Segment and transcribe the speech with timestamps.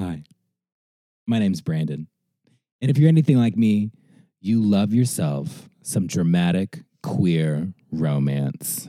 [0.00, 0.22] Hi,
[1.26, 2.08] my name's Brandon.
[2.80, 3.90] And if you're anything like me,
[4.40, 8.88] you love yourself some dramatic queer romance.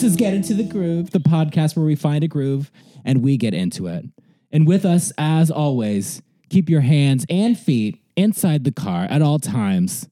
[0.00, 2.70] This is Get Into the Groove, the podcast where we find a groove
[3.04, 4.06] and we get into it.
[4.50, 9.38] And with us, as always, keep your hands and feet inside the car at all
[9.38, 10.08] times.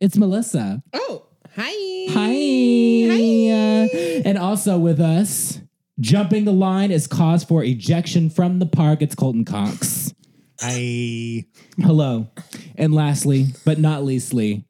[0.00, 0.82] It's Melissa.
[0.92, 1.70] Oh, hi.
[2.10, 2.34] Hi.
[3.54, 5.60] Uh, and also with us,
[6.00, 9.02] jumping the line is cause for ejection from the park.
[9.02, 10.12] It's Colton Cox.
[10.60, 11.44] Hi.
[11.80, 12.26] Hello.
[12.74, 14.64] And lastly, but not leastly,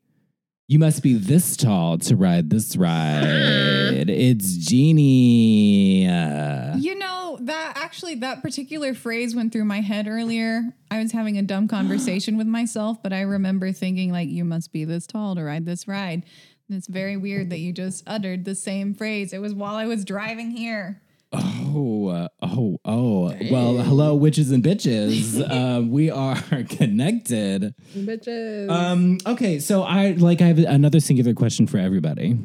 [0.68, 3.24] you must be this tall to ride this ride.
[4.08, 4.68] It's.
[4.68, 10.75] Uh, You know, that actually, that particular phrase went through my head earlier.
[10.91, 14.72] I was having a dumb conversation with myself, but I remember thinking, like, you must
[14.72, 16.22] be this tall to ride this ride.
[16.69, 19.32] And it's very weird that you just uttered the same phrase.
[19.32, 21.00] It was while I was driving here.
[21.33, 23.34] Oh, uh, oh, oh.
[23.51, 25.41] Well, hello, witches and bitches.
[25.51, 26.37] uh, we are
[26.69, 27.75] connected.
[27.95, 28.71] Bitches.
[28.71, 32.39] Um, okay, so I like I have another singular question for everybody.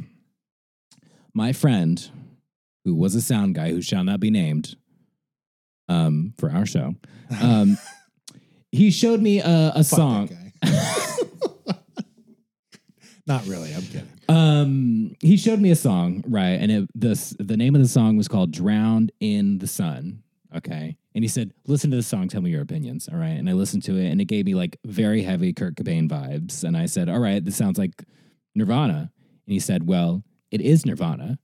[1.34, 2.10] My friend,
[2.86, 4.76] who was a sound guy who shall not be named,
[5.90, 6.96] um, for our show,
[7.42, 7.78] um,
[8.72, 10.30] he showed me a, a song.
[13.26, 13.74] Not really.
[13.74, 14.13] I'm kidding.
[14.30, 16.60] Um, he showed me a song, right?
[16.60, 20.24] And it this the name of the song was called "Drowned in the Sun."
[20.56, 22.28] Okay, and he said, "Listen to this song.
[22.28, 24.56] Tell me your opinions." All right, and I listened to it, and it gave me
[24.56, 26.64] like very heavy Kurt Cobain vibes.
[26.64, 28.04] And I said, "All right, this sounds like
[28.56, 29.12] Nirvana."
[29.46, 31.40] And he said, "Well, it is Nirvana."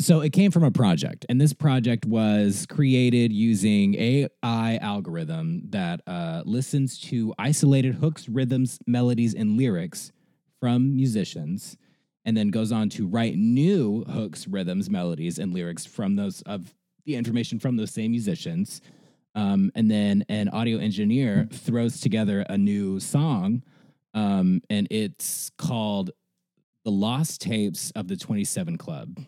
[0.00, 6.00] So it came from a project, and this project was created using AI algorithm that
[6.06, 10.12] uh, listens to isolated hooks, rhythms, melodies, and lyrics
[10.60, 11.76] from musicians,
[12.24, 16.74] and then goes on to write new hooks, rhythms, melodies, and lyrics from those of
[17.06, 18.82] the information from those same musicians.
[19.34, 23.62] Um, and then an audio engineer throws together a new song,
[24.12, 26.10] um, and it's called
[26.84, 29.20] "The Lost Tapes of the Twenty Seven Club."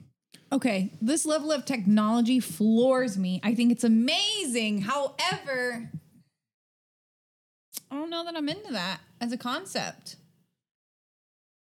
[0.52, 3.40] Okay, this level of technology floors me.
[3.42, 4.82] I think it's amazing.
[4.82, 5.90] However,
[7.90, 10.16] I don't know that I'm into that as a concept.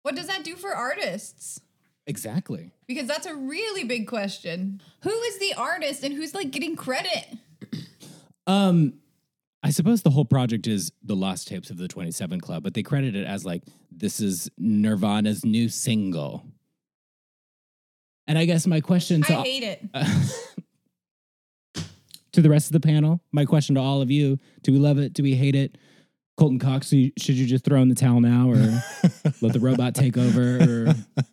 [0.08, 1.60] What does that do for artists?
[2.06, 2.72] Exactly.
[2.88, 4.82] Because that's a really big question.
[5.02, 7.26] Who is the artist and who's like getting credit?
[8.48, 8.94] Um,
[9.62, 12.82] I suppose the whole project is the lost tapes of the 27 Club, but they
[12.82, 16.46] credit it as like this is Nirvana's new single.
[18.26, 19.84] And I guess my question to I hate it.
[22.32, 24.98] to the rest of the panel, my question to all of you: Do we love
[24.98, 25.12] it?
[25.12, 25.78] Do we hate it?
[26.38, 28.56] Colton Cox, should you just throw in the towel now, or
[29.42, 30.58] let the robot take over,
[30.90, 30.96] or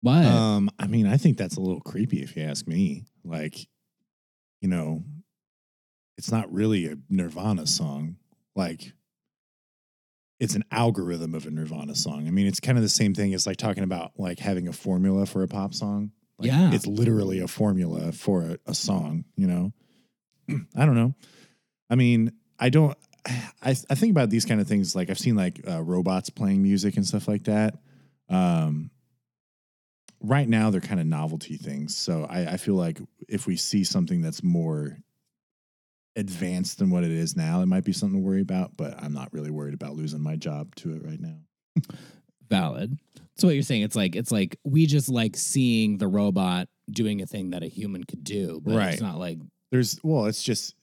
[0.00, 0.24] what?
[0.24, 3.04] Um, I mean, I think that's a little creepy if you ask me.
[3.24, 3.58] Like,
[4.60, 5.02] you know,
[6.16, 8.16] it's not really a Nirvana song.
[8.54, 8.92] Like,
[10.38, 12.28] it's an algorithm of a Nirvana song.
[12.28, 14.72] I mean, it's kind of the same thing as like talking about like having a
[14.72, 16.12] formula for a pop song.
[16.38, 16.72] Like, Yeah.
[16.72, 19.24] it's literally a formula for a, a song.
[19.36, 19.72] You know,
[20.76, 21.14] I don't know.
[21.90, 22.96] I mean, I don't.
[23.26, 24.96] I I think about these kind of things.
[24.96, 27.78] Like I've seen like uh, robots playing music and stuff like that.
[28.28, 28.90] Um,
[30.20, 31.96] right now they're kind of novelty things.
[31.96, 34.98] So I, I feel like if we see something that's more
[36.16, 38.76] advanced than what it is now, it might be something to worry about.
[38.76, 41.38] But I'm not really worried about losing my job to it right now.
[42.48, 42.98] Valid.
[43.36, 43.82] So what you're saying?
[43.82, 47.68] It's like it's like we just like seeing the robot doing a thing that a
[47.68, 48.92] human could do, but Right.
[48.92, 49.38] it's not like
[49.70, 50.74] There's well, it's just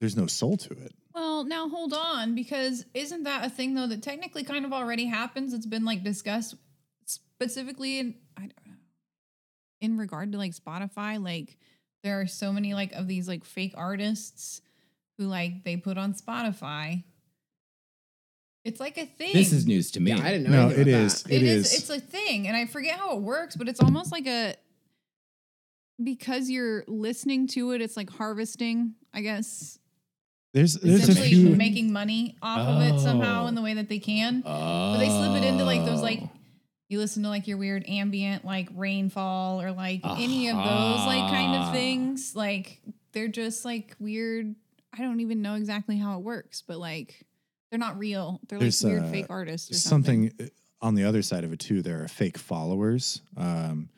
[0.00, 0.92] there's no soul to it.
[1.16, 5.06] Well, now hold on, because isn't that a thing though that technically kind of already
[5.06, 5.54] happens?
[5.54, 6.54] It's been like discussed
[7.06, 8.74] specifically in I don't know
[9.80, 11.22] in regard to like Spotify.
[11.22, 11.56] Like
[12.04, 14.60] there are so many like of these like fake artists
[15.16, 17.02] who like they put on Spotify.
[18.66, 19.32] It's like a thing.
[19.32, 20.10] this is news to me.
[20.10, 20.50] yeah, I didn't know.
[20.50, 21.22] No, anything it about is.
[21.22, 21.32] that.
[21.32, 21.72] It it is.
[21.72, 21.78] is.
[21.80, 24.54] It's a thing, and I forget how it works, but it's almost like a
[26.02, 27.80] because you're listening to it.
[27.80, 29.78] It's like harvesting, I guess.
[30.52, 31.56] There's there's a essentially few.
[31.56, 33.46] making money off of it somehow Oh.
[33.48, 34.42] in the way that they can.
[34.46, 34.92] Oh.
[34.94, 36.22] But they slip it into like those like
[36.88, 41.30] you listen to like your weird ambient like rainfall or like any of those like
[41.30, 42.34] kind of things.
[42.34, 42.80] Like
[43.12, 44.54] they're just like weird.
[44.98, 47.22] I don't even know exactly how it works, but like
[47.70, 48.40] they're not real.
[48.48, 50.30] They're like There's, weird uh, fake artists or something.
[50.30, 50.50] something
[50.80, 53.20] on the other side of it too, there are fake followers.
[53.36, 53.88] Um,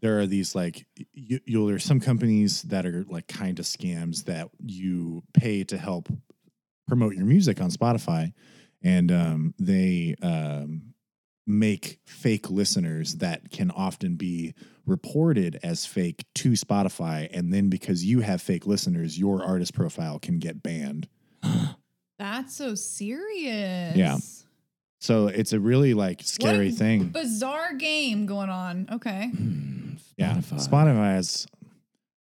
[0.00, 4.24] there are these like you, you'll there's some companies that are like kind of scams
[4.24, 6.08] that you pay to help
[6.88, 8.32] promote your music on Spotify,
[8.82, 10.94] and um, they um,
[11.46, 14.54] make fake listeners that can often be
[14.86, 20.18] reported as fake to Spotify, and then because you have fake listeners, your artist profile
[20.18, 21.08] can get banned.
[22.18, 23.96] That's so serious.
[23.96, 24.18] Yeah.
[25.00, 27.08] So it's a really like scary thing.
[27.08, 28.88] Bizarre game going on.
[28.92, 29.30] Okay.
[30.20, 31.46] Yeah, Spotify has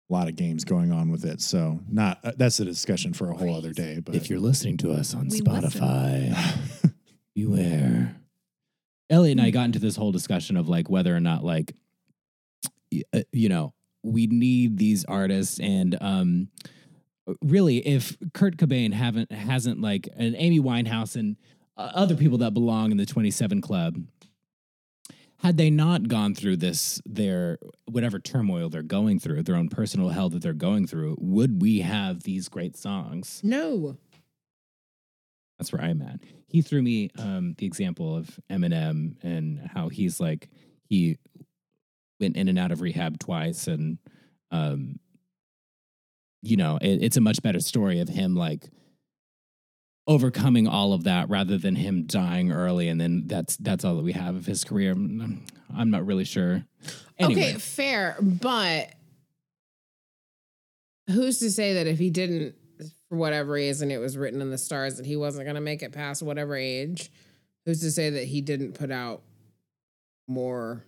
[0.09, 1.41] a lot of games going on with it.
[1.41, 3.99] So not uh, that's a discussion for a whole other day.
[4.03, 6.35] But If you're listening to us on We Spotify,
[7.35, 8.15] beware.
[9.09, 11.73] Elliot and I got into this whole discussion of like whether or not like
[12.91, 13.73] y- uh, you know
[14.03, 16.47] we need these artists and um
[17.41, 21.35] really if Kurt Cobain haven't hasn't like and Amy Winehouse and
[21.77, 23.97] uh, other people that belong in the 27 club
[25.41, 30.09] had they not gone through this their whatever turmoil they're going through their own personal
[30.09, 33.97] hell that they're going through would we have these great songs No.
[35.57, 36.19] that's where I'm at.
[36.47, 40.49] He threw me um, the example of Eminem and how he's like
[40.89, 41.17] he
[42.19, 43.97] went in and out of rehab twice, and
[44.51, 44.99] um,
[46.41, 48.69] you know it, it's a much better story of him like
[50.11, 54.03] overcoming all of that rather than him dying early, and then that's that's all that
[54.03, 54.91] we have of his career.
[54.91, 56.65] I'm, I'm not really sure.
[57.17, 58.93] Anyway, Okay, fair, but
[61.09, 62.55] who's to say that if he didn't,
[63.07, 65.81] for whatever reason, it was written in the stars that he wasn't going to make
[65.81, 67.09] it past whatever age?
[67.65, 69.21] Who's to say that he didn't put out
[70.27, 70.83] more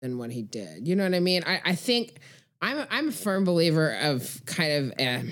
[0.00, 0.88] than what he did?
[0.88, 1.42] You know what I mean?
[1.46, 2.18] I, I think
[2.62, 4.92] I'm I'm a firm believer of kind of.
[4.98, 5.28] Uh,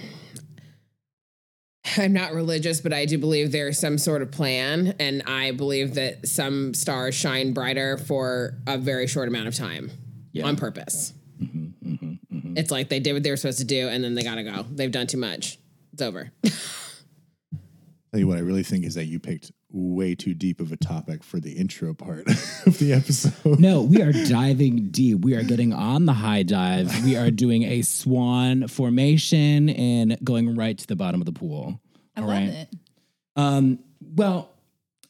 [1.97, 5.95] I'm not religious, but I do believe there's some sort of plan, and I believe
[5.95, 9.91] that some stars shine brighter for a very short amount of time
[10.33, 10.47] Yeah.
[10.47, 11.13] on purpose.
[11.41, 12.59] Mhm, mhm, mhm.
[12.59, 14.65] It's like they did what they were supposed to do, and then they gotta go.
[14.75, 15.59] They've done too much.
[15.93, 16.33] It's over.
[16.43, 20.77] tell you what, I really think is that you picked way too deep of a
[20.77, 22.27] topic for the intro part
[22.67, 23.59] of the episode.
[23.59, 25.21] No, we are diving deep.
[25.21, 27.05] We are getting on the high dive.
[27.05, 31.81] We are doing a swan formation and going right to the bottom of the pool.
[32.17, 32.49] I All love right.
[32.49, 32.69] it.
[33.37, 34.51] Um, well,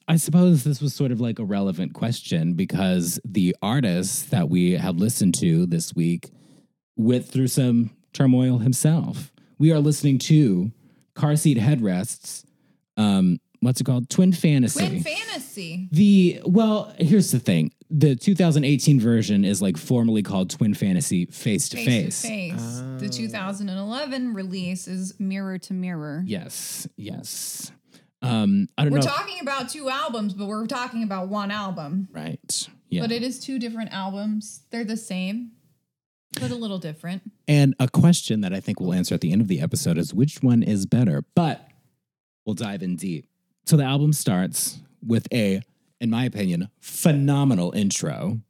[0.09, 4.73] I suppose this was sort of like a relevant question because the artist that we
[4.73, 6.31] have listened to this week
[6.97, 9.33] went through some turmoil himself.
[9.59, 10.71] We are listening to
[11.15, 12.45] Car Seat Headrests.
[12.97, 14.09] Um, what's it called?
[14.11, 14.87] Twin Fantasy.
[14.87, 15.89] Twin fantasy.
[15.93, 17.73] The well, here's the thing.
[17.91, 22.53] The 2018 version is like formally called Twin Fantasy Face to Face to Face.
[22.53, 22.83] face.
[22.99, 26.25] The 2011 release is Mirror to Mirror.
[26.27, 27.71] Yes, yes.
[28.23, 29.07] Um, I don't We're know.
[29.07, 32.09] talking about two albums, but we're talking about one album.
[32.13, 32.69] right.
[32.89, 33.03] Yeah.
[33.03, 34.63] But it is two different albums.
[34.71, 35.51] They're the same,
[36.41, 37.23] but a little different.
[37.49, 40.15] and a question that I think we'll answer at the end of the episode is
[40.15, 41.25] which one is better?
[41.35, 41.69] But
[42.45, 43.27] we'll dive in deep.
[43.67, 45.61] So the album starts with a,
[46.01, 48.41] in my opinion, phenomenal intro.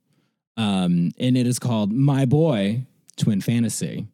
[0.59, 2.87] Um, and it is called My Boy
[3.17, 4.07] Twin Fantasy.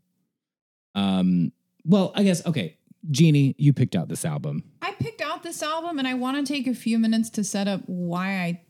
[0.94, 1.52] Um,
[1.84, 2.76] well, I guess, okay,
[3.10, 4.62] Jeannie, you picked out this album.
[4.80, 7.66] I picked out this album and I want to take a few minutes to set
[7.66, 8.60] up why I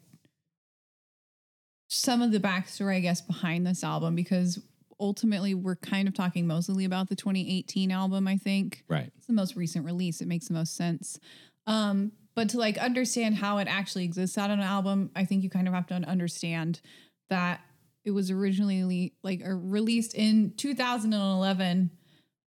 [1.89, 4.58] some of the backstory, I guess, behind this album because
[4.98, 8.84] ultimately we're kind of talking mostly about the 2018 album, I think.
[8.89, 9.10] Right.
[9.19, 10.22] It's the most recent release.
[10.22, 11.19] It makes the most sense.
[11.67, 15.43] Um, but to like understand how it actually exists out on an album, I think
[15.43, 16.81] you kind of have to understand
[17.29, 17.60] that
[18.05, 21.91] it was originally like released in 2011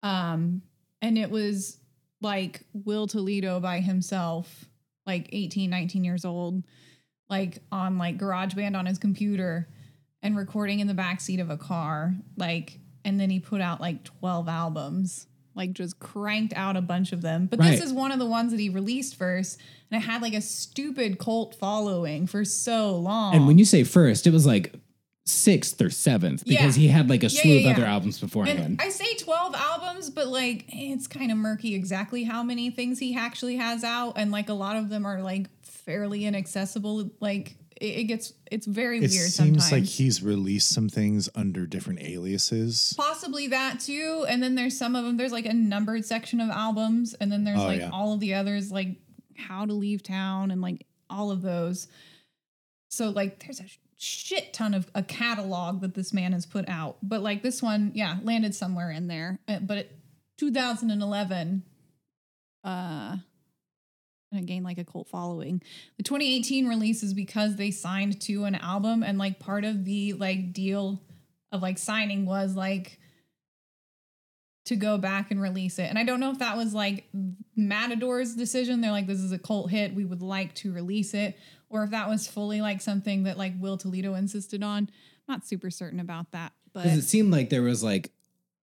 [0.03, 0.61] um
[1.01, 1.77] and it was
[2.21, 4.65] like Will Toledo by himself
[5.05, 6.63] like 18 19 years old
[7.29, 9.67] like on like GarageBand on his computer
[10.21, 13.81] and recording in the back seat of a car like and then he put out
[13.81, 15.27] like 12 albums
[15.59, 17.71] like just cranked out a bunch of them but Right.
[17.71, 19.59] this is one of the ones that he released first
[19.91, 23.83] and it had like a stupid cult following for so long And when you say
[23.83, 24.73] first, it was like
[25.25, 26.81] sixth or seventh because Yeah.
[26.81, 28.59] he had like a Yeah, slew yeah, of other albums beforehand.
[28.59, 32.97] And I say 12 albums, but like it's kind of murky exactly how many things
[32.97, 34.13] he actually has out.
[34.15, 37.11] And like a lot of them are like fairly inaccessible.
[37.19, 39.11] Like it, it gets, it's very weird.
[39.11, 39.35] It weird seems
[39.67, 39.71] sometimes.
[39.71, 42.93] like he's released some things under different aliases.
[42.97, 44.25] Possibly that too.
[44.27, 47.13] And then there's some of them, there's like a numbered section of albums.
[47.13, 47.89] And then there's Oh, like yeah.
[47.91, 48.97] all of the others, like
[49.37, 51.87] How to Leave Town and like all of those.
[52.89, 53.65] So like there's a
[53.97, 56.97] shit ton of a catalog that this man has put out.
[57.03, 59.39] But like this one, yeah, landed somewhere in there.
[59.47, 59.91] Uh, But it,
[60.37, 61.63] 2011,
[62.63, 63.17] uh,
[64.31, 65.61] and it gained like a cult following.
[65.97, 70.13] The 2018 release is because they signed to an album and like part of the
[70.13, 71.01] like deal
[71.51, 72.99] of like signing was like
[74.65, 75.89] to go back and release it.
[75.89, 77.09] And I don't know if that was like
[77.55, 78.81] Matador's decision.
[78.81, 79.95] They're like, this is a cult hit.
[79.95, 81.37] We would like to release it.
[81.69, 84.89] Or if that was fully like something that like Will Toledo insisted on.
[85.27, 86.53] I'm not super certain about that.
[86.71, 88.11] But it seemed like there was like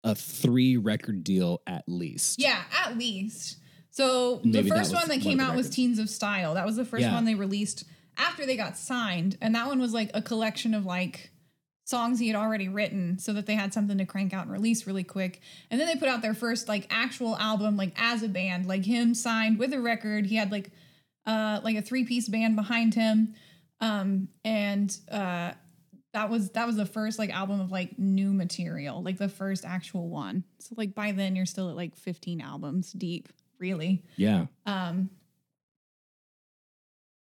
[0.03, 2.41] a three record deal at least.
[2.41, 3.59] yeah, at least.
[3.93, 5.71] So Maybe the first one that came the out was.
[5.71, 6.55] Teens of Style.
[6.55, 7.13] That was the first Yeah.
[7.15, 7.85] one they released
[8.17, 9.37] after they got signed.
[9.41, 11.31] And that one was like a collection of like
[11.85, 14.87] songs he had already written so that they had something to crank out and release
[14.87, 15.41] really quick.
[15.71, 18.85] And then they put out their first like actual album like as a band, like
[18.85, 20.27] him signed with a record.
[20.27, 20.71] He had like
[21.27, 23.35] uh like a three-piece band behind him.
[23.81, 25.53] Um and uh
[26.15, 29.65] that was that was the first like album of like new material, like the first
[29.67, 30.45] actual one.
[30.61, 33.29] So like by then you're still at like 15 albums deep,
[33.63, 34.03] really.
[34.17, 34.47] Yeah.
[34.67, 35.09] Um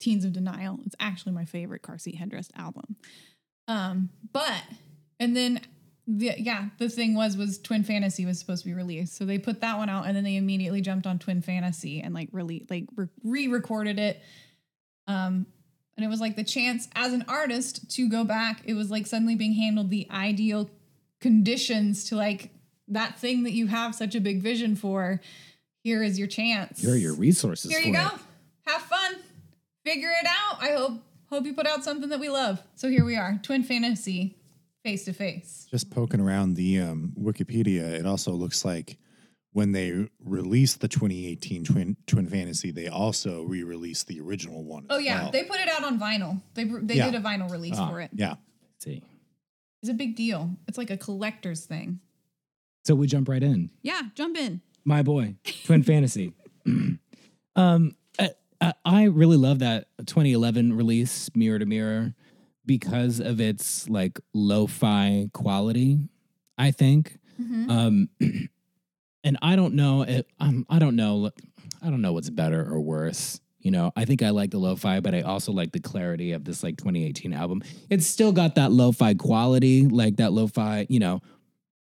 [0.02, 0.80] Teens of Denial.
[0.86, 2.96] It's actually my favorite car seat headrest album.
[3.68, 4.64] Um, but
[5.20, 5.62] and then
[6.08, 9.38] the, yeah, the thing was was Twin Fantasy was supposed to be released, so they
[9.38, 12.66] put that one out, and then they immediately jumped on Twin Fantasy and like really
[12.70, 12.86] like
[13.24, 14.22] re recorded it.
[15.08, 15.46] Um,
[15.96, 18.62] and it was like the chance as an artist to go back.
[18.66, 20.70] It was like suddenly being handled the ideal
[21.20, 22.50] conditions to like
[22.88, 25.22] that thing that you have such a big vision for.
[25.84, 26.82] Here is your chance.
[26.82, 27.72] Here are your resources.
[27.72, 28.06] Here for you go.
[28.06, 28.22] it.
[28.68, 29.16] Have fun.
[29.86, 30.62] Figure it out.
[30.62, 32.62] I hope hope you put out something that we love.
[32.76, 34.38] So here we are, Twin Fantasy,
[34.84, 35.68] face to face.
[35.72, 38.98] Just poking around the um, Wikipedia, it also looks like
[39.54, 44.86] when they released the 2018 Twin Twin Fantasy, they also re-released the original one.
[44.92, 45.32] Oh as yeah, well.
[45.32, 46.42] they put it out on vinyl.
[46.54, 47.10] They they Yeah.
[47.10, 48.12] did a vinyl release Ah, for it.
[48.14, 48.36] yeah.
[48.80, 49.02] see.
[49.82, 50.56] It's a big deal.
[50.68, 52.02] It's like a collector's thing.
[52.86, 53.72] So we jump right in.
[53.82, 54.62] Yeah, jump in.
[54.84, 55.36] My boy,
[55.66, 56.34] Twin Fantasy.
[57.56, 62.14] um, I, I- really love that 2011 release, Mirror to Mirror,
[62.66, 66.00] because of its like lo-fi quality.
[66.58, 67.70] I think, Mhm.
[67.72, 68.10] um,
[69.24, 70.04] and I don't know.
[70.04, 71.32] It, um, I don't know.
[71.82, 73.40] I don't know what's better or worse.
[73.60, 76.44] You know, I think I like the lo-fi, but I also like the clarity of
[76.46, 77.62] this like 2018 album.
[77.90, 80.86] It's still got that lo-fi quality, like that lo-fi.
[80.90, 81.22] You know,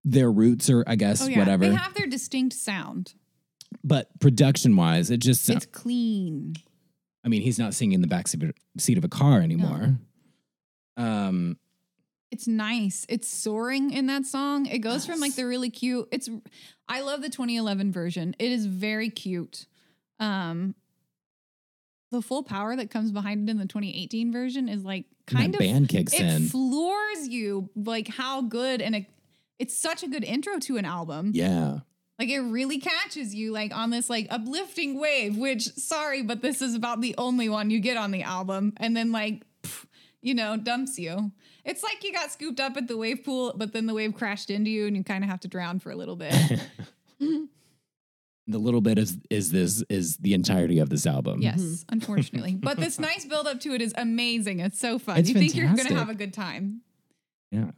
[0.05, 1.69] their roots are, I guess, Oh yeah, whatever.
[1.69, 3.15] they have their distinct sound.
[3.85, 6.55] but production wise, it just It's clean.
[7.25, 9.99] I mean, he's not singing in the back seat of- a car anymore.
[10.97, 11.59] Um,
[12.31, 13.05] It's nice.
[13.09, 14.67] It's soaring in that song.
[14.67, 16.09] It goes from like the really cute.
[16.13, 16.29] It's
[16.89, 18.35] I love the 2011 version.
[18.39, 19.67] It is very cute.
[20.19, 20.75] Um
[22.13, 25.59] the full power that comes behind it in the 2018 version is like kind that
[25.59, 26.49] of band kicks it in.
[26.49, 29.07] floors you like how good and it,
[29.61, 31.33] it's such a good intro to an album.
[31.35, 31.81] yeah,
[32.19, 36.63] Like it really catches you like on this like uplifting wave, which sorry, but this
[36.63, 38.73] is about the only one you get on the album.
[38.79, 39.85] And then like, pff,
[40.23, 41.31] you know, dumps you.
[41.65, 44.51] It's like you got scooped up at the wave pool, but then the wave crashed
[44.51, 46.35] into you and you kind of have to drown for a little bit.
[47.19, 51.43] the little bit is is this is the entirety of this album.
[51.43, 51.83] yes, mm-hmm.
[51.93, 52.57] unfortunately.
[52.59, 54.61] But this nice build up to it is amazing.
[54.61, 55.19] It's so fun.
[55.19, 56.81] It's you think you're gonna have a good time.
[57.51, 57.73] yeah.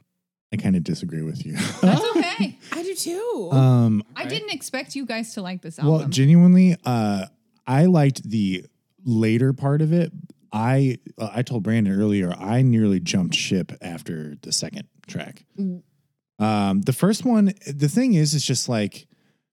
[0.53, 1.55] I kind of disagree with you.
[1.81, 2.59] That's okay.
[2.73, 3.49] I do too.
[3.53, 5.93] um, I didn't expect you guys to like this album.
[5.95, 7.27] well, genuinely, uh,
[7.67, 8.67] I liked the
[9.05, 10.13] later part of it.
[10.53, 15.45] I uh, I told Brandon earlier I nearly jumped ship after the second track.
[15.59, 15.83] Mm.
[16.39, 19.07] Um, the first one, the thing is, it's just like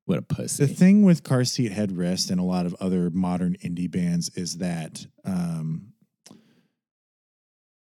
[0.06, 0.66] What a pussy.
[0.66, 4.58] the thing with car seat headrest and a lot of other modern indie bands is
[4.58, 5.94] that um,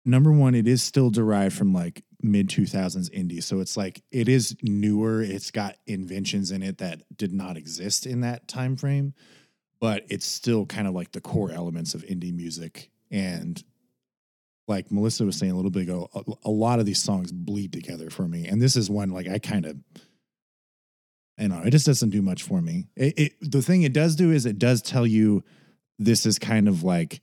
[0.06, 3.44] number one, it is still derived from like mid 2000s indie.
[3.44, 5.22] So it's like it is newer.
[5.22, 9.14] It's got inventions in it that did not exist in that time frame,
[9.80, 12.90] but it's still kind of like the core elements of indie music.
[13.10, 13.62] And
[14.68, 17.74] like Melissa was saying a little bit ago, a, a lot of these songs bleed
[17.74, 18.48] together for me.
[18.48, 19.78] And this is one like I kind of
[21.40, 22.88] I know it just doesn't do much for me.
[22.96, 25.44] It, it the thing it does do is it does tell you
[25.98, 27.22] this is kind of like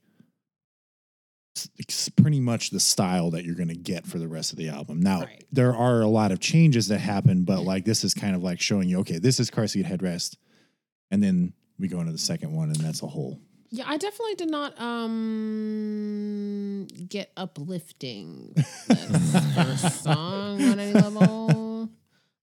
[1.77, 4.69] it's pretty much the style that you're going to get for the rest of the
[4.69, 4.99] album.
[5.01, 5.43] Now Right.
[5.51, 8.59] there are a lot of changes that happen, but like this is kind of like
[8.61, 10.35] showing you okay, this is car seat headrest,
[11.11, 13.39] and then we go into the second one, and that's a whole.
[13.71, 18.53] yeah, I definitely did not um get uplifting
[18.87, 21.89] this first song on any level.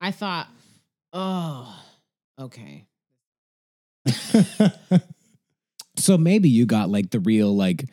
[0.00, 0.48] I thought,
[1.12, 1.82] oh,
[2.38, 2.84] okay.
[5.96, 7.84] so maybe you got like the real like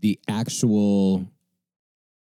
[0.00, 1.26] the actual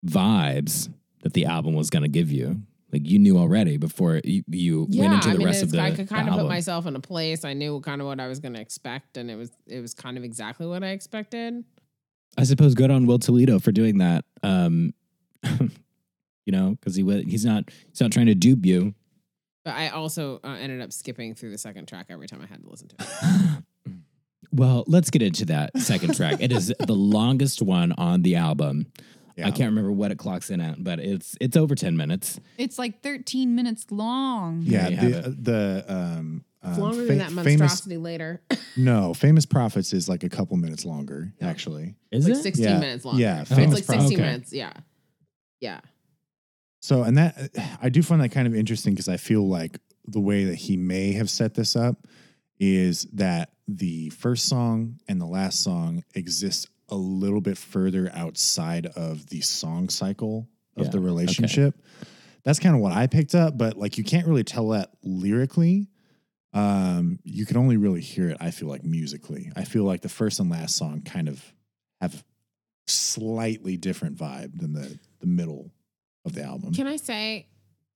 [0.06, 2.62] vibes that the album was gonna give you.
[2.92, 5.72] Like you knew already before you, you Yeah, went into I the mean, rest of
[5.72, 7.44] the I could kind of put myself in a place.
[7.44, 9.94] I knew kind of what I was going to expect, and it was it was
[9.94, 11.64] kind of exactly what I expected.
[12.38, 14.24] I suppose good on Will Toledo for doing that.
[14.44, 14.94] Um,
[15.42, 18.94] you know, because he he's not he's not trying to dupe you.
[19.64, 22.62] But I also uh, ended up skipping through the second track every time I had
[22.62, 23.64] to listen to it.
[24.54, 26.36] well, let's get into that second track.
[26.40, 28.86] It is the longest one on the album.
[29.36, 29.48] Yeah.
[29.48, 32.38] I can't remember what it clocks in at, but it's it's over ten minutes.
[32.56, 34.62] It's like 13 minutes long.
[34.64, 37.44] Yeah, the, the um, It's um, longer fa- than that famous.
[37.58, 38.42] monstrosity later.
[38.76, 41.32] No, famous prophets is like a couple minutes longer.
[41.40, 42.42] Actually, Is like it?
[42.42, 42.78] 16 Yeah.
[42.80, 43.20] minutes longer.
[43.22, 44.16] Yeah, it's Famous like 16 Okay.
[44.16, 44.52] minutes.
[44.52, 44.72] Yeah.
[45.60, 45.78] Yeah.
[46.82, 50.18] So, and that I do find that kind of interesting because I feel like the
[50.20, 52.06] way that he may have set this up
[52.58, 58.86] is that the first song and the last song exist a little bit further outside
[58.86, 61.04] of the song cycle of Yeah, the okay.
[61.04, 61.74] relationship.
[62.44, 65.88] That's kind of what I picked up, but like you can't really tell that lyrically.
[66.52, 69.50] Um, you can only really hear it, I feel like musically.
[69.56, 71.42] I feel like the first and last song kind of
[72.00, 72.22] have
[72.86, 75.70] slightly different vibe than the the middle
[76.24, 76.72] of the album.
[76.74, 77.46] Can I say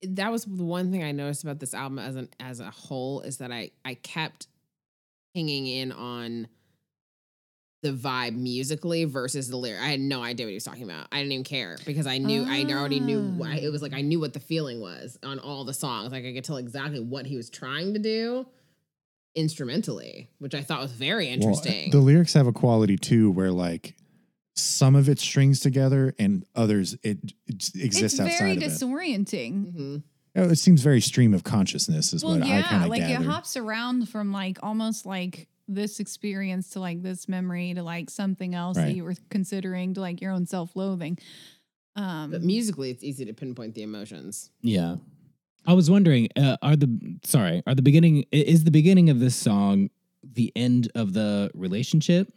[0.03, 3.21] that was the one thing I noticed about this album as an as a whole
[3.23, 4.47] is that I I kept
[5.35, 6.49] hanging in on
[7.83, 9.81] the vibe musically versus the lyric.
[9.81, 11.07] I had no idea what he was talking about.
[11.13, 13.93] I didn't even care because I knew I already knew what, it was like.
[13.93, 16.11] I knew what the feeling was on all the songs.
[16.11, 18.47] Like I could tell exactly what he was trying to do
[19.37, 21.91] instrumentally, which I thought was very Well, interesting.
[21.91, 23.95] the lyrics have a quality too, where like
[24.59, 28.67] some of it strings together and others it, it exists It's very outside of it.
[28.71, 29.73] disorienting.
[29.75, 30.03] Mhm.
[30.37, 33.01] Oh, It seems very stream of consciousness, is Well, what I kind yeah, of like
[33.01, 33.23] gathered.
[33.23, 38.09] it hops around from like almost like this experience to like this memory to like
[38.11, 38.87] something else Right.
[38.87, 41.19] that you were considering to like your own self-loathing.
[41.97, 44.51] Um, But musically, it's easy to pinpoint the emotions.
[44.63, 44.97] Yeah.
[45.67, 46.89] I was wondering, uh, are the
[47.25, 49.91] sorry, are the beginning is the beginning of this song
[50.23, 52.33] the end of the relationship?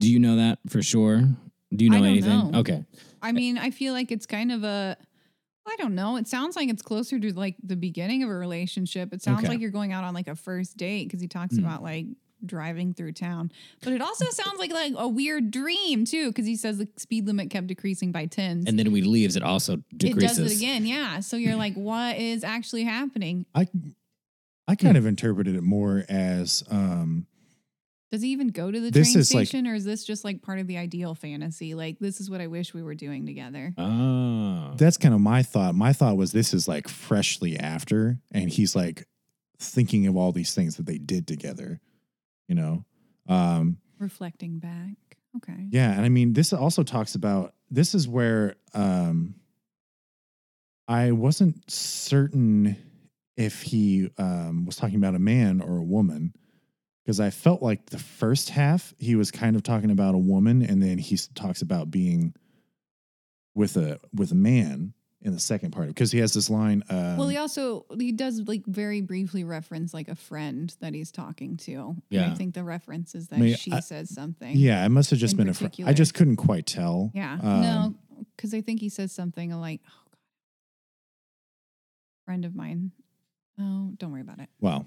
[0.00, 1.22] Do you know that for sure?
[1.74, 2.52] Do you I know don't anything?
[2.52, 2.58] know.
[2.60, 2.84] Okay.
[3.22, 4.96] I mean, I feel like it's kind of a
[5.68, 6.16] I don't know.
[6.16, 9.12] It sounds like it's closer to like the beginning of a relationship.
[9.12, 9.48] It sounds Okay.
[9.48, 11.64] like you're going out on like a first date because he talks Hmm.
[11.64, 12.06] about like
[12.44, 13.50] driving through town.
[13.82, 17.26] But it also sounds like like a weird dream too because he says the speed
[17.26, 18.66] limit kept decreasing by tens.
[18.66, 20.38] And then when he leaves, it also decreases.
[20.38, 21.18] it does it again, yeah.
[21.20, 23.46] So you're like, what is actually happening?
[23.54, 23.66] I
[24.68, 27.26] I kind of interpreted it more as um
[28.12, 30.24] Does he even go to the This train is, like- station, or is this just
[30.24, 31.74] like part of the ideal fantasy?
[31.74, 33.74] Like, this is what I wish we were doing together.
[33.76, 34.74] Oh.
[34.76, 35.74] that's kind of my thought.
[35.74, 39.06] My thought was this is like freshly after, and he's like
[39.58, 41.80] thinking of all these things that they did together,
[42.48, 42.84] you know.
[43.28, 44.96] Um Reflecting back.
[45.38, 45.66] Okay.
[45.70, 49.34] Yeah, and I mean this also talks about this is where um
[50.88, 52.76] I wasn't certain
[53.36, 56.34] if he um was talking about a man or a woman
[57.06, 60.60] because I felt like the first half he was kind of talking about a woman
[60.62, 62.34] and then he talks about being
[63.54, 64.92] with a with a man
[65.22, 68.42] in the second part because he has this line um, well, he also he does
[68.46, 71.72] like very briefly reference like a friend that he's talking to.
[71.72, 72.30] And Yeah.
[72.30, 74.56] I think the reference is that I mean, she I- says something.
[74.56, 75.72] yeah, it must have just been a friend.
[75.86, 77.10] I just couldn't quite tell.
[77.14, 77.38] Yeah.
[77.42, 77.94] Um, no,
[78.36, 80.18] because I think he says something like, "Oh God,
[82.24, 82.92] friend of mine."
[83.58, 84.50] Oh, don't worry about it.
[84.60, 84.86] Well,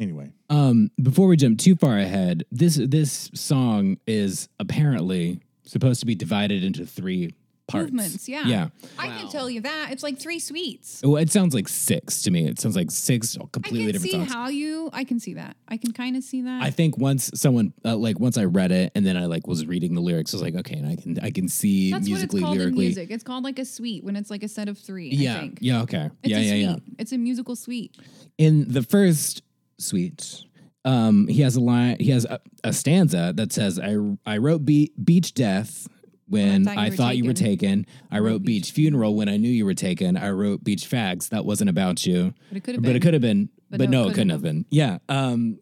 [0.00, 0.32] anyway,
[0.66, 6.14] Um, before we jump too far ahead, this this song is apparently supposed to be
[6.14, 7.34] divided into three
[7.68, 7.90] parts.
[7.90, 8.46] Movements, yeah.
[8.46, 8.68] Yeah.
[8.96, 11.00] I can tell you that it's like three suites.
[11.02, 12.46] Well, it sounds like six to me.
[12.46, 14.32] It sounds like six I completely can different see songs.
[14.32, 14.88] how you.
[14.92, 15.56] I can see that.
[15.66, 16.62] I can kind of see that.
[16.62, 19.66] I think once someone uh, like once I read it and then I like was
[19.66, 22.02] reading the lyrics, I was like, okay, and I can I can see That's what
[22.02, 22.86] it's musically called lyrically.
[22.86, 23.10] in music.
[23.10, 25.10] It's called like a suite when it's like a set of three.
[25.10, 25.58] I Yeah, think.
[25.60, 26.82] yeah, okay, It's yeah, a yeah, suite.
[26.86, 26.94] yeah.
[27.00, 27.96] It's a musical suite.
[28.38, 29.42] In the first
[29.78, 30.44] suite,
[30.86, 31.96] um, he has a line.
[32.00, 35.88] He has a, a stanza that says, "I I wrote be- beach death."
[36.28, 37.86] When thought you I were thought you were taken.
[38.10, 39.14] I wrote beach funeral.
[39.14, 41.28] When I knew you were taken, I wrote beach fags.
[41.28, 42.96] That wasn't about you, But it could have but been.
[42.96, 43.48] it could have been.
[43.70, 44.64] But But, no, it no, it couldn't have been.
[44.70, 44.98] Yeah.
[45.08, 45.60] Um,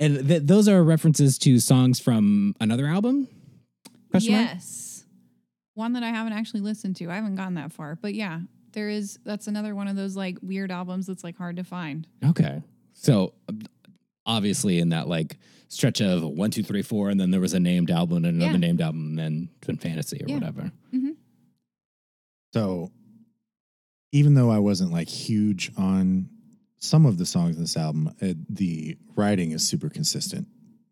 [0.00, 3.28] and th- those are references to songs from another album.
[4.10, 4.48] Question mark?
[4.48, 5.04] yes.
[5.74, 7.08] One that I haven't actually listened to.
[7.08, 7.94] I haven't gone that far.
[7.94, 8.40] But yeah,
[8.72, 12.08] there is that's another one of those like weird albums that's like hard to find.
[12.24, 12.62] Okay.
[12.94, 13.34] So
[14.30, 15.38] obviously in that like
[15.68, 18.52] stretch of one, two, three, four, and then there was a named album and another
[18.52, 18.56] Yeah.
[18.58, 20.34] named album and then Twin Fantasy or Yeah.
[20.36, 20.72] whatever.
[22.52, 22.90] So
[24.12, 26.28] even though I wasn't like huge on
[26.78, 30.48] some of the songs in this album, it, the writing is super consistent.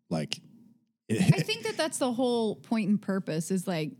[0.09, 0.39] Like,
[1.11, 3.91] I think that that's the whole point and purpose is like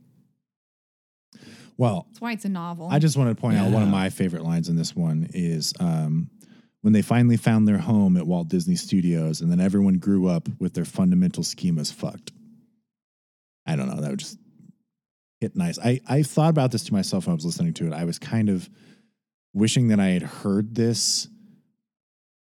[1.77, 2.87] Well, That's why it's a novel.
[2.89, 5.73] I just wanted to point out one of my favorite lines in this one is
[5.79, 6.29] um,
[6.81, 10.47] when they finally found their home at Walt Disney Studios, and then everyone grew up
[10.59, 12.31] with their fundamental schemas fucked.
[13.65, 14.01] I don't know.
[14.01, 14.39] That would just
[15.39, 15.77] hit nice.
[15.79, 17.93] I I thought about this to myself when I was listening to it.
[17.93, 18.69] I was kind of
[19.53, 21.27] wishing that I had heard this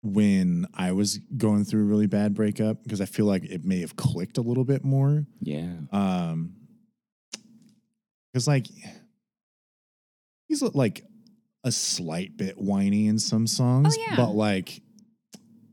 [0.02, 3.80] when I was going through a really bad breakup because I feel like it may
[3.80, 5.26] have clicked a little bit more.
[5.40, 5.72] Yeah.
[5.90, 6.54] Um,
[8.32, 8.66] because like
[10.46, 11.04] he's like
[11.66, 14.16] a slight bit whiny in some songs, Oh, yeah.
[14.16, 14.80] but like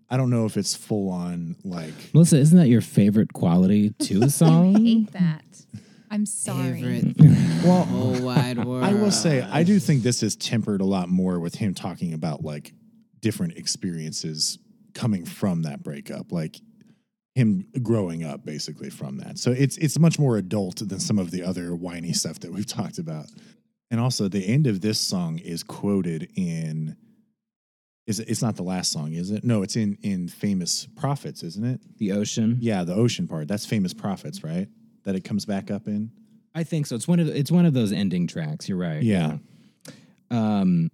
[0.09, 4.23] I don't know if it's full on like Melissa, isn't that your favorite quality to
[4.23, 4.75] a song?
[4.75, 5.43] I hate that.
[6.11, 7.13] I'm sorry.
[7.63, 7.85] Well.
[7.85, 8.83] whole wide world.
[8.83, 12.13] I will say I do think this is tempered a lot more with him talking
[12.13, 12.73] about like
[13.21, 14.59] different experiences
[14.93, 16.59] coming from that breakup, like
[17.35, 19.39] him growing up basically from that.
[19.39, 22.67] So it's it's much more adult than some of the other whiny stuff that we've
[22.67, 23.27] talked about.
[23.93, 26.97] And also the end of this song is quoted in
[28.07, 29.43] is it, it's not the last song, is it?
[29.43, 31.79] No, it's in in Famous Prophets, isn't it?
[31.99, 32.57] The ocean.
[32.59, 33.47] Yeah, the ocean part.
[33.47, 34.67] That's Famous Prophets, right?
[35.03, 36.09] That it comes back up in.
[36.55, 36.95] I think so.
[36.95, 38.67] It's one of the, it's one of those ending tracks.
[38.67, 39.03] You're right.
[39.03, 39.37] Yeah.
[40.31, 40.89] Um,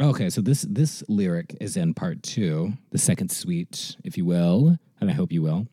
[0.00, 4.76] okay, so this this lyric is in part two, the second suite, if you will,
[5.00, 5.66] and I hope you will.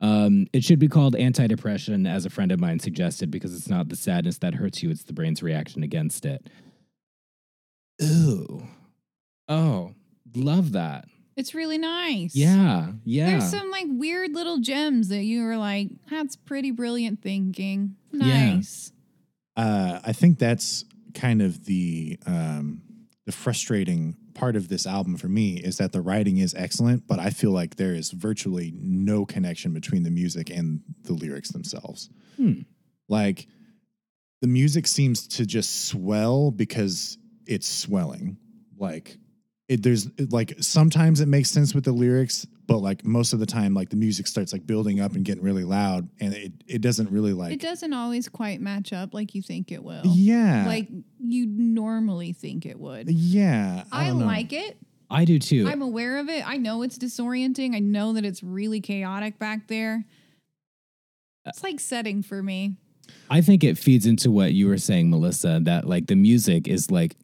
[0.00, 3.88] Um, it should be called anti-depression, as a friend of mine suggested, because it's not
[3.88, 6.48] the sadness that hurts you; it's the brain's reaction against it.
[8.02, 8.62] Ooh,
[9.48, 9.94] oh,
[10.34, 11.06] love that.
[11.36, 12.34] It's really nice.
[12.34, 13.30] Yeah, yeah.
[13.30, 17.94] There's some like weird little gems that you were like, that's pretty brilliant thinking.
[18.10, 18.54] Yeah.
[18.54, 18.92] Nice.
[19.56, 22.82] uh, I think that's kind of the um,
[23.28, 27.18] the frustrating part of this album for me is that the writing is excellent, but
[27.18, 32.08] I feel like there is virtually no connection between the music and the lyrics themselves.
[32.38, 32.62] Hmm.
[33.06, 33.46] Like
[34.40, 38.38] the music seems to just swell because it's swelling.
[38.78, 39.18] Like
[39.68, 43.38] it, there's it- like sometimes it makes sense with the lyrics, but like most of
[43.38, 46.52] the time, like the music starts like building up and getting really loud, and it
[46.66, 50.02] it doesn't really like it doesn't always quite match up like you think it will.
[50.04, 53.08] yeah Like you normally think it would.
[53.10, 54.26] Yeah, I, I, don't know.
[54.26, 54.78] like it.
[55.10, 55.66] I do too.
[55.68, 56.46] I'm aware of it.
[56.46, 57.74] I know it's disorienting.
[57.74, 60.04] I know that it's really chaotic back there.
[61.46, 62.76] It's like setting for me.
[63.30, 66.90] I think it feeds into what you were saying, Melissa, that like the music is
[66.90, 67.16] like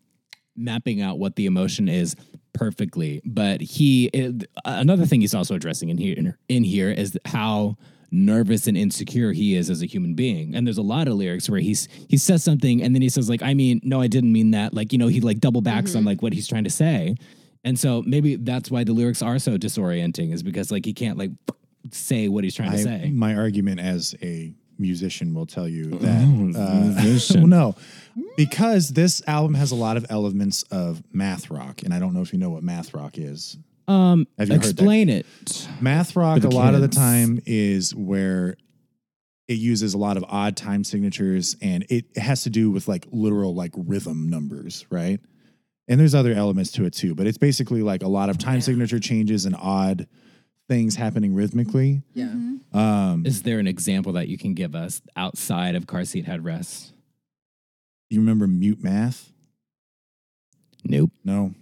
[0.57, 2.17] mapping out what the emotion is
[2.53, 3.21] perfectly.
[3.25, 7.77] But he, it, another thing he's also addressing in here, in here is how
[8.11, 10.55] nervous and insecure he is as a human being.
[10.55, 13.29] And there's a lot of lyrics where he's he says something and then he says
[13.29, 14.73] like, I mean, no, I didn't mean that.
[14.73, 16.09] Like, you know, he like double backs on mm-hmm.
[16.09, 17.17] like what he's trying to say.
[17.65, 21.19] And so maybe that's why the lyrics are so disorienting is because like he can't
[21.19, 21.33] like
[21.91, 23.11] say what he's trying to say.
[23.11, 26.23] my argument as a musician will tell you Oh, that.
[26.59, 27.49] uh, musician.
[27.51, 27.75] well,
[28.17, 32.15] no, because this album has a lot of elements of math rock, and I don't
[32.15, 33.57] know if you know what math rock is.
[33.87, 34.71] Um, Have you heard that?
[34.71, 35.27] explain it.
[35.81, 38.57] Math rock, a lot of the time, is where
[39.47, 43.07] it uses a lot of odd time signatures, and it has to do with like
[43.13, 45.21] literal like rhythm numbers, right?
[45.87, 48.63] And there's other elements to it too, but it's basically like a lot of time
[48.63, 50.09] signature changes and odd
[50.69, 52.03] things happening rhythmically.
[52.15, 52.29] Yeah.
[52.29, 52.75] Mhm.
[52.75, 56.91] Um, Is there an example that you can give us outside of car seat headrest?
[58.11, 59.33] you remember mute math?
[60.85, 61.11] Nope.
[61.25, 61.55] No,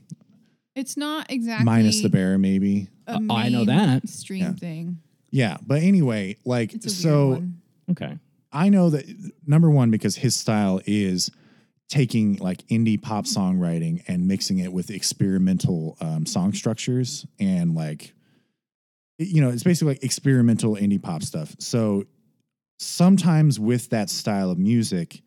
[0.74, 2.88] It's not exactly minus the bear, maybe.
[3.06, 4.08] a Uh, I know that.
[4.08, 4.52] stream Yeah.
[4.54, 4.98] thing.
[5.30, 7.28] Yeah, but anyway, like It's a so.
[7.28, 7.60] weird one.
[7.90, 8.18] Okay.
[8.52, 9.06] I know that
[9.46, 11.30] number one because his style is
[11.88, 18.12] taking like indie pop songwriting and mixing it with experimental um, song structures and like
[19.18, 21.54] you know it's basically like experimental indie pop stuff.
[21.58, 22.04] So
[22.78, 25.22] sometimes with that style of music,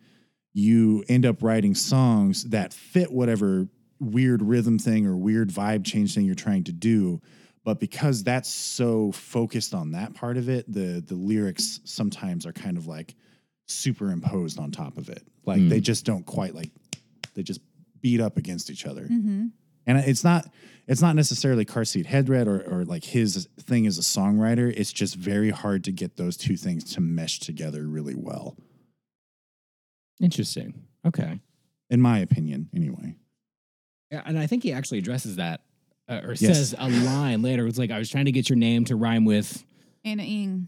[0.54, 3.68] you end up writing songs that fit whatever
[4.00, 7.22] weird rhythm thing or weird vibe change thing you're trying to do.
[7.64, 12.54] But because that's so focused on that part of it, the the lyrics sometimes are
[12.54, 13.16] kind of like
[13.68, 15.24] superimposed on top of it.
[15.46, 15.70] Like Hmm.
[15.70, 16.72] they just don't quite like
[17.34, 17.62] they just
[18.02, 19.08] beat up against each other.
[19.08, 19.52] Mhm.
[19.88, 20.48] And it's not
[20.88, 24.72] it's not necessarily car seat headrest or, or like his thing as a songwriter.
[24.76, 28.56] It's just very hard to get those two things to mesh together really well,
[30.22, 30.84] Interesting.
[31.06, 31.40] Okay.
[31.90, 32.70] in my opinion.
[32.76, 33.16] Anyway,
[34.12, 35.62] Yeah, and I think he actually addresses that
[36.10, 36.40] uh, or Yes.
[36.40, 37.68] says a line later.
[37.68, 39.64] It's like I was trying to get your name to rhyme with.
[40.04, 40.68] Anna Ing.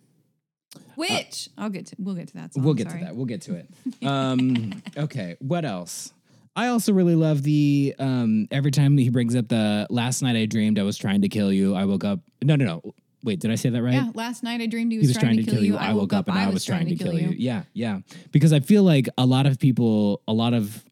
[0.95, 1.95] Which I'll get to.
[1.99, 2.53] We'll get to that.
[2.53, 2.99] Song, we'll get sorry.
[3.01, 3.15] to that.
[3.15, 3.69] We'll get to it.
[4.05, 5.35] Um, okay.
[5.39, 6.13] What else?
[6.57, 10.47] I also really love the um, every time he brings up the last night I
[10.47, 11.75] dreamed I was trying to kill you.
[11.75, 12.19] I woke up.
[12.43, 12.93] No, no, no.
[13.23, 13.93] wait, did I say that right?
[13.93, 15.77] Yeah, last night I dreamed he was, trying, to kill, you.
[15.77, 17.31] I woke up and I was trying to kill you.
[17.37, 17.99] Yeah, yeah.
[18.31, 20.83] Because I feel like a lot of people, a lot of,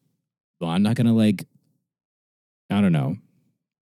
[0.61, 1.47] well, I'm not gonna like,
[2.69, 3.17] I don't know,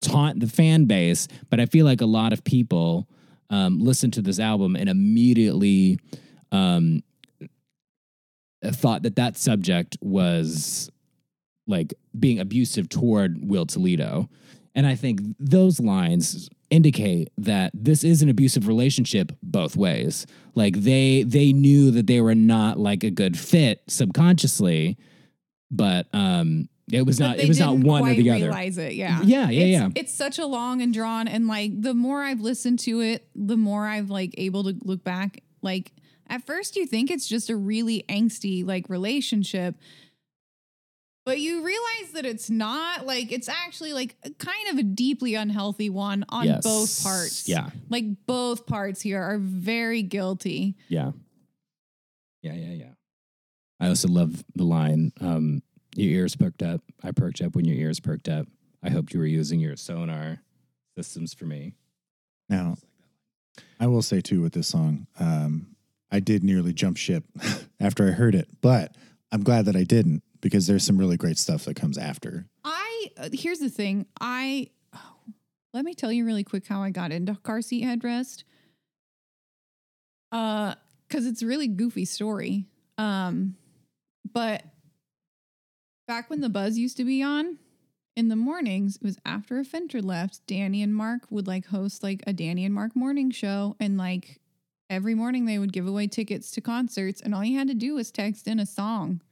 [0.00, 3.06] taunt the fan base, but I feel like a lot of people
[3.50, 5.98] um, listen to this album and immediately
[6.50, 7.02] um,
[8.64, 10.90] thought that that subject was
[11.68, 14.28] like being abusive toward Will Toledo.
[14.74, 20.26] And I think those lines indicate that this is an abusive relationship both ways.
[20.54, 24.98] Like they they knew that they were not like a good fit subconsciously,
[25.70, 28.46] but um it was But not it was not one or the other.
[28.46, 29.88] Realize it, yeah, Yeah, yeah, it's, yeah.
[29.94, 33.56] It's such a long and drawn, and like the more I've listened to it, the
[33.56, 35.42] more I've like able to look back.
[35.60, 35.92] Like
[36.28, 39.76] at first, you think it's just a really angsty like relationship,
[41.28, 43.04] but you realize that it's not.
[43.04, 46.64] Like it's actually like kind of a deeply unhealthy one on Yes.
[46.64, 47.46] both parts.
[47.46, 47.68] Yeah.
[47.90, 50.74] like both parts here are very guilty.
[50.88, 51.12] Yeah.
[52.40, 52.90] Yeah, yeah, yeah.
[53.78, 55.62] I also love the line, um,
[55.94, 56.80] your ears perked up.
[57.02, 58.46] I perked up when your ears perked up.
[58.82, 60.38] I hoped you were using your sonar
[60.96, 61.74] systems for me.
[62.48, 62.76] Now,
[63.78, 65.76] I will say too with this song, um,
[66.10, 67.24] I did nearly jump ship
[67.80, 68.96] after I heard it, but
[69.30, 72.46] I'm glad that I didn't because there's some really great stuff that comes after.
[72.64, 74.06] I uh, here's the thing.
[74.20, 75.16] I oh,
[75.74, 78.44] let me tell you really quick how I got into car seat headrest.
[80.30, 80.74] Uh,
[81.08, 82.66] because it's a really goofy story.
[82.98, 83.56] Um,
[84.30, 84.62] but
[86.06, 87.58] back when the buzz used to be on
[88.16, 90.46] in the mornings, it was after a Fenter left.
[90.46, 94.40] Danny and Mark would like host like a Danny and Mark morning show, and like
[94.90, 97.94] every morning they would give away tickets to concerts, and all you had to do
[97.94, 99.22] was text in a song.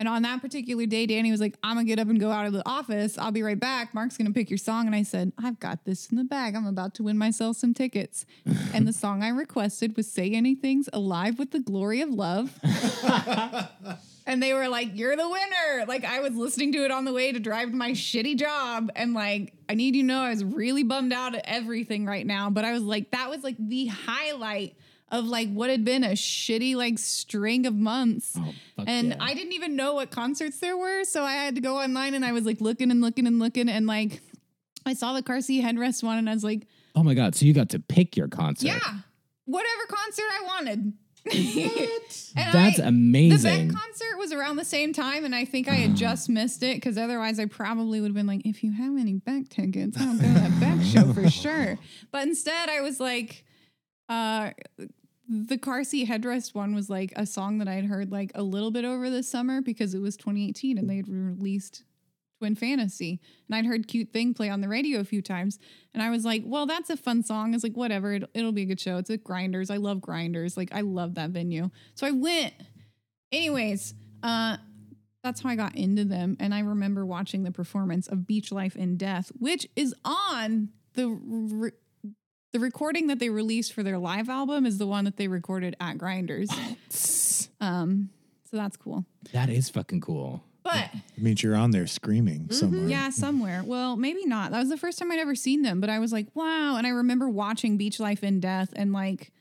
[0.00, 2.46] And on that particular day, Danny was like, I'm gonna get up and go out
[2.46, 3.18] of the office.
[3.18, 3.92] I'll be right back.
[3.92, 4.86] Mark's gonna pick your song.
[4.86, 6.56] And I said, I've got this in the bag.
[6.56, 8.24] I'm about to win myself some tickets.
[8.72, 12.58] and the song I requested was Say Anything's Alive with the Glory of Love.
[14.26, 15.84] and they were like, You're the winner.
[15.86, 18.90] Like, I was listening to it on the way to drive to my shitty job.
[18.96, 22.26] And like, I need you to know I was really bummed out at everything right
[22.26, 22.48] now.
[22.48, 24.76] But I was like, that was like the highlight
[25.10, 28.34] of like what had been a shitty like string of months.
[28.38, 29.16] Oh, And yeah.
[29.20, 31.04] I didn't even know what concerts there were.
[31.04, 33.68] So I had to go online and I was like looking and looking and looking.
[33.68, 34.20] And like
[34.86, 37.34] I saw the car seat headrest one and I was like, Oh my god!
[37.36, 38.66] So you got to pick your concert?
[38.66, 38.80] yeah,
[39.44, 40.92] whatever concert I wanted.
[42.36, 43.68] And That's I- amazing.
[43.68, 46.62] The Beck concert was around the same time, and I think I had just missed
[46.62, 49.96] it because otherwise I probably would have been like, if you have any Beck tickets,
[50.00, 51.78] I'll go to that Beck show for sure.
[52.12, 53.44] But instead, I was like,
[54.08, 54.50] uh,
[55.30, 58.72] the car seat headrest one was like a song that I'd heard like a little
[58.72, 61.84] bit over the summer because it was 2018 and they had released
[62.40, 63.20] Twin Fantasy.
[63.48, 65.60] And I'd heard Cute Thing play on the radio a few times.
[65.94, 67.54] And I was like, well, that's a fun song.
[67.54, 68.96] It's like, whatever, it'll, it'll be a good show.
[68.96, 69.70] It's at Grinders.
[69.70, 70.56] I love Grinders.
[70.56, 71.70] Like, I love that venue.
[71.94, 72.54] So I went.
[73.30, 74.56] Anyways, uh,
[75.22, 76.36] that's how I got into them.
[76.40, 81.08] And I remember watching the performance of Beach Life in Death, which is on the
[81.08, 81.70] re-
[82.52, 85.76] the recording that they released for their live album is the one that they recorded
[85.80, 86.48] at Grinders.
[87.60, 88.10] Um,
[88.50, 89.04] so that's cool.
[89.32, 90.42] that is fucking cool.
[90.62, 92.86] But It means you're on there screaming somewhere.
[92.86, 93.62] yeah, somewhere.
[93.64, 94.50] Well, maybe not.
[94.50, 96.76] That was the first time I'd ever seen them, but I was like, wow.
[96.76, 99.32] And I remember watching Beach Life in Death and like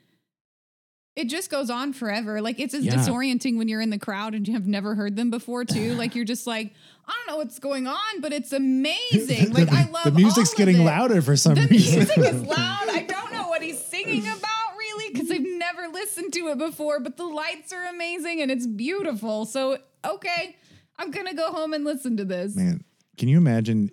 [1.20, 2.42] it just goes on forever.
[2.42, 2.96] Like it's as Yeah.
[2.96, 5.94] disorienting when you're in the crowd and you have never heard them before too.
[6.02, 6.74] like you're just like,
[7.08, 9.52] I don't know what's going on, but it's amazing.
[9.54, 12.00] Like I love the music's getting louder for some The reason.
[12.00, 12.90] The music is loud.
[12.90, 17.00] I don't know what he's singing about really because I've never listened to it before,
[17.00, 19.46] but the lights are amazing and it's beautiful.
[19.46, 20.56] So, okay,
[20.98, 22.56] I'm going to go home and listen to this.
[22.56, 22.84] Man,
[23.18, 23.92] can you imagine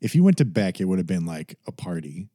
[0.00, 2.28] if you went to Beck, it would have been like a party.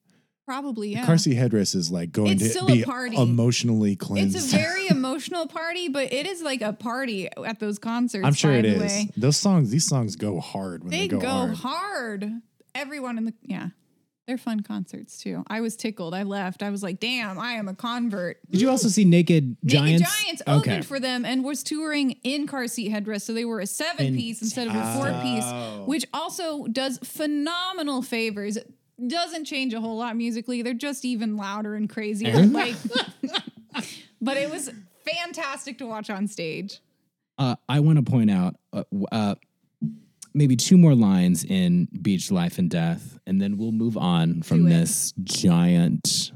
[0.51, 1.05] Probably, yeah.
[1.05, 3.15] Car seat headrest is like going It's to still a be party.
[3.15, 4.35] emotionally cleansed.
[4.35, 8.25] It's a very emotional party, but it is like a party at those concerts.
[8.25, 8.81] I'm sure by it the is.
[8.81, 9.09] way.
[9.15, 11.55] Those songs, these songs go hard when they, They go, go, hard.
[11.55, 12.31] hard.
[12.75, 13.69] Everyone in the, yeah.
[14.27, 15.43] They're fun concerts too.
[15.47, 16.13] I was tickled.
[16.13, 16.61] I left.
[16.63, 18.37] I was like, damn, I am a convert.
[18.51, 20.01] Did you also see Naked Giants?
[20.01, 23.21] Naked Giants opened for them and was touring in car seat headrest.
[23.23, 25.21] So they were a seven piece instead of a four Oh.
[25.23, 28.57] piece, which also does phenomenal favors.
[29.01, 30.61] It doesn't change a whole lot musically.
[30.61, 32.45] They're just even louder and crazier.
[32.45, 32.75] like,
[34.21, 34.69] but it was
[35.05, 36.79] fantastic to watch on stage.
[37.37, 39.35] Uh, I want to point out uh, uh,
[40.33, 44.65] maybe two more lines in Beach Life in Death, and then we'll move on from
[44.65, 46.31] this giant.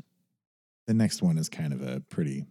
[0.88, 2.46] the next one is kind of a pretty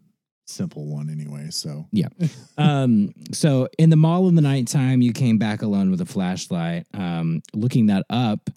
[0.46, 1.48] simple one anyway.
[1.50, 2.08] So Yeah.
[2.58, 6.86] um, so in the mall in the nighttime, you came back alone with a flashlight.
[6.94, 8.50] Um, looking that up,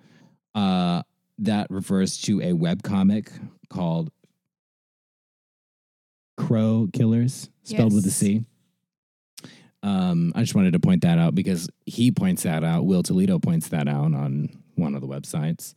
[0.53, 1.03] uh,
[1.39, 3.29] that refers to a webcomic
[3.69, 4.11] called
[6.37, 8.15] Crow Cillers, spelled with a Yes.
[8.15, 8.45] C.
[9.83, 12.85] Um, I just wanted to point that out because he points that out.
[12.85, 15.73] Will Toledo points that out on one of the websites.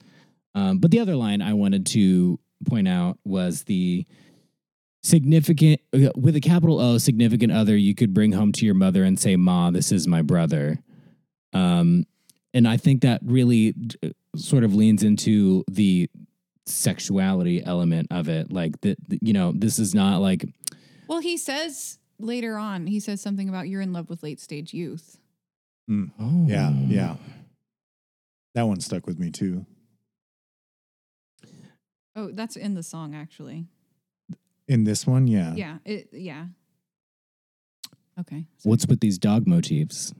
[0.55, 4.07] Um, but the other line I wanted to point out was the
[5.03, 9.19] significant, with a capital O, significant other you could bring home to your mother and
[9.19, 10.83] say, Ma, this is my brother.
[11.53, 12.05] Um,
[12.53, 13.75] and I think that really
[14.37, 16.09] sort of leans into the
[16.67, 18.53] sexuality element of it.
[18.53, 20.45] Like, the, the- you know, this is not like,
[21.09, 24.73] Well, he says later on, he says something about you're in love with late stage
[24.73, 25.19] youth.
[25.89, 26.07] Hmm.
[26.21, 27.17] oh, Yeah, yeah.
[28.55, 29.65] That one stuck with me too.
[32.17, 33.67] Oh, that's in the song actually.
[34.69, 35.55] In this one, yeah.
[35.55, 35.79] Yeah.
[35.85, 36.47] It yeah.
[38.19, 38.47] Okay.
[38.65, 40.13] What's with these dog motifs?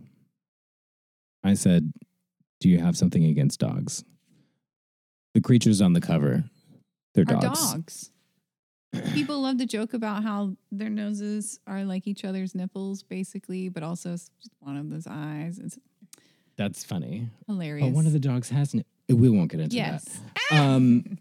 [1.45, 1.93] I said,
[2.61, 4.05] Do you have something against dogs?
[5.35, 6.45] The creatures on the cover,
[7.15, 7.73] they're Our dogs.
[7.73, 8.11] dogs.
[9.15, 13.83] People love to joke about how their noses are like each other's nipples, basically, but
[13.85, 14.17] also
[14.59, 15.61] one of those eyes.
[15.61, 15.79] It's
[16.57, 17.29] That's funny.
[17.47, 17.87] hilarious.
[17.87, 18.75] Oh, one of the dogs has.
[18.75, 20.21] N- we won't get into yes.
[20.51, 20.59] that.
[20.59, 21.19] Um,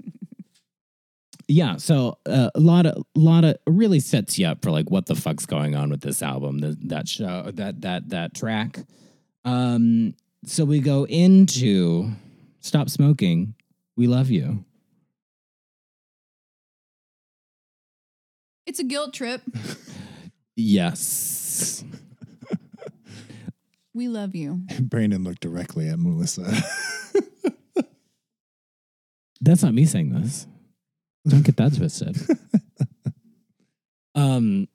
[1.48, 1.78] yeah.
[1.78, 5.16] So uh, a lot of, lot of really sets you up for like what the
[5.16, 6.60] fuck's going on with this album.
[6.60, 8.80] The, that show, that that that track.
[9.46, 12.12] Um, so we go into
[12.60, 13.56] "Stop Smoking."
[13.96, 14.64] We love you.
[18.66, 19.42] It's a guilt trip.
[20.56, 21.84] Yes.
[23.94, 24.62] We love you.
[24.80, 26.44] Brandon looked directly at Melissa.
[29.42, 30.48] That's not me saying this.
[31.28, 32.18] Don't get that twisted.
[34.16, 34.68] um,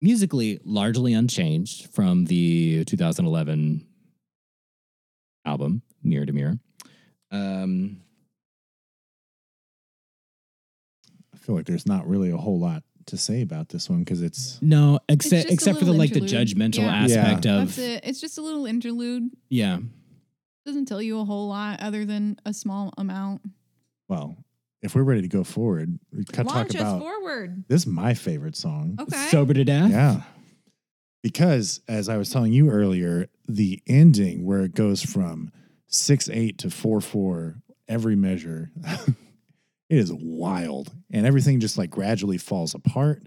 [0.00, 3.86] musically, largely unchanged from the 2011
[5.44, 6.58] album, Mirror to Mirror.
[7.30, 8.00] Um,
[11.32, 14.22] I feel like there's not really a whole lot to say about this one because
[14.22, 16.48] it's no, except just a except for the little like the interlude.
[16.48, 16.94] judgmental Yeah.
[16.94, 17.60] aspect Yeah.
[17.62, 18.00] of That's it.
[18.04, 19.30] It's just a little interlude.
[19.50, 19.78] yeah.
[20.64, 23.42] Doesn't tell you a whole lot other than a small amount.
[24.08, 24.36] well,
[24.80, 27.64] if we're ready to go forward, we could talk us about forward.
[27.68, 28.96] this is my favorite song.
[29.00, 29.28] Okay.
[29.30, 29.90] Sober to death.
[29.90, 30.22] Yeah.
[31.24, 35.50] Because as I was telling you earlier, the ending where it goes from
[35.86, 40.92] six eight to four four every measure, it is wild.
[41.10, 43.22] And everything just like gradually falls apart.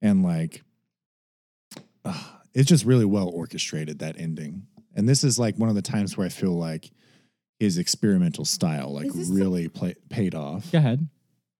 [0.00, 0.62] And like
[2.06, 2.22] uh,
[2.54, 4.66] it's just really well orchestrated, that ending.
[4.94, 6.90] And this is like one of the times where I feel like
[7.60, 10.72] his experimental style like Is this the- really play, paid off.
[10.72, 11.06] Go ahead.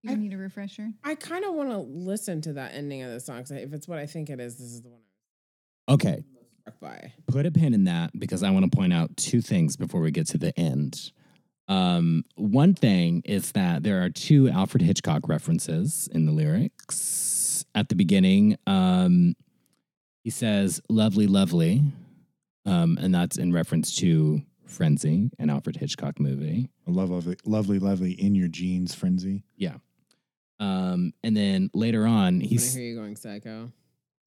[0.02, 0.88] You need a refresher.
[1.04, 3.38] I kind of want to listen to that ending of the song.
[3.42, 5.00] 'cause if it's what I think it is, this is the one
[5.88, 6.24] Okay.
[6.66, 7.12] I'm by.
[7.28, 10.10] put a pin in that because I want to point out two things before we
[10.10, 11.12] get to the end.
[11.68, 17.64] Um, one thing is that there are two Alfred Hitchcock references in the lyrics.
[17.74, 19.34] At the beginning, um,
[20.24, 21.82] he says "lovely, lovely,"
[22.64, 26.70] um, and that's in reference to Frenzy, an Alfred Hitchcock movie.
[26.86, 29.44] I love lovely, lovely, lovely in your jeans frenzy.
[29.56, 29.76] Yeah.
[30.58, 33.72] Um, and then later on, I'm he's hear you going psycho.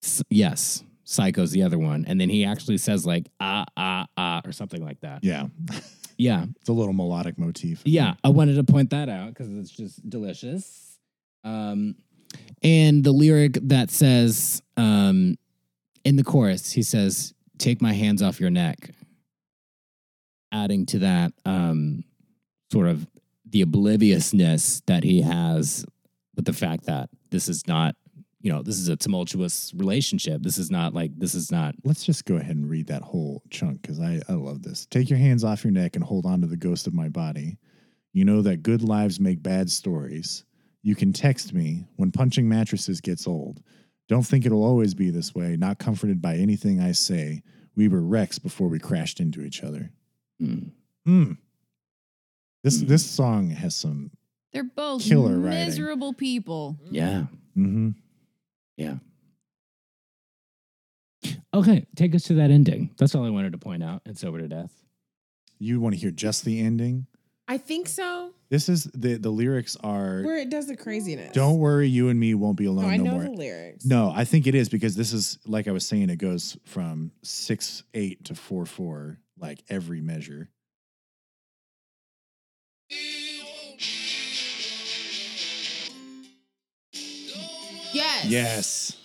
[0.03, 4.41] S- yes, Psycho's the other one, and then he actually says like ah ah ah
[4.45, 5.23] or something like that.
[5.23, 5.47] Yeah.
[6.21, 7.81] Yeah, It's a little melodic motif.
[7.85, 8.15] yeah.
[8.25, 10.99] I wanted to point that out because it's just delicious.
[11.45, 11.95] Um,
[12.61, 15.37] and the lyric that says um,
[16.03, 18.89] in the chorus, he says, "Take my hands off your neck,"
[20.51, 22.03] adding to that um,
[22.71, 23.07] sort of
[23.49, 25.85] the obliviousness that he has
[26.35, 27.95] with the fact that this is not,
[28.41, 30.41] you know, this is a tumultuous relationship.
[30.41, 33.43] This is not like this is not Let's just go ahead and read that whole
[33.49, 34.85] chunk because I, I love this.
[34.85, 37.57] Take your hands off your neck and hold on to the ghost of my body.
[38.13, 40.45] You know that good lives make bad stories.
[40.81, 43.61] You can text me when punching mattresses gets old.
[44.07, 47.43] Don't think it'll always be this way, not comforted by anything I say.
[47.75, 49.91] We were wrecks before we crashed into each other.
[50.41, 50.71] mm,
[51.07, 51.37] Mm.
[52.63, 52.87] This Mm.
[52.87, 54.11] this song has some
[54.53, 55.65] They're both Killer writing.
[55.65, 56.79] miserable people.
[56.89, 57.25] yeah.
[58.79, 58.99] Mhm.
[61.53, 62.91] Okay, take us to that ending.
[62.97, 64.01] That's all I wanted to point out.
[64.05, 64.71] It's over to death.
[65.57, 67.07] You want to hear just the ending?
[67.47, 68.31] I think so.
[68.49, 71.33] This is the the lyrics are Where it does the craziness.
[71.33, 73.23] Don't worry, you and me won't be No, alone I no know more.
[73.23, 73.85] the lyrics.
[73.85, 77.11] No, I think it is because this is like I was saying, it goes from
[77.23, 80.49] six eight to four four, like every measure.
[87.93, 88.25] Yes.
[88.25, 88.97] Yes,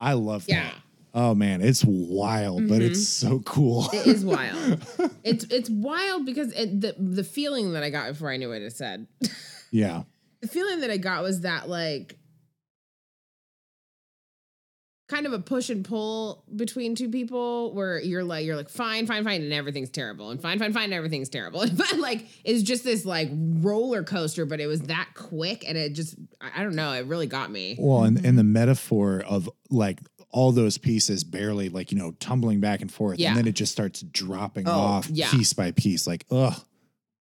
[0.00, 0.64] I love Yeah.
[0.64, 0.74] that.
[1.14, 3.28] Oh man, it's wild, but it's mm-hmm.
[3.28, 3.86] so cool.
[3.92, 4.82] It is wild.
[5.22, 8.62] it's it's wild because it, the the feeling that I got before I knew what
[8.62, 9.06] it said.
[9.70, 10.04] yeah.
[10.40, 12.16] the feeling that I got was that like
[15.12, 19.06] kind of a push and pull between two people where you're like you're like fine
[19.06, 22.62] fine fine and everything's terrible and fine fine fine and everything's terrible and like it's
[22.62, 26.64] just this like roller coaster but it was that quick and it just I I
[26.64, 28.52] don't know it really got me Well, and, and the mm-hmm.
[28.52, 29.98] metaphor of like
[30.30, 33.18] all those pieces barely like, you know, tumbling back and forth.
[33.18, 33.30] Yeah.
[33.30, 35.30] And then it just starts dropping Oh, off yeah.
[35.30, 36.06] piece by piece.
[36.06, 36.54] Like, ugh,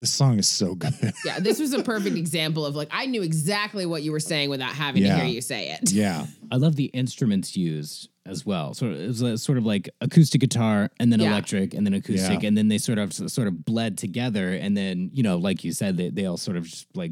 [0.02, 0.94] this song is so good.
[1.26, 4.50] yeah this was a perfect example of like I knew exactly what you were saying
[4.50, 5.18] without having Yeah.
[5.18, 6.26] to hear you say it yeah.
[6.52, 8.74] I love the instruments used as well.
[8.74, 11.32] So it was a- sort of like acoustic guitar and then Yeah.
[11.32, 12.48] electric and then acoustic Yeah.
[12.48, 15.72] and then they sort of sort of bled together and then you know like you
[15.74, 17.12] said they they all sort of just like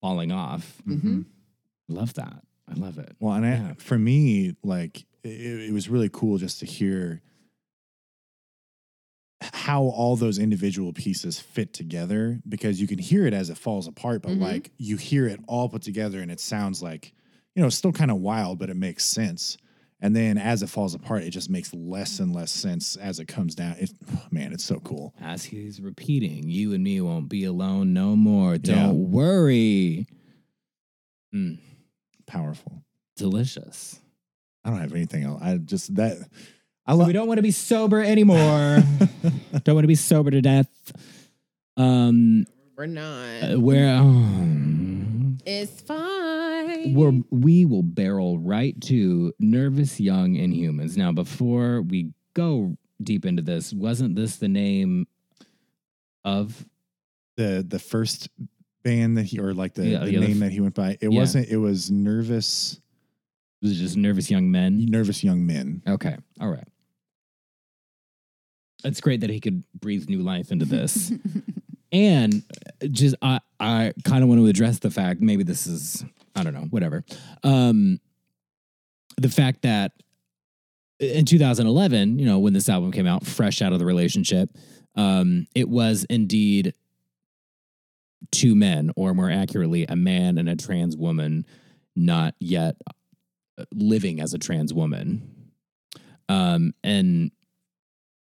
[0.00, 0.82] falling off.
[0.86, 1.24] Mhm.
[1.88, 2.42] Love that.
[2.68, 3.14] I love it.
[3.20, 7.20] Well, and I, for me, like it, it was really cool just to hear
[9.62, 13.86] how all those individual pieces fit together because you can hear it as it falls
[13.86, 14.40] apart, but Mhm.
[14.40, 17.14] like you hear it all put together and it sounds like,
[17.54, 19.56] you know, still kind of wild, but it makes sense.
[20.00, 23.28] And then as it falls apart, it just makes less and less sense as it
[23.28, 23.76] comes down.
[23.78, 23.92] It,
[24.32, 25.14] man, it's so cool.
[25.20, 28.58] As he's repeating, you and me won't be alone no more.
[28.58, 28.90] Don't Yeah.
[28.92, 30.06] worry.
[31.32, 31.58] Mm,
[32.26, 32.84] Powerful.
[33.16, 34.00] delicious.
[34.64, 35.40] I don't have anything else.
[35.42, 36.18] I just that
[36.86, 38.78] I So we don't want to be sober anymore.
[39.64, 40.68] don't want to be sober to death.
[41.76, 42.44] Um,
[42.76, 50.34] we're not uh, where um, it's fine we're, we will barrel right to nervous young
[50.34, 50.96] inhumans.
[50.96, 55.06] Now, before we go deep into this, wasn't this the name
[56.24, 56.64] of?
[57.38, 58.28] the the first
[58.82, 60.74] band that he or like the, Yeah, the yeah, the name f- that he went
[60.74, 60.98] by.
[61.00, 61.18] It Yeah.
[61.18, 61.48] wasn't.
[61.48, 62.78] It was nervous
[63.62, 64.84] Was it just nervous young men?
[64.86, 65.82] nervous young men.
[65.88, 66.68] Okay, all right.
[68.84, 71.12] It's great that he could breathe new life into this.
[71.92, 72.42] and
[72.90, 76.04] just I I kind of want to address the fact maybe this is
[76.34, 77.04] I don't know whatever
[77.44, 78.00] um
[79.18, 79.92] the fact that
[80.98, 84.50] in 2011 you know when this album came out fresh out of the relationship
[84.96, 86.74] um it was indeed
[88.30, 91.44] two men or more accurately a man and a trans woman
[91.94, 92.76] not yet
[93.72, 95.50] living as a trans woman
[96.28, 97.30] um and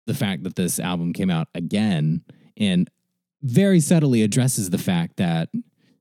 [0.06, 2.24] the fact that this album came out again
[2.58, 2.90] and
[3.42, 5.50] very subtly addresses the fact that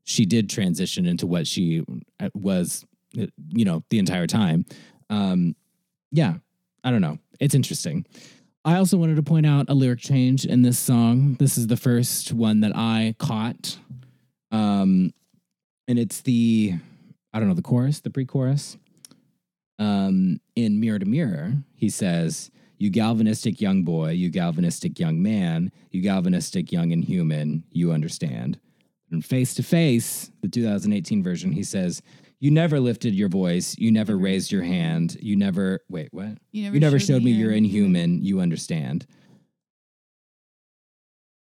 [0.05, 1.83] she did transition into what she
[2.21, 2.85] uh, was,
[3.21, 4.65] uh, you know, the entire time.
[5.11, 5.57] Um,
[6.11, 6.35] yeah,
[6.83, 7.19] I don't know.
[7.41, 8.07] It's interesting.
[8.65, 11.35] I also wanted to point out a lyric change in this song.
[11.35, 13.79] This is the first one that I caught.
[14.51, 15.13] Um,
[15.87, 16.75] and it's the,
[17.33, 18.79] I don't know, the chorus, the pre chorus.
[19.79, 25.71] Um, in Mirror to Mirror, he says, You galvanistic young boy, you galvanistic young man,
[25.91, 28.59] you galvanistic young and human, you understand.
[29.11, 32.03] And face to face, the 2018 version, he says,
[32.41, 36.39] You never lifted your voice, you never raised your hand, you never, wait, what?
[36.53, 39.07] You You never showed me you're inhuman, you understand.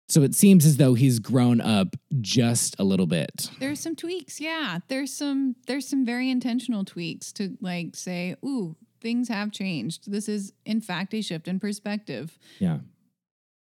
[0.08, 3.50] So it seems as though he's grown up just a little bit.
[3.60, 4.78] There's some tweaks, yeah.
[4.88, 10.10] There's some there's some very intentional tweaks to like say, ooh, things have changed.
[10.10, 12.38] This is in fact a shift in perspective.
[12.58, 12.78] Yeah.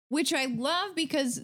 [0.09, 1.41] Which I love because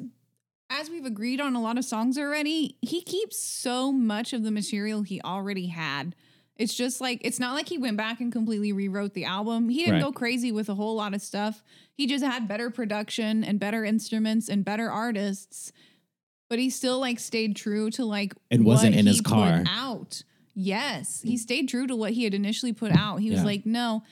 [0.69, 4.51] as we've agreed on a lot of songs already, he keeps so much of the
[4.51, 6.15] material he already had.
[6.55, 9.69] It's just like it's not like he went back and completely rewrote the album.
[9.69, 10.03] He didn't Right.
[10.03, 11.63] go crazy with a whole lot of stuff.
[11.93, 15.71] He just had better production and better instruments and better artists.
[16.49, 19.63] But he still like stayed true to like And wasn't what in his car.
[19.67, 20.23] out.
[20.55, 23.17] Yes, he stayed true to what he had initially put out.
[23.17, 23.45] He was Yeah.
[23.45, 24.03] like, no,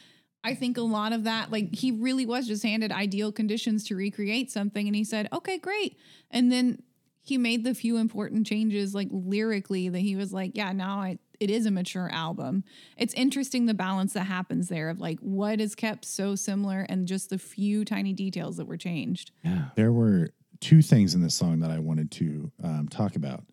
[0.43, 3.95] I think a lot of that, like he really was just handed ideal conditions to
[3.95, 4.87] recreate something.
[4.87, 5.97] And he said, okay, great.
[6.31, 6.81] And then
[7.21, 11.19] he made the few important changes, like lyrically, that he was like, yeah, now I,
[11.39, 12.63] it is a mature album.
[12.97, 17.07] It's interesting the balance that happens there of like what is kept so similar and
[17.07, 19.29] just the few tiny details that were changed.
[19.43, 19.65] Yeah.
[19.75, 23.43] There were two things in this song that I wanted to um, talk about.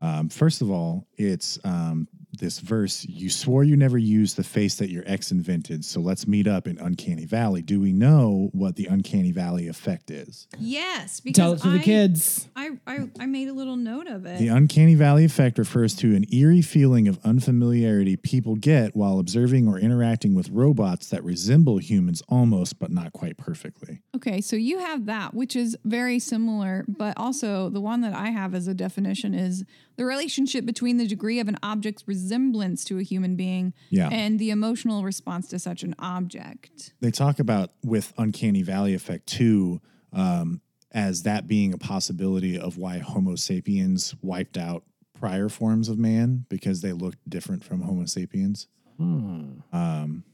[0.00, 4.76] Um, first of all, it's um, this verse You swore you never used the face
[4.76, 7.62] that your ex invented, so let's meet up in Uncanny Valley.
[7.62, 10.46] Do we know what the Uncanny Valley effect is?
[10.58, 12.48] Yes, because Tell it to the kids.
[12.54, 14.38] I, I I made a little note of it.
[14.38, 19.68] The Uncanny Valley effect refers to an eerie feeling of unfamiliarity people get while observing
[19.68, 24.02] or interacting with robots that resemble humans almost, but not quite perfectly.
[24.14, 28.28] Okay, so you have that, which is very similar, but also the one that I
[28.30, 29.64] have as a definition is
[29.96, 34.08] the relationship between the degree of an object's resemblance to a human being Yeah.
[34.10, 36.94] and the emotional response to such an object.
[37.00, 39.80] they talk about with uncanny valley effect too
[40.12, 40.60] um,
[40.92, 44.84] as that being a possibility of why homo sapiens wiped out
[45.18, 48.68] prior forms of man because they looked different from homo sapiens
[48.98, 49.60] Hmm.
[49.72, 50.24] um,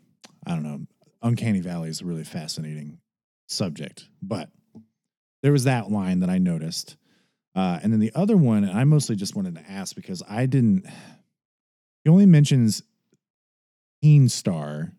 [0.47, 0.87] i don't know
[1.23, 2.99] uncanny valley is a really fascinating
[3.49, 4.51] subject but
[5.43, 6.97] there was that line that i noticed
[7.55, 10.87] uh, and then the other one i mostly just wanted to ask because i didn't
[12.05, 12.83] he only mentions
[14.03, 14.93] Keen Star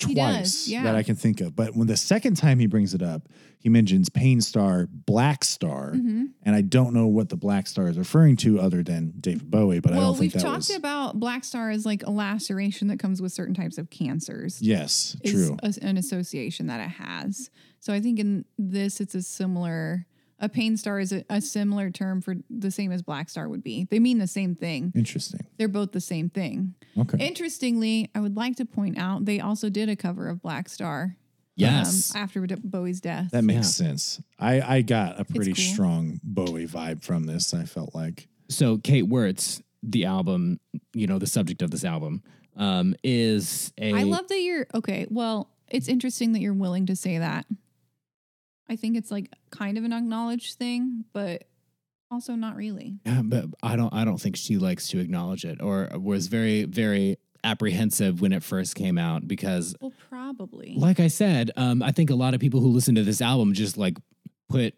[0.00, 0.82] twice does, yeah.
[0.82, 1.54] that I can think of.
[1.54, 3.28] But when the second time he brings it up,
[3.60, 6.24] he mentions Pain Star, Black Star, Mm-hmm.
[6.42, 9.78] and I don't know what the Black Star is referring to other than David Bowie.
[9.78, 10.70] But I Well, don't think we've talked was.
[10.74, 14.60] about Black Star as like a laceration that comes with certain types of cancers.
[14.60, 15.56] yes, true.
[15.62, 17.48] a- an association that it has.
[17.78, 20.06] So I think in this, it's a similar.
[20.42, 23.62] A pain star is a, a similar term for the same as black star would
[23.62, 23.86] be.
[23.90, 24.92] They mean the same thing.
[24.94, 25.40] Interesting.
[25.56, 26.74] They're both the same thing.
[26.98, 27.24] Okay.
[27.24, 31.16] Interestingly, I would like to point out they also did a cover of Black Star.
[31.54, 32.14] Yes.
[32.14, 33.30] um, after Bowie's death.
[33.32, 34.20] that makes sense.
[34.38, 35.64] I, I got a pretty cool.
[35.64, 37.54] strong Bowie vibe from this.
[37.54, 38.26] I felt like.
[38.48, 40.58] so Cate Wurtz, the album,
[40.94, 42.22] you know, the subject of this album,
[42.56, 45.06] um, is a I love that you're okay.
[45.08, 47.46] Well, it's interesting that you're willing to say that.
[48.72, 51.44] I think it's like kind of an acknowledged thing, but
[52.10, 52.98] also not really.
[53.04, 56.64] Yeah, but I don't I don't think she likes to acknowledge it or was very
[56.64, 60.74] very apprehensive when it first came out because Well, probably.
[60.76, 63.52] like I said, um, I think a lot of people who listen to this album
[63.52, 63.98] just like
[64.48, 64.74] put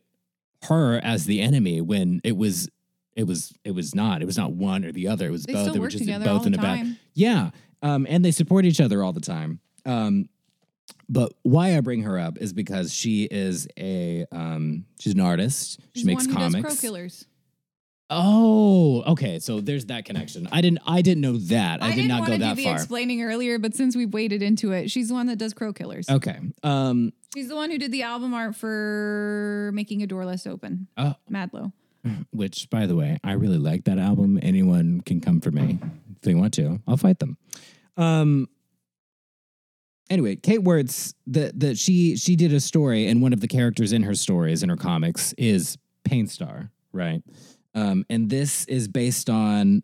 [0.64, 2.68] her as the enemy when it was
[3.14, 4.22] it was it was not.
[4.22, 5.28] It was not one or the other.
[5.28, 5.72] It was they both.
[5.72, 8.64] they were just together both all in the a bad yeah um, and they support
[8.64, 9.61] each other all the time.
[9.86, 10.28] Um,
[11.09, 15.80] but why I bring her up is because she is a um, she's an artist
[15.95, 17.26] She's she makes comics Killers.
[18.11, 19.39] Oh, okay.
[19.39, 20.47] So there's that connection.
[20.53, 20.80] I didn't.
[20.87, 21.82] I didn't know that.
[21.82, 22.74] I, did didn't not go that far.
[22.74, 26.09] explaining earlier, but since we've waded into it, she's the one that does Crow Cillers.
[26.11, 26.39] okay.
[26.62, 27.12] Um.
[27.35, 30.87] She's the one who did the album art for Making a Door Less Open.
[30.97, 31.72] Oh, MADLO.
[32.32, 34.39] which, by the way, I really like that album.
[34.41, 35.80] Anyone can come for me
[36.14, 36.80] if they want to.
[36.87, 37.37] I'll fight them.
[37.97, 38.49] Um.
[40.11, 43.93] Anyway, Cate Wurtz, the the she she did a story, and one of the characters
[43.93, 47.23] in her stories in her comics is Pain Star, right?
[47.75, 49.83] Um, and this is based on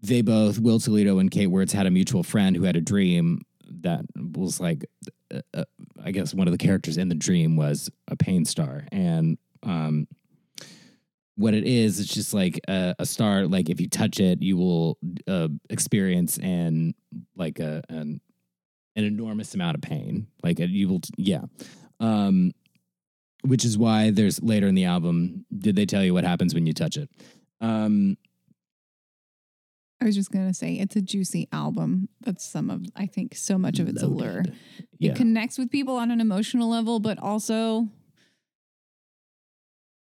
[0.00, 3.42] they both Will Toledo and Cate Wurtz had a mutual friend who had a dream
[3.80, 4.86] that was like,
[5.34, 5.64] uh, uh,
[6.02, 10.06] I guess one of the characters in the dream was a Pain Star, and um,
[11.38, 13.46] what it is, it's just like a, a star.
[13.46, 16.94] Like if you touch it, you will uh, experience and
[17.36, 18.20] like a an
[18.98, 20.26] an enormous amount of pain.
[20.42, 21.44] Like you will, yeah.
[22.00, 22.52] Um,
[23.42, 25.46] which is why there's later in the album.
[25.56, 27.08] Did they tell you what happens when you touch it?
[27.60, 28.18] Um,
[30.00, 32.08] I was just gonna say it's a juicy album.
[32.20, 34.54] That's some of I think so much of it's loaded.
[34.98, 35.12] Yeah.
[35.12, 37.88] It connects with people on an emotional level, but also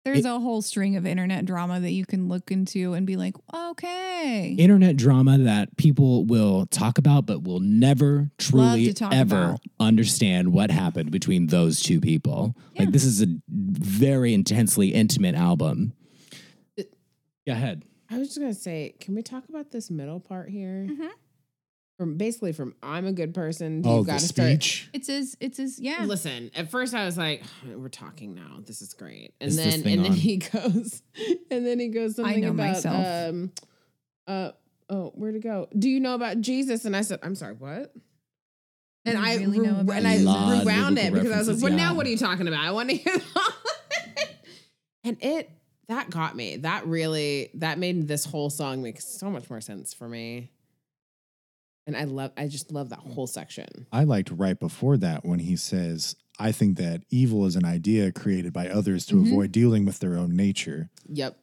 [0.05, 3.17] there's It- a whole string of internet drama that you can look into and be
[3.17, 4.55] like, okay.
[4.59, 9.61] internet drama that people will talk about but will never truly ever about.
[9.81, 12.83] understand what happened between those two people Yeah.
[12.83, 15.93] like this is a very intensely intimate album
[16.77, 20.87] go ahead I was just gonna say, can we talk about this middle part here?
[20.89, 21.09] Mhm.
[21.99, 23.83] From basically from I'm a good person.
[23.83, 24.49] to Oh, you've the got to start.
[24.63, 24.89] speech.
[24.93, 26.05] It's as it's as yeah.
[26.05, 28.59] Listen, at first I was like, "We're talking now.
[28.67, 31.03] This is great." And Is then thing and then he goes,
[31.51, 33.07] and then he goes something know about myself.
[33.31, 33.53] um,
[34.27, 34.51] uh,
[34.91, 35.69] oh, where to go?
[35.79, 36.85] Do you know about Jesus?
[36.85, 37.95] And I said, I'm sorry, what?
[39.05, 40.27] And I really re- about and I Jesus?
[40.27, 41.77] Lot of rewound it because I was like, references, well, yeah.
[41.77, 42.65] now what are you talking about?
[42.65, 43.17] I want to hear.
[45.05, 45.51] and it
[45.89, 46.57] that got me.
[46.57, 50.51] That really that made this whole song make so much more sense for me.
[51.87, 53.87] And I love, I just love that whole section.
[53.93, 58.11] I liked right before that when he says, I think that evil is an idea
[58.11, 59.27] created by others to Mhm.
[59.27, 60.91] avoid dealing with their own nature.
[61.09, 61.39] Yep.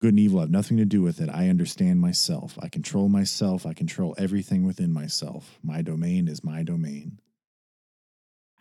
[0.00, 1.28] Good and evil have nothing to do with it.
[1.28, 2.58] I understand myself.
[2.58, 3.66] I control myself.
[3.66, 5.58] I control everything within myself.
[5.62, 7.20] My domain is my domain.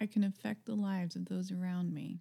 [0.01, 2.19] I can affect the lives of those around me.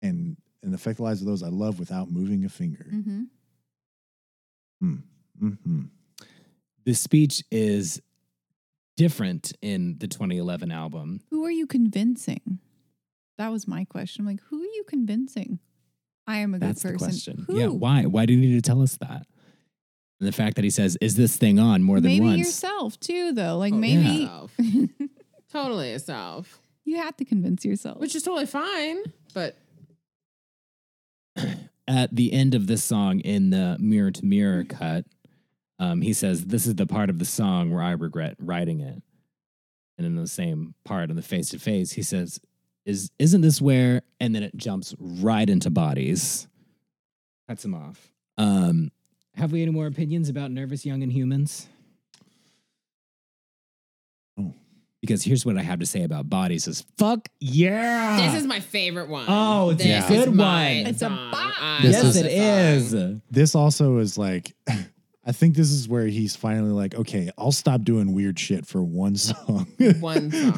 [0.00, 2.86] And and affect the lives of those I love without moving a finger.
[2.92, 3.24] Mm-hmm.
[4.82, 5.82] Mm-hmm.
[6.84, 8.00] the speech is
[8.96, 12.58] different in the 2011 album Who are you convincing?
[13.38, 14.22] That was my question.
[14.22, 15.58] I'm like, who are you convincing?
[16.26, 16.92] I am a good that's person.
[16.98, 17.58] the question Who?
[17.58, 19.26] yeah why why do you need to tell us that
[20.20, 23.00] and the fact that he says is this thing on more than maybe once yourself
[23.00, 23.58] too, though.
[23.58, 24.56] Like Oh, maybe yourself.
[25.52, 26.60] totally yourself.
[26.84, 27.98] You have to convince yourself.
[27.98, 28.98] which is totally fine.
[29.34, 29.56] But
[31.92, 35.04] At the end of this song, in the mirror to mirror cut,
[35.78, 39.02] um, he says, "This is the part of the song where I regret writing it."
[39.98, 42.40] And in the same part, in the face to face, he says,
[42.86, 46.48] "Is isn't this where?" And then it jumps right into bodies,
[47.46, 48.10] cuts him off.
[48.38, 48.90] Um,
[49.34, 51.68] have we any more opinions about nervous young and humans?
[55.02, 58.18] Because here's what I have to say about bodies: is fuck yeah.
[58.24, 59.26] this is my favorite one.
[59.28, 60.86] Oh, it's a this good is one.
[60.86, 61.82] It's a bop.
[61.82, 64.54] Yes, love it this This also is like,
[65.24, 68.82] I think this is where he's finally like, okay, I'll stop doing weird shit for
[68.82, 69.66] one song.
[70.00, 70.52] One song.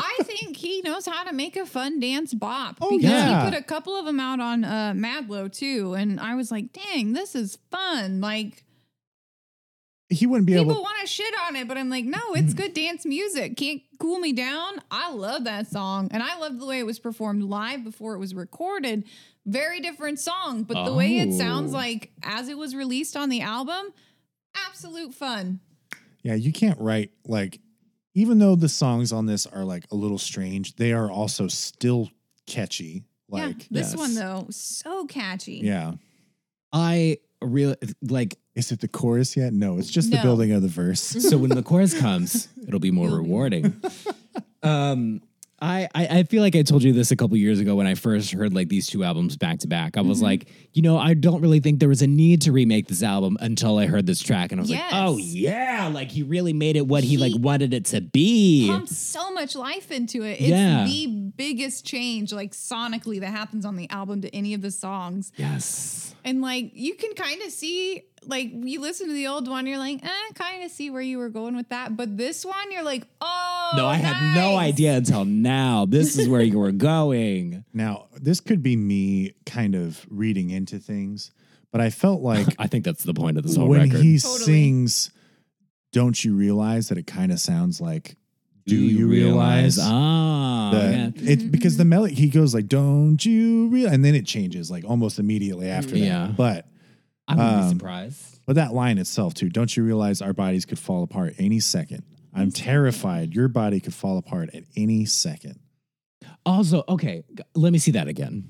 [0.00, 3.44] I think he knows how to make a fun dance bop Oh, because yeah.
[3.44, 6.72] he put a couple of them out on uh, MADLO too, and I was like,
[6.72, 8.64] "Dang, this is fun!" Like
[10.08, 10.72] he wouldn't be people able.
[10.74, 12.62] People want to shit on it, but I'm like, no, it's mm-hmm.
[12.62, 13.56] good dance music.
[13.56, 14.80] Can't cool me down.
[14.90, 18.18] I love that song, and I love the way it was performed live before it
[18.18, 19.04] was recorded.
[19.46, 21.76] Very different song, but the way it sounds Oh.
[21.76, 23.92] like as it was released on the album,
[24.68, 25.60] absolute fun.
[26.22, 27.60] Yeah, you can't write like,
[28.14, 32.10] even though the songs on this are like a little strange, they are also still
[32.46, 33.04] catchy.
[33.28, 33.96] yeah, Like, this yes.
[33.96, 35.60] one though, so catchy.
[35.64, 35.92] yeah.
[36.72, 39.52] I really like Is it the chorus yet?
[39.52, 40.22] No, it's just the No.
[40.22, 41.00] building of the verse.
[41.28, 43.80] so when the chorus comes, it'll be more rewarding.
[44.62, 45.20] um,
[45.58, 47.94] I, I I feel like I told you this a couple years ago when I
[47.94, 49.96] first heard like these two albums back to back.
[49.96, 52.88] I was like, you know, I don't really think there was a need to remake
[52.88, 54.92] this album until I heard this track, and I was Yes.
[54.92, 58.02] like, oh yeah, like he really made it what he, like He wanted it to
[58.02, 58.68] be.
[58.68, 60.32] Pumped so much life into it.
[60.40, 60.84] It's Yeah.
[60.84, 65.32] the biggest change, like sonically, that happens on the album to any of the songs.
[65.36, 66.14] yes.
[66.22, 69.78] And like you can kind of see, like you listen to the old one, you're
[69.78, 71.96] like, eh, kind of see where you were going with that.
[71.96, 75.86] But this one, you're like, oh, No, I had no idea until now.
[75.86, 77.64] This is where you were going.
[77.72, 81.30] Now, this could be me kind of reading into things,
[81.72, 84.00] but I felt like I think that's the point of this whole when record.
[84.02, 84.44] he Totally.
[84.44, 85.10] sings,
[85.92, 88.16] don't you realize that it kind of sounds like,
[88.66, 89.78] do, you realize?
[89.80, 91.30] Ah, that yeah.
[91.32, 94.84] it because the melody he goes like don't you realize and then it changes like
[94.84, 96.32] almost immediately after that Yeah.
[96.36, 96.66] but
[97.28, 98.40] I wouldn't be Um, surprised.
[98.46, 102.02] but that line itself too don't you realize our bodies could fall apart any second
[102.34, 105.58] i'm terrified your body could fall apart at any second
[106.44, 108.48] Also, okay, g- let me see that again.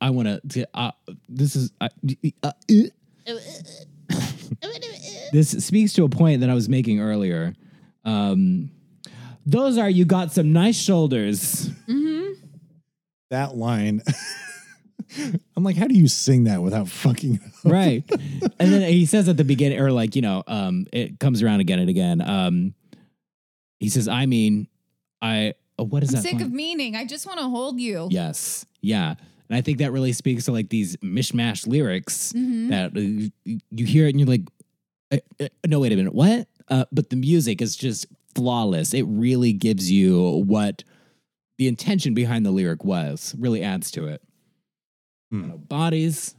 [0.00, 0.66] I want to.
[0.74, 0.90] Uh,
[1.28, 1.70] this is.
[1.80, 1.88] Uh,
[2.42, 2.50] uh,
[3.28, 3.32] uh.
[5.32, 7.54] this speaks to a point that I was making earlier.
[8.04, 8.70] Um,
[9.44, 11.70] those are you got some nice shoulders.
[13.30, 14.02] that line
[15.56, 17.55] i'm like how do you sing that without fucking up?
[17.66, 18.04] Right
[18.58, 21.60] and then he says at the beginning or like you know um it comes around
[21.60, 22.74] again and again um
[23.80, 24.68] he says i mean
[25.22, 26.42] i uh, what is I'm that sick line?
[26.42, 26.96] of meaning.
[26.96, 28.08] I just want to hold you.
[28.10, 29.14] yes yeah
[29.48, 32.68] and i think that really speaks to like these mishmash lyrics Mhm.
[32.70, 34.42] that uh, you hear it and you're like
[35.12, 39.02] uh, uh, no wait a minute what uh, but the music is just flawless it
[39.04, 40.82] really gives you what
[41.58, 44.22] the intention behind the lyric was really adds to it
[45.32, 45.48] Hmm.
[45.48, 46.35] Know, bodies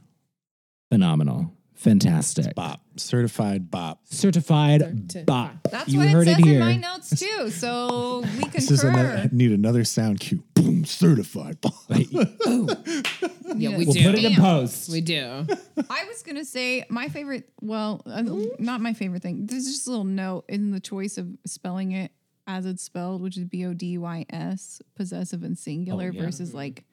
[0.90, 5.26] phenomenal fantastic bop certified bop certified Certified.
[5.26, 7.50] bop That's you what heard it says it here in my notes too.
[7.50, 9.28] So we this is another, concur.
[9.36, 14.02] need another sound cue boom certified bop Yeah, we we'll do.
[14.04, 14.40] put it in Damn.
[14.40, 15.46] post We do.
[15.88, 17.48] I was gonna say my favorite.
[17.60, 18.22] Well, uh,
[18.58, 19.46] not my favorite thing.
[19.46, 22.10] There's just a little note in the choice of spelling it
[22.46, 26.22] as it's spelled, which is B O D Y S, possessive and singular, Oh, yeah.
[26.22, 26.84] versus like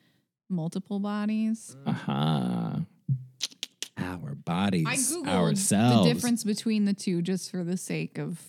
[0.50, 1.76] multiple bodies.
[1.88, 2.78] uh-huh
[3.98, 8.42] our bodies I googled ourselves the difference between the two just for the sake of.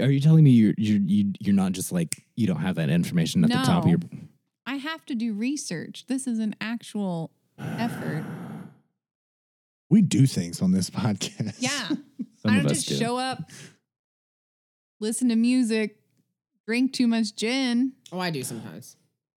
[0.00, 2.88] are you telling me you're you're you, you're not just like you don't have that
[2.90, 3.98] information at the top of your
[4.64, 6.04] I have to do research.
[6.06, 8.24] This is an actual effort.
[9.90, 11.98] we do things on this podcast Yeah, some
[12.46, 13.50] I of don't us just do show up,
[15.00, 15.98] listen to music,
[16.66, 17.92] drink too much gin.
[18.12, 18.96] Oh, I do sometimes.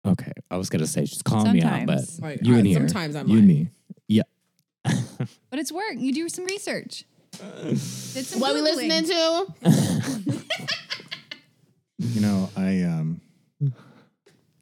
[0.07, 2.21] okay i was gonna say she's calling me out but Sometimes.
[2.21, 3.69] Like, you I- and here sometimes I'm you and me yeah
[5.51, 5.95] But it's work.
[5.97, 7.05] You do some research.
[7.41, 8.89] Did some What we Googling.
[8.91, 10.43] listening to?
[11.99, 13.21] you know i um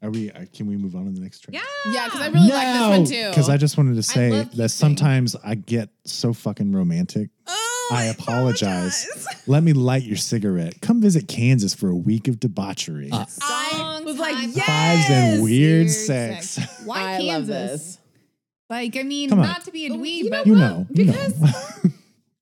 [0.03, 1.91] are we uh, can we move on to the next track Yeah.
[1.93, 3.29] Yeah, because I really like this one too.
[3.29, 4.67] Because I just wanted to say love that kissing.
[4.69, 7.29] sometimes I get so fucking romantic.
[7.47, 9.07] Oh, I apologize.
[9.47, 10.81] Let me light your cigarette.
[10.81, 13.09] Come visit Kansas for a week of debauchery.
[13.11, 14.65] Uh, I was like, Songs, yes!
[14.67, 16.59] Fives and weird Weird sex.
[16.85, 17.27] Why I Kansas?
[17.27, 17.97] love this.
[18.71, 19.47] Like, I mean, Come on.
[19.47, 20.59] not to be a dweeb, you know but you what?
[20.59, 21.11] know, you know.
[21.11, 21.91] Because-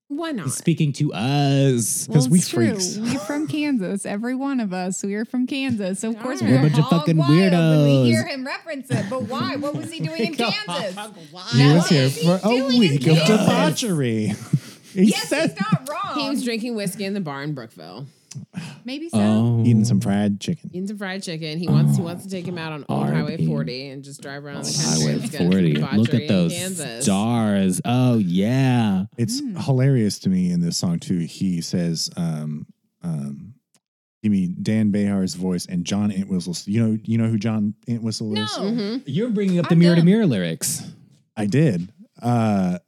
[0.08, 0.44] Why not?
[0.46, 2.06] He's speaking to us.
[2.06, 2.66] 'Cause we it's true.
[2.74, 2.98] freaks.
[2.98, 4.04] We're from Kansas.
[4.06, 5.02] Every one of us.
[5.02, 5.98] We are from Kansas.
[6.00, 8.02] So of course We're we're, a bunch of hog fucking wild when weirdos.
[8.04, 9.56] We hear him reference it, but why?
[9.60, 10.96] What was he doing in Kansas?
[11.52, 13.26] He No, was here what is he for a doing in week of Kansas?
[13.80, 14.26] debauchery.
[14.92, 16.18] he Yes, said he's not wrong.
[16.20, 18.06] He was drinking whiskey in the bar in Brookville,
[18.84, 19.18] Maybe so.
[19.18, 20.70] Oh, eating some fried chicken.
[20.72, 21.58] eating some fried chicken.
[21.58, 24.44] He wants he wants to take him out on Old Highway 40 and just drive
[24.44, 25.02] around the country.
[25.12, 25.72] Highway It's gonna 40.
[25.74, 27.04] Look debauchery at in those Kansas.
[27.04, 27.80] stars.
[27.84, 29.04] Oh, yeah.
[29.18, 29.56] It's Hmm.
[29.56, 31.18] hilarious to me in this song too.
[31.18, 32.66] He says, um,
[33.02, 33.54] um,
[34.22, 38.30] "Give me Dan Bejar's voice and John Entwistle." You know, you know who John Entwistle
[38.30, 38.42] No.
[38.44, 38.50] is.
[38.50, 39.02] Mhm.
[39.06, 40.06] You're bringing up the I'm mirror to dumb.
[40.06, 40.82] mirror lyrics.
[41.36, 41.90] I did.
[42.20, 42.78] Uh,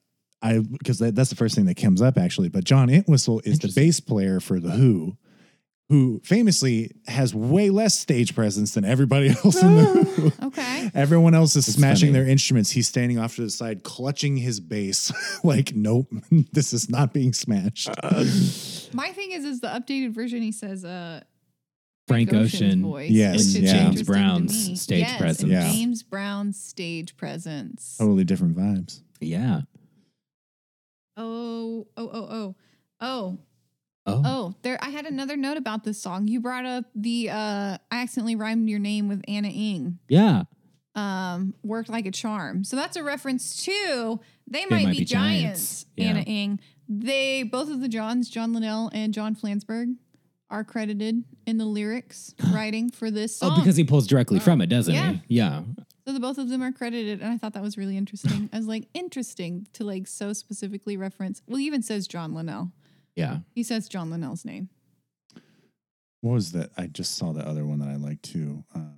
[0.43, 2.49] I because that, that's the first thing that comes up actually.
[2.49, 3.83] But John Entwistle is the Interesting.
[3.85, 5.17] bass player for the Who,
[5.93, 9.85] who famously has way less stage presence than everybody else in the
[10.41, 10.47] Who.
[10.47, 10.91] Okay.
[10.95, 12.19] Everyone else is It's smashing funny.
[12.25, 12.71] their instruments.
[12.71, 15.13] He's standing off to the side, clutching his bass,
[15.45, 16.09] like, nope,
[16.53, 17.91] this is not being smashed.
[18.95, 20.41] My thing is, is the updated version.
[20.41, 21.21] He says, uh,
[22.09, 23.73] Frank Ocean's Ocean voice, Yes, yeah.
[23.73, 25.53] James Brown's stage Yes, presence.
[25.53, 25.71] Yeah.
[25.71, 27.97] James Brown's stage presence.
[27.99, 29.03] Totally different vibes.
[29.21, 29.61] Yeah.
[31.19, 32.55] Oh, oh, oh, oh,
[33.01, 33.39] oh,
[34.07, 34.23] Oh.
[34.25, 34.55] oh.
[34.63, 36.27] There, I had another note about this song.
[36.29, 37.31] You brought up the.
[37.31, 39.99] uh I accidentally rhymed your name with Ana Ng.
[40.09, 40.43] Yeah.
[40.95, 42.65] um, worked like a charm.
[42.65, 45.85] So that's a reference to they might, Might be, Be giants.
[45.85, 45.87] Giants.
[45.97, 46.09] Yeah.
[46.09, 46.61] Ana Ng.
[46.89, 49.95] They both of the Johns, John Linnell and John Flansburgh,
[50.51, 53.53] are credited in the lyrics writing for this song.
[53.55, 55.13] Oh, because he pulls directly from it, doesn't Yeah.
[55.13, 55.37] he?
[55.37, 55.63] Yeah.
[56.07, 58.51] so the both of them are credited, and I thought that was really interesting.
[58.53, 61.41] I was like, interesting to like so specifically reference.
[61.47, 62.73] Well, he even says John Linnell.
[63.17, 63.39] Yeah.
[63.55, 64.69] He says John Linnell's name.
[66.21, 66.71] What was that?
[66.77, 68.63] I just saw the other one that I liked too.
[68.75, 68.95] Um,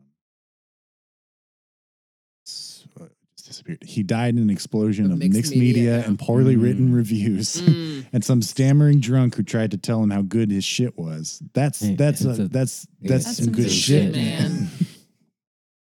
[2.46, 3.06] s- uh,
[3.36, 3.82] just disappeared.
[3.82, 6.04] He died in an explosion Of of mixed mixed, media, media.
[6.06, 6.62] and poorly Mm.
[6.62, 7.62] written reviews.
[7.62, 8.06] Mm.
[8.12, 11.42] and some stammering drunk who tried to tell him how good his shit was.
[11.54, 14.68] That's that's a, a- that's yeah, that's, That's some, some good good shit, shit, man.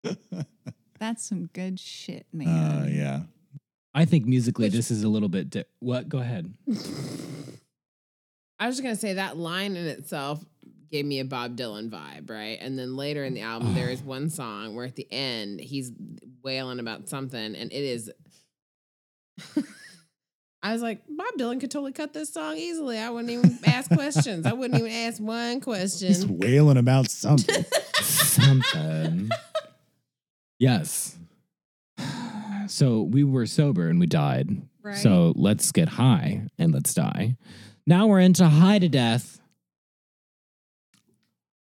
[0.99, 2.49] That's some good shit, man.
[2.49, 3.23] uh, yeah.
[3.95, 5.49] I think musically Which- this is a little bit.
[5.49, 6.09] Di- what?
[6.11, 6.53] Go ahead.
[8.61, 10.45] I was just gonna say that line in itself
[10.91, 12.59] gave me a Bob Dylan vibe, right?
[12.61, 15.91] And then later in the album, there is one song where at the end he's
[16.45, 18.13] wailing about something, and it is.
[20.63, 22.99] I was like, Bob Dylan could totally cut this song easily.
[22.99, 24.45] I wouldn't even ask questions.
[24.45, 26.09] I wouldn't even ask one question.
[26.09, 27.65] He's wailing about something.
[28.03, 29.31] Something.
[30.59, 31.17] yes.
[32.67, 34.49] So we were sober and we died.
[34.81, 34.97] Right.
[34.97, 37.37] So let's get high and let's die.
[37.91, 39.41] Now we're into high to death.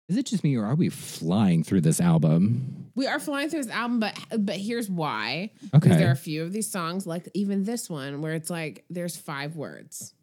[0.08, 2.92] Is it just me or are we flying through this album?
[2.94, 5.50] We are flying through this album, but but here's why.
[5.74, 5.80] Okay.
[5.80, 8.86] Because there are a few of these songs, like even this one, where it's like
[8.92, 10.14] there's five words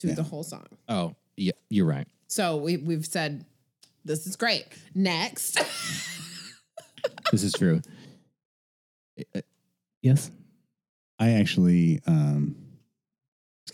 [0.00, 0.14] to Yeah.
[0.14, 0.66] the whole song.
[0.88, 2.08] oh, yeah, you're right.
[2.26, 3.44] So we we've said
[4.04, 4.66] this is great.
[4.96, 5.60] Next.
[7.30, 7.82] This is true.
[9.34, 9.42] Uh,
[10.02, 10.30] Yes.
[11.20, 12.63] I actually um was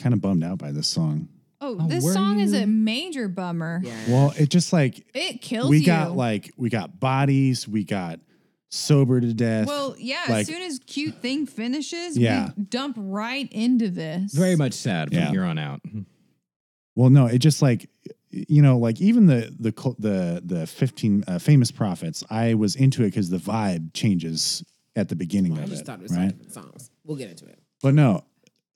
[0.01, 1.29] kind of bummed out by this song.
[1.61, 2.61] oh, Oh, this were song is you?
[2.61, 3.81] a major bummer.
[3.85, 3.95] yeah.
[4.09, 5.87] Well, it just like It kills we you.
[5.87, 8.19] got like we got bodies, we got
[8.71, 9.67] sober to death.
[9.67, 10.23] Well, yeah.
[10.29, 12.51] Like- as soon as cute thing finishes, Yeah.
[12.57, 14.33] we dump right into this.
[14.33, 15.31] Very much sad from Yeah.
[15.31, 15.81] here on out.
[16.97, 17.89] Well, no, it just like
[18.31, 22.23] you know, like even the the cul- the the fifteen uh, famous prophets.
[22.31, 24.63] I was into it because the vibe changes
[24.97, 26.29] at the beginning I of just it, thought it was right?
[26.29, 26.91] different songs.
[27.05, 27.59] We'll get into it.
[27.83, 28.25] But no,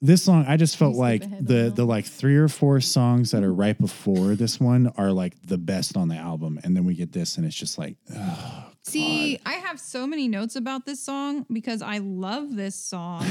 [0.05, 3.53] this song I just felt like the the like three or four songs that are
[3.53, 7.11] right before this one are like the best on the album, and then we get
[7.11, 11.47] this, and it's just like, oh, See, I have so many notes about this song
[11.51, 13.25] because I love this song.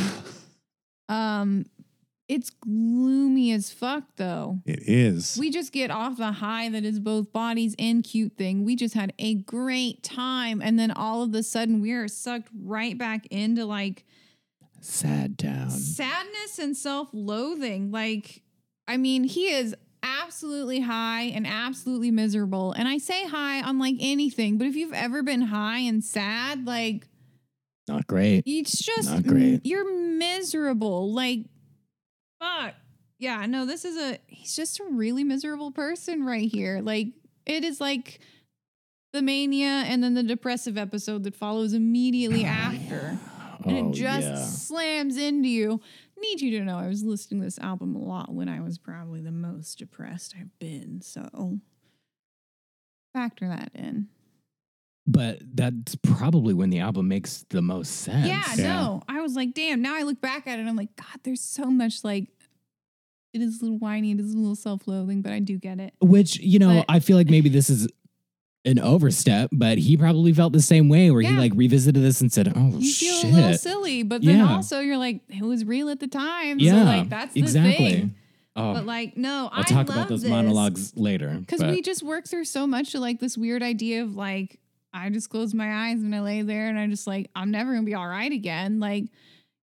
[1.08, 1.64] um,
[2.26, 4.58] it's gloomy as fuck though.
[4.66, 5.36] it is.
[5.38, 8.64] We just get off the high that is both bodies and cute thing.
[8.64, 10.60] We just had a great time.
[10.60, 14.04] And then all of a sudden we are sucked right back into like
[14.84, 15.70] Sad town.
[15.70, 17.90] sadness and self-loathing.
[17.90, 18.42] Like,
[18.86, 22.72] I mean, he is absolutely high and absolutely miserable.
[22.72, 26.66] And I say high on like anything, but if you've ever been high and sad,
[26.66, 27.06] like
[27.88, 28.42] Not great.
[28.46, 29.62] it's just Not great.
[29.64, 31.12] you're miserable.
[31.12, 31.46] Like,
[32.40, 32.74] fuck.
[33.18, 36.80] Yeah, no, this is a he's just a really miserable person right here.
[36.82, 37.08] Like,
[37.46, 38.20] it is like
[39.14, 43.18] the mania and then the depressive episode that follows immediately after.
[43.64, 44.44] And Oh, it just yeah.
[44.44, 45.80] slams into you.
[46.20, 48.78] Need you to know I was listening to this album a lot when I was
[48.78, 51.00] probably the most depressed I've been.
[51.00, 51.58] So
[53.12, 54.08] factor that in.
[55.06, 58.26] But that's probably when the album makes the most sense.
[58.26, 58.80] Yeah, Yeah.
[58.82, 59.02] no.
[59.08, 61.42] I was like, damn, now I look back at it and I'm like, God, there's
[61.42, 62.28] so much like
[63.34, 65.92] it is a little whiny, it is a little self-loathing, but I do get it.
[66.00, 67.86] Which, you know, But- I feel like maybe this is
[68.66, 72.32] an overstep, but he probably felt the same way where he like revisited this and
[72.32, 73.30] said, Oh You feel shit.
[73.32, 74.54] a little silly, but then Yeah.
[74.54, 76.58] also you're like, it was real at the time.
[76.58, 76.72] yeah.
[76.72, 77.90] So like that's the exactly.
[77.90, 78.14] thing.
[78.56, 80.30] Oh, But like, no, I'll I talk love about those this.
[80.30, 81.36] monologues later.
[81.40, 84.60] Because we just work through so much to like this weird idea of like,
[84.94, 87.72] I just close my eyes and I lay there and I'm just like, I'm never
[87.74, 88.78] gonna be all right again.
[88.80, 89.04] Like,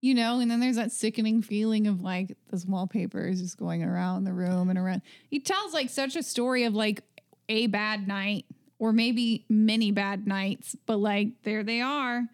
[0.02, 3.82] you know, and then there's that sickening feeling of like this wallpaper is just going
[3.84, 5.02] around the room and around.
[5.30, 7.02] He tells like such a story of like
[7.50, 8.46] a bad night
[8.82, 12.26] or maybe many bad nights, but like there they are.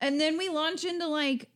[0.00, 1.48] And then we launch into like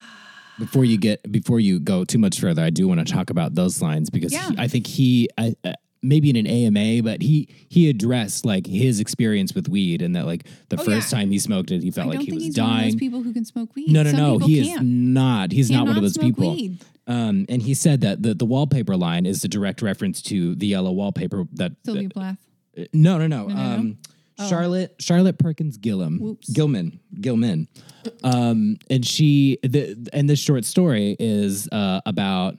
[0.58, 3.54] before you get before you go too much further, I do want to talk about
[3.54, 4.48] those lines because Yeah.
[4.50, 8.66] he, I think he I, uh, maybe in an AMA, but he he addressed like
[8.66, 11.18] his experience with weed and that like the Oh, first yeah.
[11.18, 12.98] time he smoked it, he felt like he was he's one of those dying.
[12.98, 13.92] people who can smoke weed.
[13.92, 14.86] No, no, Some no, he is can't.
[14.86, 15.52] not.
[15.52, 16.50] He's not one of those people.
[16.54, 16.82] weed.
[17.06, 20.66] Um, and he said that the the wallpaper line is a direct reference to the
[20.68, 21.72] yellow wallpaper that.
[21.84, 22.38] Sylvia Plath.
[22.92, 23.46] No, no, no.
[23.46, 23.60] No, no, no?
[23.60, 23.98] um,
[24.36, 24.48] Oh.
[24.48, 26.48] Charlotte Charlotte Perkins Gillum Whoops.
[26.50, 27.68] Gilman Gilman,
[28.24, 32.56] um, and she the and this short story is uh, about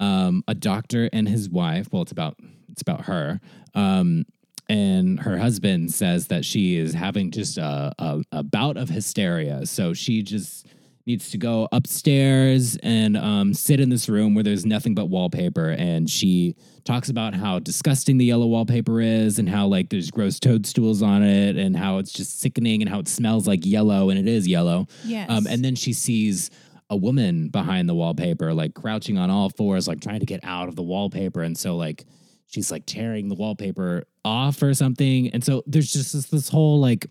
[0.00, 1.88] um, a doctor and his wife.
[1.92, 2.36] Well, it's about
[2.72, 3.38] it's about her.
[3.74, 4.24] Um,
[4.70, 9.66] and her husband says that she is having just a, a, a bout of hysteria.
[9.66, 10.66] So she just
[11.10, 15.70] needs to go upstairs and um, sit in this room where there's nothing but wallpaper.
[15.70, 16.54] And she
[16.84, 21.22] talks about how disgusting the yellow wallpaper is and how like there's gross toadstools on
[21.24, 24.46] it and how it's just sickening and how it smells like yellow and it is
[24.46, 24.86] yellow.
[25.04, 25.28] Yes.
[25.28, 26.50] Um, and then she sees
[26.90, 30.68] a woman behind the wallpaper, like crouching on all fours, like trying to get out
[30.68, 31.42] of the wallpaper.
[31.42, 32.04] And so, like,
[32.46, 35.28] she's like tearing the wallpaper off or something.
[35.30, 37.06] And so, there's just this, this whole like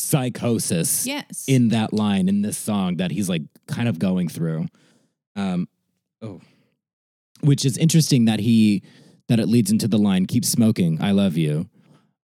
[0.00, 1.44] psychosis yes.
[1.48, 4.66] in that line in this song that he's like kind of going through.
[5.36, 5.68] Um,
[6.22, 6.40] oh,
[7.42, 8.82] which is interesting that he
[9.28, 11.68] that it leads into the line "Keep smoking, I love you,"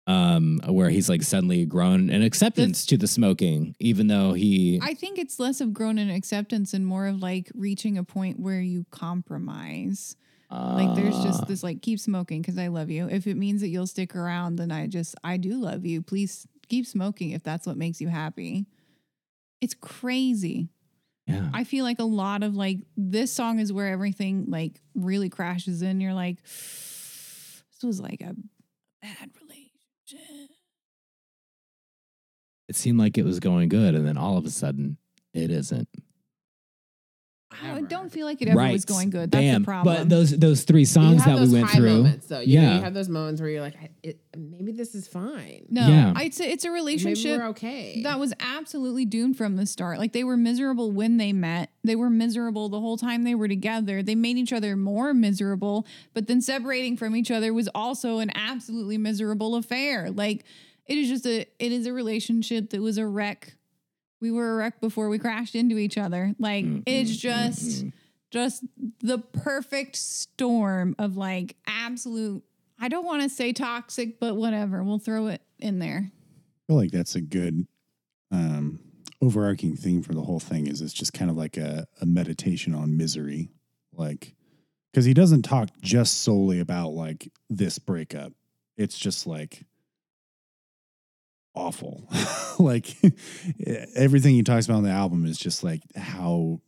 [0.06, 4.80] um, where he's like suddenly grown an acceptance to the smoking, even though he.
[4.82, 8.40] I think it's less of grown an acceptance and more of like reaching a point
[8.40, 10.16] where you compromise.
[10.50, 11.24] Like there's Ah.
[11.24, 13.08] just this like keep smoking because I love you.
[13.08, 16.02] If it means that you'll stick around, then I just I do love you.
[16.02, 18.64] Please keep smoking if that's what makes you happy.
[19.60, 20.70] It's crazy.
[21.26, 21.50] yeah.
[21.52, 25.82] I feel like a lot of like this song is where everything like really crashes
[25.82, 26.00] in.
[26.00, 28.34] You're like, this was like a
[29.02, 30.50] bad relationship.
[32.70, 34.96] it seemed like it was going good, and then all of a sudden,
[35.34, 35.88] it isn't.
[37.62, 38.72] I oh, don't feel like it ever right.
[38.72, 39.30] was going good.
[39.30, 39.62] That's Bam.
[39.62, 39.96] the problem.
[39.96, 42.40] But those those three You songs have that we went high through, moments, though.
[42.40, 45.66] You know, yeah, you have those moments where you're like, it, maybe this is fine.
[45.68, 46.14] no, Yeah.
[46.20, 48.02] it's a, it's a Maybe relationship we're okay.
[48.02, 49.98] that was absolutely doomed from the start.
[49.98, 51.70] Like they were miserable when they met.
[51.84, 54.02] They were miserable the whole time they were together.
[54.02, 58.30] They made each other more miserable, but then separating from each other was also an
[58.34, 60.10] absolutely miserable affair.
[60.10, 60.44] Like
[60.86, 63.54] it is just a it is a relationship that was a wreck.
[64.22, 66.34] We were a wreck before we crashed into each other.
[66.38, 67.92] Like Mm, it's just mm, mm.
[68.30, 68.64] just
[69.00, 72.42] the perfect storm of like absolute
[72.78, 74.82] I don't want to say toxic, but whatever.
[74.82, 76.10] We'll throw it in there.
[76.10, 77.66] I feel like that's a good
[78.32, 78.80] um,
[79.20, 80.66] overarching theme for the whole thing.
[80.66, 83.50] Is it's just kind of like a, a meditation on misery,
[83.92, 84.34] like
[84.92, 88.32] because he doesn't talk just solely about like this breakup.
[88.76, 89.64] It's just like
[91.54, 92.08] awful.
[92.58, 92.96] like
[93.94, 96.60] everything he talks about on the album is just like how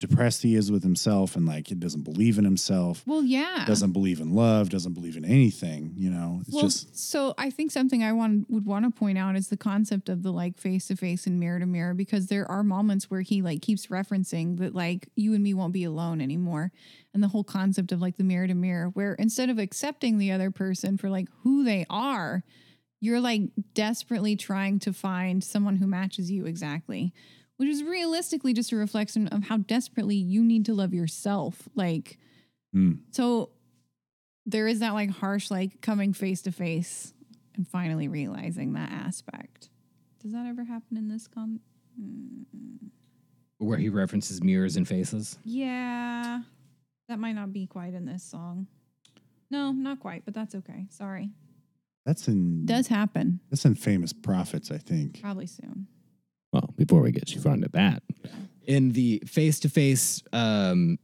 [0.00, 3.64] depressed he is with himself and like he doesn't believe in himself, Well, yeah.
[3.66, 5.92] doesn't believe in love, doesn't believe in anything.
[5.94, 9.18] You know, it's well, just so I think something I want would want to point
[9.18, 12.28] out is the concept of the like face to face and mirror to mirror because
[12.28, 15.84] there are moments where he like keeps referencing that like you and me won't be
[15.84, 16.72] alone anymore,
[17.12, 20.32] and the whole concept of like the mirror to mirror where instead of accepting the
[20.32, 22.42] other person for like who they are,
[23.00, 23.42] you're like
[23.74, 27.12] desperately trying to find someone who matches you exactly,
[27.56, 32.18] which is realistically just a reflection of how desperately you need to love yourself, like.
[32.72, 32.92] Hmm.
[33.10, 33.50] So
[34.46, 37.14] there is that like harsh, like coming face to face
[37.56, 39.70] and finally realizing that aspect.
[40.22, 41.60] Does that ever happen in this con?
[42.00, 42.90] Mm,
[43.58, 45.38] where he references mirrors and faces.
[45.44, 46.40] Yeah,
[47.08, 48.66] that might not be quite in this song.
[49.50, 50.86] No, not quite, but that's okay.
[50.90, 51.30] Sorry.
[52.10, 53.38] That's in Does happen.
[53.50, 55.20] that's in famous prophets, I think.
[55.22, 55.86] Probably soon.
[56.52, 58.02] Well, before we get too far into that,
[58.66, 60.98] in the face-to-face um,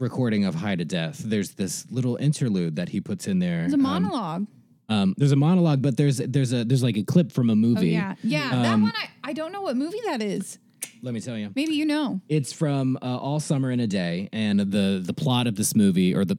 [0.00, 3.60] recording of "High to Death," there's this little interlude that he puts in there.
[3.60, 4.46] There's a Um, monologue.
[4.88, 7.74] Um, there's a monologue, but there's there's a there's like a clip from a oh
[7.74, 8.50] got yeah, yeah.
[8.62, 10.58] that Um, one I I don't know what movie that is.
[11.00, 11.50] Let me tell you.
[11.54, 12.20] Maybe you know.
[12.28, 16.14] It's from uh, All Summer in a Day, and the the plot of this movie,
[16.14, 16.38] or the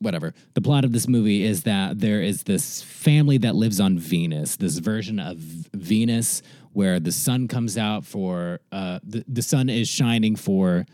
[0.00, 3.98] whatever, the plot of this movie is that there is this family that lives on
[3.98, 6.42] Venus, this version of Venus
[6.72, 10.86] where the sun comes out for uh, the the sun is shining for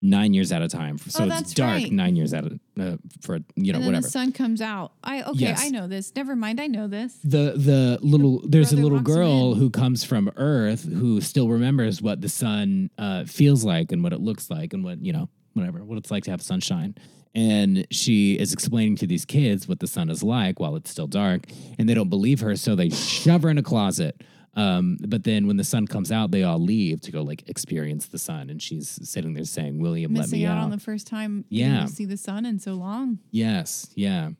[0.00, 1.90] nine years at a time, so Oh, it's dark right.
[1.90, 4.02] nine years at a uh, for you know whatever.
[4.02, 4.92] the sun comes out.
[5.02, 5.64] I okay, Yes.
[5.64, 6.12] I know this.
[6.14, 7.14] Never mind, I know this.
[7.24, 12.20] the the little there's a little girl who comes from Earth who still remembers what
[12.20, 15.82] the sun uh, feels like and what it looks like and what you know whatever
[15.84, 16.94] what it's like to have sunshine.
[17.38, 21.06] And she is explaining to these kids what the sun is like while it's still
[21.06, 21.42] dark,
[21.78, 24.24] and they don't believe her, so they shove her in a closet.
[24.54, 28.08] Um, but then when the sun comes out, they all leave to go like experience
[28.08, 30.80] the sun, and she's sitting there saying, "William, let Missing me out, out." on the
[30.80, 31.86] first time Yeah.
[31.86, 33.20] see the sun in so long.
[33.30, 34.30] Yes, yeah.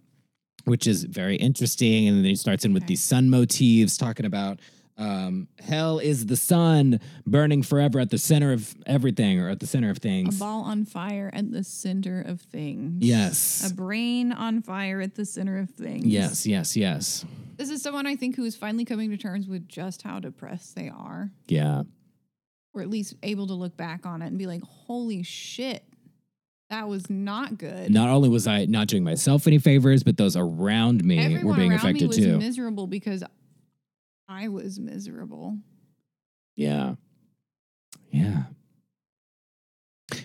[0.64, 2.09] Which is very interesting.
[2.09, 2.88] And then he starts in with Okay.
[2.94, 4.59] these sun motifs, talking about
[4.99, 9.66] um, hell is the sun burning forever at the center of everything or at the
[9.66, 10.36] center of things.
[10.36, 13.05] A ball on fire at the center of things.
[13.05, 13.70] Yes.
[13.70, 16.05] A brain on fire at the center of things.
[16.05, 17.24] Yes, yes, yes.
[17.57, 20.74] This is someone I think who is finally coming to terms with just how depressed
[20.74, 21.82] they are, Yeah.
[22.74, 25.84] or at least able to look back on it and be like, holy shit,
[26.70, 27.90] that was not good.
[27.90, 31.55] Not only was I not doing myself any favors, but those around me Everyone were
[31.55, 32.36] being around me affected was too.
[32.38, 33.24] miserable because
[34.29, 35.59] I was miserable.
[36.57, 36.95] yeah.
[38.11, 38.45] Yeah.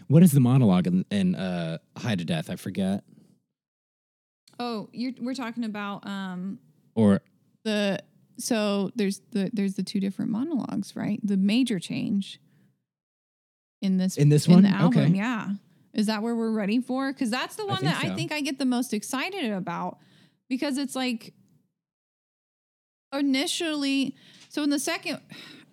[0.07, 2.49] What is the monologue in, in uh, High to Death?
[2.49, 3.03] I forget.
[4.59, 6.59] Oh, you're, we're talking about um,
[6.95, 7.21] Or
[7.65, 7.99] the
[8.37, 11.19] so there's the there's the two different monologues, right?
[11.23, 12.39] The major change
[13.81, 14.63] in this In this in one?
[14.63, 15.13] the album, Okay.
[15.17, 15.49] yeah.
[15.93, 17.11] Is that where we're ready for?
[17.11, 19.97] Because that's the one think that I think I get the most excited about
[20.49, 21.33] because it's like
[23.13, 24.15] initially.
[24.49, 25.19] So in the second,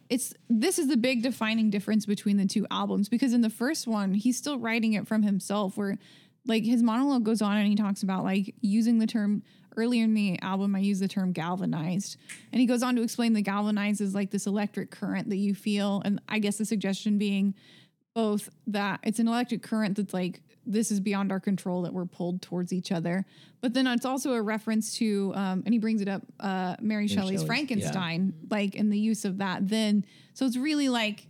[0.08, 3.86] it's this is the big defining difference between the two albums because in the first
[3.86, 5.98] one he's still writing it from himself, where
[6.46, 9.42] like his monologue goes on and he talks about like using the term
[9.76, 12.16] earlier in the album I use the term galvanized
[12.52, 15.54] and he goes on to explain the galvanized is like this electric current that you
[15.54, 17.54] feel and I guess the suggestion being
[18.14, 22.04] both that it's an electric current that's like this is beyond our control that we're
[22.04, 23.24] pulled towards each other
[23.60, 27.06] but then it's also a reference to um, and he brings it up uh, Mary
[27.06, 30.04] Shelley's Shelley's, Frankenstein like in the use of that then
[30.34, 31.26] so it's really like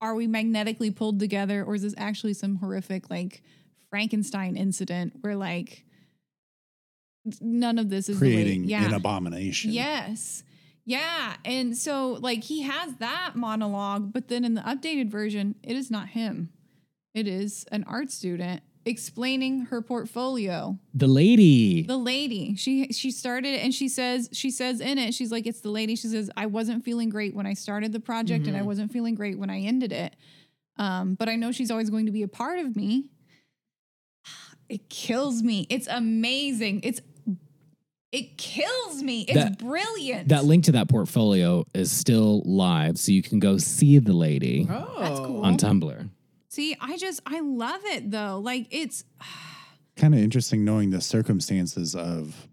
[0.00, 3.42] are we magnetically pulled together or is this actually some horrific like
[3.90, 5.84] Frankenstein incident where like
[7.40, 9.72] none of this is creating yeah an abomination.
[9.72, 10.42] Yes.
[10.84, 11.36] Yeah.
[11.44, 15.90] And so like he has that monologue, but then in the updated version, it is
[15.90, 16.50] not him.
[17.14, 20.78] It is an art student explaining her portfolio.
[20.94, 21.82] the lady.
[21.82, 22.54] The lady.
[22.56, 25.96] She she started and she says she says in it, she's like, it's the lady.
[25.96, 29.14] She says, I wasn't feeling great when I started the project and I wasn't feeling
[29.14, 30.16] great when I ended it.
[30.76, 33.10] Um, but I know she's always going to be a part of me.
[34.68, 35.66] It kills me.
[35.68, 36.82] It's amazing.
[36.84, 37.00] It's
[38.12, 39.22] it kills me.
[39.22, 40.28] It's That- brilliant.
[40.28, 44.66] that link to that portfolio is still live, so you can go see the lady
[44.68, 45.42] Oh, That's cool.
[45.42, 46.10] on Tumblr.
[46.48, 48.40] See, I just I love it though.
[48.42, 49.04] Like it's
[49.96, 52.48] Kind of interesting knowing the circumstances of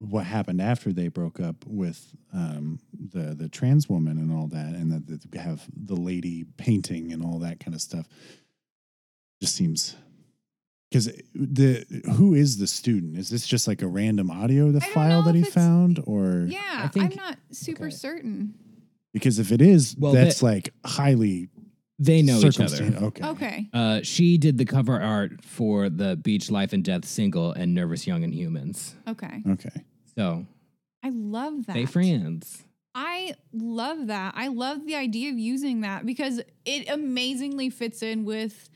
[0.00, 4.74] what happened after they broke up with um, the the trans woman and all that,
[4.74, 8.06] and that, that we have the lady painting and all that kind of stuff.
[9.40, 9.96] Just seems
[10.94, 13.18] because the who is the student?
[13.18, 16.86] Is this just like a random audio the file that he found, or yeah, I
[16.88, 17.94] think- I'm not super okay.
[17.96, 18.54] certain.
[19.12, 21.48] because if it is, Well, that's that- like highly
[21.98, 22.84] They know each other.
[23.02, 23.68] Okay, Okay.
[23.72, 28.06] Uh, she did the cover art for the Beach Life in Death single and Nervous
[28.06, 28.94] Young Inhumans.
[29.08, 29.42] Okay.
[29.48, 29.84] okay.
[30.16, 30.46] So
[31.02, 31.74] I love that.
[31.74, 32.64] they friends.
[32.96, 34.34] I love that.
[34.36, 38.68] I love the idea of using that because it amazingly fits in with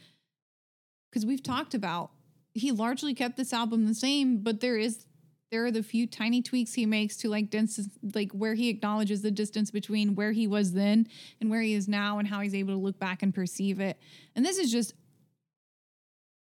[1.18, 2.12] because we've talked about
[2.54, 5.04] he largely kept this album the same, but there is
[5.50, 9.22] there are the few tiny tweaks he makes to like distance like where he acknowledges
[9.22, 11.08] the distance between where he was then
[11.40, 13.98] and where he is now and how he's able to look back and perceive it.
[14.36, 14.94] And this is just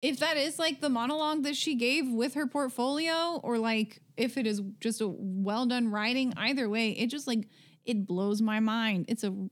[0.01, 4.38] if that is like the monologue that she gave with her portfolio or like if
[4.38, 7.47] it is just a well done writing either way it just like
[7.86, 9.49] it blows my mind it's a and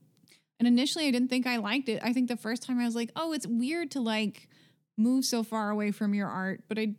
[0.60, 3.10] initially i didn't think i liked it i think the first time i was like
[3.16, 4.48] oh it's weird to like
[4.96, 6.94] move so far away from your art but i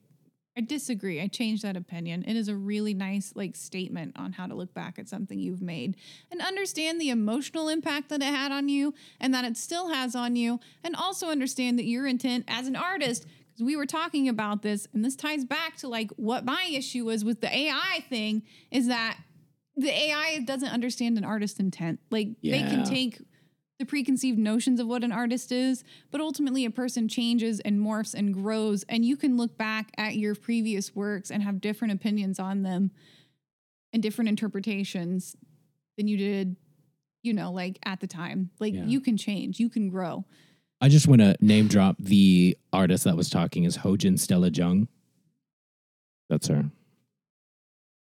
[0.58, 1.20] i disagree.
[1.20, 2.24] I changed that opinion.
[2.28, 5.62] It is a really nice like statement on how to look back at something you've
[5.62, 5.96] made
[6.32, 10.16] and understand the emotional impact that it had on you and that it still has
[10.16, 14.30] on you and also understand that your intent as an artist because we were talking
[14.30, 18.04] about this and this ties back to like what my issue was with the ai
[18.10, 19.18] thing is that
[19.76, 22.00] the ai doesn't understand an artist's intent.
[22.12, 23.20] Like they can take
[23.80, 28.14] the preconceived notions of what an artist is, but ultimately a person changes and morphs
[28.14, 32.40] and grows and you can look back at your previous works and have different opinions
[32.40, 32.92] on them
[33.92, 35.36] and different interpretations
[35.98, 36.56] than you did,
[37.24, 38.52] you know, like at the time.
[38.60, 38.86] Like Yeah.
[38.86, 40.26] you can change, you can grow.
[40.80, 44.88] I just want to name drop the artist that was talking is Hojin Stella Jung.
[46.30, 46.70] That's her.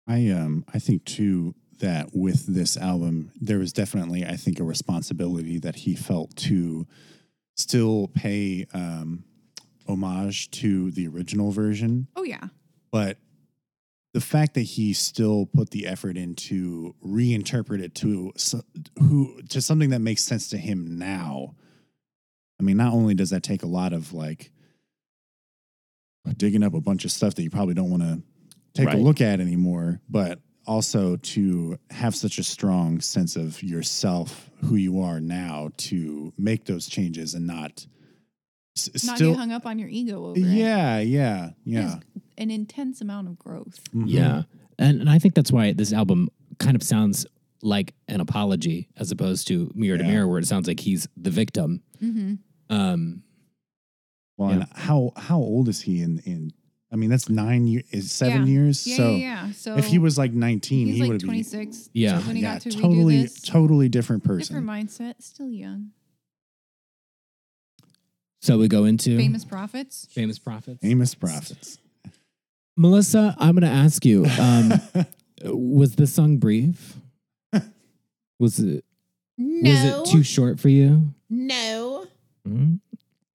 [0.06, 4.64] I um I think too that with this album there was definitely I think a
[4.64, 6.86] responsibility that he felt to
[7.56, 9.24] still pay um
[9.86, 12.48] homage to the original version, Oh yeah.
[12.90, 13.18] but
[14.14, 18.32] the fact that he still put the effort into reinterpret it to
[18.98, 21.54] who to something that makes sense to him now.
[22.60, 24.52] I mean, not only does that take a lot of like
[26.36, 28.22] digging up a bunch of stuff that you probably don't want to
[28.74, 28.98] take Right.
[28.98, 34.76] a look at anymore, but also to have such a strong sense of yourself, who
[34.76, 37.86] you are now, to make those changes and not
[38.76, 39.30] s- Not still.
[39.32, 40.42] get hung up on your ego over it.
[40.42, 41.80] Yeah, yeah, yeah.
[41.82, 42.02] There's
[42.38, 43.80] an intense amount of growth.
[43.94, 44.04] Mhm.
[44.08, 44.42] Yeah.
[44.78, 47.26] And, and I think that's why this album kind of sounds
[47.62, 51.30] like an apology as opposed to Mirror to Mirror, where it sounds like he's the
[51.30, 51.82] victim.
[52.02, 52.34] Mm-hmm.
[52.74, 53.22] Um,
[54.36, 54.54] Well, Yeah.
[54.56, 56.52] and how how old is he in in?
[56.92, 58.52] I mean, that's nine years, seven Yeah.
[58.52, 58.86] years.
[58.86, 59.16] Yeah, so yeah,
[59.46, 59.52] yeah.
[59.52, 61.90] So if he was like nineteen, he like would be 26.
[61.92, 62.20] Yeah.
[62.20, 64.62] When he yeah, got to totally, redo this, totally different person.
[64.62, 65.90] different mindset, still young.
[68.42, 70.06] so we go into Famous prophets.
[70.10, 70.80] famous prophets.
[70.82, 71.78] Famous prophets.
[72.76, 74.72] Melissa, I'm going to ask you: um,
[75.44, 76.96] Was the song brief?
[78.38, 78.84] Was it
[79.38, 81.12] No, was it too short for you?
[81.30, 82.06] no,
[82.46, 82.80] Mhm.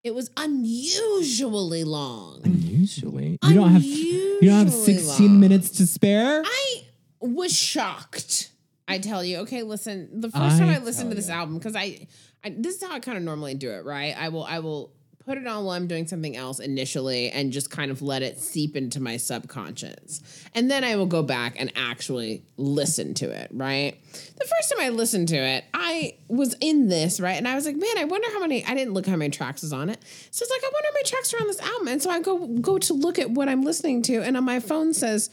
[0.03, 2.41] It was unusually long.
[2.43, 5.39] Unusually, you don't have you don't have 16 long.
[5.39, 6.41] minutes to spare.
[6.45, 6.83] I
[7.19, 8.51] was shocked.
[8.87, 10.21] I tell you, okay, listen.
[10.21, 11.35] The first time I I listened to this ya.
[11.35, 12.07] album, because I,
[12.43, 14.15] I, this is how I kind of normally do it, right?
[14.17, 14.93] I will, I will
[15.25, 18.39] put it on while I'm doing something else initially, and just kind of let it
[18.39, 20.21] seep into my subconscious,
[20.55, 23.97] and then I will go back and actually listen to it, right?
[24.11, 27.65] The first time I listened to it, I was in this, right, and I was
[27.65, 28.65] like, man, I wonder how many.
[28.65, 29.99] I didn't look how many tracks was on it,
[30.31, 32.19] so it's like, I wonder how many tracks are on this album, and so I
[32.21, 35.29] go go to look at what I'm listening to, and on my phone says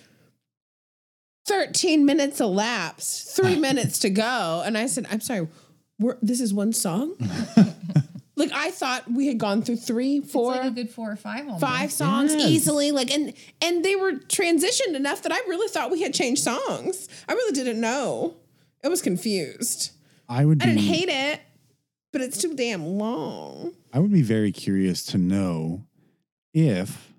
[1.47, 4.63] 13 minutes elapsed, three minutes to go.
[4.65, 5.49] And I said, I'm sorry,
[5.99, 7.15] we're, this is one song?
[8.37, 11.17] like, I thought we had gone through three, four, It's like a good four or
[11.17, 11.47] five.
[11.47, 11.61] Almost.
[11.61, 12.49] five songs Yes.
[12.49, 12.93] easily.
[12.93, 13.33] Like, and
[13.63, 17.09] and they were transitioned enough that I really thought we had changed songs.
[17.29, 18.35] I really didn't know.
[18.85, 19.91] I was confused.
[20.29, 20.73] I would I be.
[20.73, 21.41] didn't hate it,
[22.13, 23.73] but it's too damn long.
[23.93, 25.85] I would be very curious to know
[26.53, 27.13] if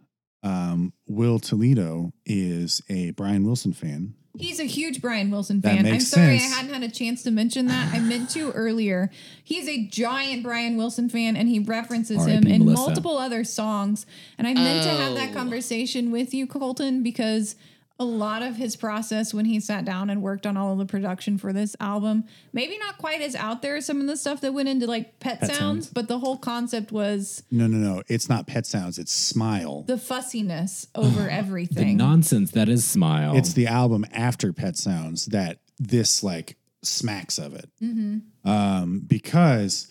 [0.43, 4.13] um, Will Toledo is a Brian Wilson fan.
[4.39, 5.85] He's a huge Brian Wilson That fan.
[5.85, 6.53] I'm sorry sense.
[6.53, 7.93] I hadn't had a chance to mention that.
[7.93, 9.09] I meant to earlier.
[9.43, 12.51] He's a giant Brian Wilson fan and he references him R.I.P.
[12.53, 12.81] in Melissa.
[12.87, 14.05] multiple other songs.
[14.37, 15.33] And I meant to have that Oh.
[15.33, 17.55] conversation with you, Colton, because
[17.99, 20.85] a lot of his process when he sat down and worked on all of the
[20.85, 24.39] production for this album, maybe not quite as out there as some of the stuff
[24.41, 25.89] that went into like pet, Pet sounds, Sounds.
[25.89, 28.03] but the whole concept was No, no, no.
[28.07, 28.99] It's not Pet Sounds.
[28.99, 29.83] It's Smile.
[29.87, 31.67] the fussiness over everything.
[31.75, 31.97] The everything.
[31.97, 33.35] nonsense that is Smile.
[33.35, 37.69] It's the album after Pet Sounds that this like smacks of it.
[37.81, 38.19] mm-hmm.
[38.49, 39.87] Um, because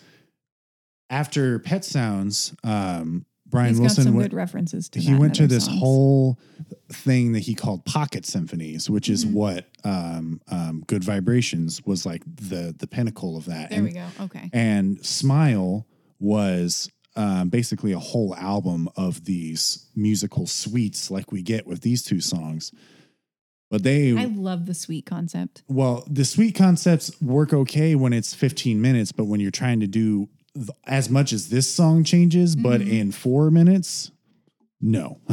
[1.11, 5.35] after Pet Sounds, um, Brian He's got Wilson some went, good references to he went
[5.37, 5.79] to this songs.
[5.79, 6.39] whole
[6.91, 9.33] thing that he called pocket symphonies, which is Mhm.
[9.33, 13.71] what um, um, Good Vibrations was like the the pinnacle of that.
[13.71, 14.07] There and, we go.
[14.21, 14.51] Okay.
[14.53, 15.87] and Smile
[16.19, 22.03] was um, basically a whole album of these musical suites, like we get with these
[22.03, 22.73] two songs.
[23.71, 25.63] But they, I love the sweet concept.
[25.67, 29.87] well, the suite concepts work okay when it's 15 minutes, but when you're trying to
[29.89, 32.91] do th- as much as this song changes, but Mhm.
[32.91, 34.11] in four minutes,
[34.81, 35.21] no.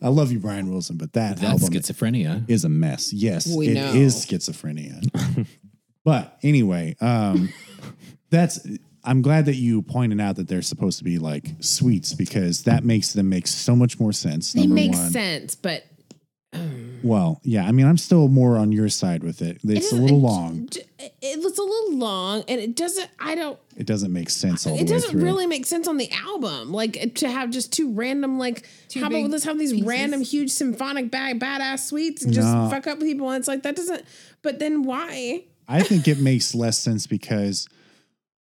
[0.00, 2.44] I love you, Brian Wilson, but that that's album schizophrenia.
[2.48, 3.12] is a mess.
[3.12, 3.92] Yes, We it know.
[3.94, 5.46] is schizophrenia.
[6.04, 7.48] but anyway, um,
[8.30, 8.60] that's.
[9.04, 12.84] I'm glad that you pointed out that they're supposed to be like sweets because that
[12.84, 14.52] makes them make so much more sense.
[14.52, 15.10] They number make one.
[15.10, 15.84] sense, but
[17.04, 17.64] Well, yeah.
[17.64, 19.58] I mean, I'm still more on your side with it.
[19.62, 20.68] it It's a little it- long.
[20.68, 20.82] j-
[21.22, 23.08] It was a little long, and it doesn't.
[23.20, 23.56] I don't.
[23.76, 25.22] It doesn't make sense all It way doesn't through.
[25.22, 26.72] really make sense on the album.
[26.72, 29.86] Like uh, to have just two random, like Two how about let's have these pieces.
[29.86, 32.68] random huge symphonic bag badass suites and just No.
[32.68, 33.30] fuck up people.
[33.30, 34.04] And it's like that doesn't.
[34.42, 35.44] But then why?
[35.68, 37.68] I think it makes less sense because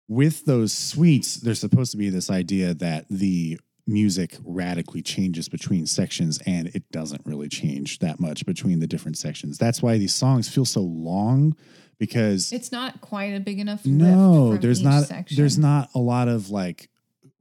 [0.09, 5.87] with those suites, there's supposed to be this idea that the music radically changes between
[5.87, 9.59] sections, and it doesn't really change that much between the different sections.
[9.59, 11.57] That's why these songs feel so long
[11.99, 13.87] because It's not quite a big enough.
[13.87, 15.37] no, there's not Section.
[15.37, 16.91] there's not a lot of like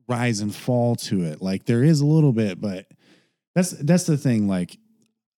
[0.07, 1.41] rise and fall to it.
[1.41, 2.85] Like there is a little bit, but
[3.55, 4.47] that's that's the thing.
[4.47, 4.77] Like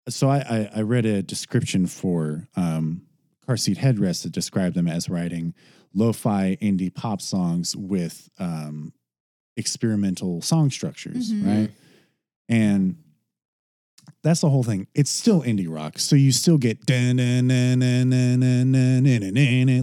[0.09, 3.01] so I I, I read a description for um
[3.45, 5.53] car seat headrest that described them as writing
[5.93, 8.91] lo-fi indie pop songs with um
[9.57, 11.49] experimental song structures, mm-hmm.
[11.49, 11.71] right?
[12.47, 12.97] And
[14.23, 14.87] that's the whole thing.
[14.93, 16.85] It's still indie rock, so you still get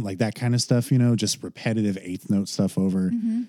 [0.03, 3.11] like that kind of stuff, you know, just repetitive eighth note stuff over.
[3.11, 3.43] Mm-hmm.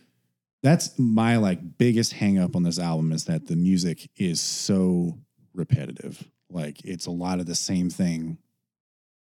[0.64, 5.18] That's my like biggest hang up on this album is that the music is so
[5.54, 6.28] repetitive.
[6.50, 8.38] Like it's a lot of the same thing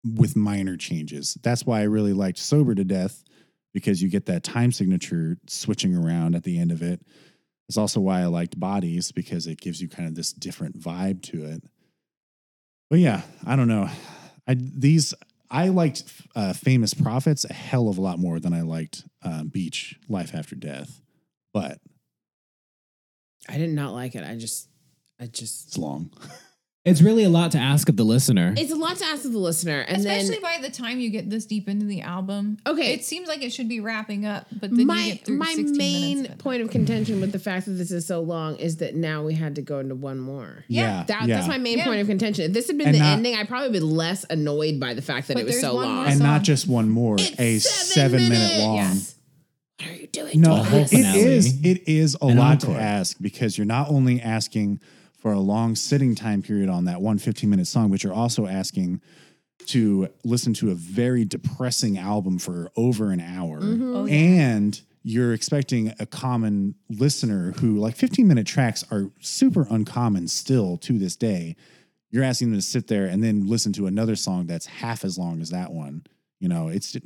[0.04, 1.38] with minor changes.
[1.42, 3.22] That's why I really liked Sober to Death
[3.72, 7.00] because you get that time signature switching around at the end of it.
[7.68, 11.22] It's also why I liked Bodies because it gives you kind of this different vibe
[11.24, 11.62] to it.
[12.88, 13.88] But yeah, I don't know.
[14.48, 15.14] I these
[15.50, 19.48] I liked uh, Famous Prophets a hell of a lot more than I liked um,
[19.48, 21.00] Beach Life After Death.
[21.52, 21.78] But
[23.48, 24.24] I did not like it.
[24.24, 24.68] I just,
[25.20, 25.68] I just.
[25.68, 26.12] it's long.
[26.82, 28.54] It's really a lot to ask of the listener.
[28.56, 31.10] It's a lot to ask of the listener, and Especially then by the time you
[31.10, 32.56] get this deep into the album.
[32.66, 32.94] Okay.
[32.94, 35.52] It seems like it should be wrapping up, but then you my get through my
[35.54, 36.38] 16 main minutes of it.
[36.38, 39.34] point of contention with the fact that this is so long is that now we
[39.34, 40.64] had to go into one more.
[40.68, 41.36] Yeah, That, yeah.
[41.36, 41.84] That's my main Yeah.
[41.84, 42.46] point of contention.
[42.46, 45.02] If this had been And the not- ending, I'd probably be less annoyed by the
[45.02, 45.96] fact that But it was there's so one long.
[45.96, 48.76] more and not just one more, It's a seven seven, minute long.
[48.76, 49.14] Yes.
[49.80, 50.40] What are you doing?
[50.40, 51.20] No, A whole it finale.
[51.20, 51.60] is.
[51.62, 54.80] It is a An lot to ask because you're not only asking
[55.20, 58.46] for a long sitting time period on that one 15 minute song, but you're also
[58.46, 59.00] asking
[59.66, 63.60] to listen to a very depressing album for over an hour.
[63.60, 63.96] Mm-hmm.
[63.96, 64.14] Oh, yeah.
[64.14, 70.76] And you're expecting a common listener who, like 15 minute tracks, are super uncommon still
[70.78, 71.56] to this day.
[72.10, 75.18] You're asking them to sit there and then listen to another song that's half as
[75.18, 76.04] long as that one.
[76.40, 76.96] You know, it's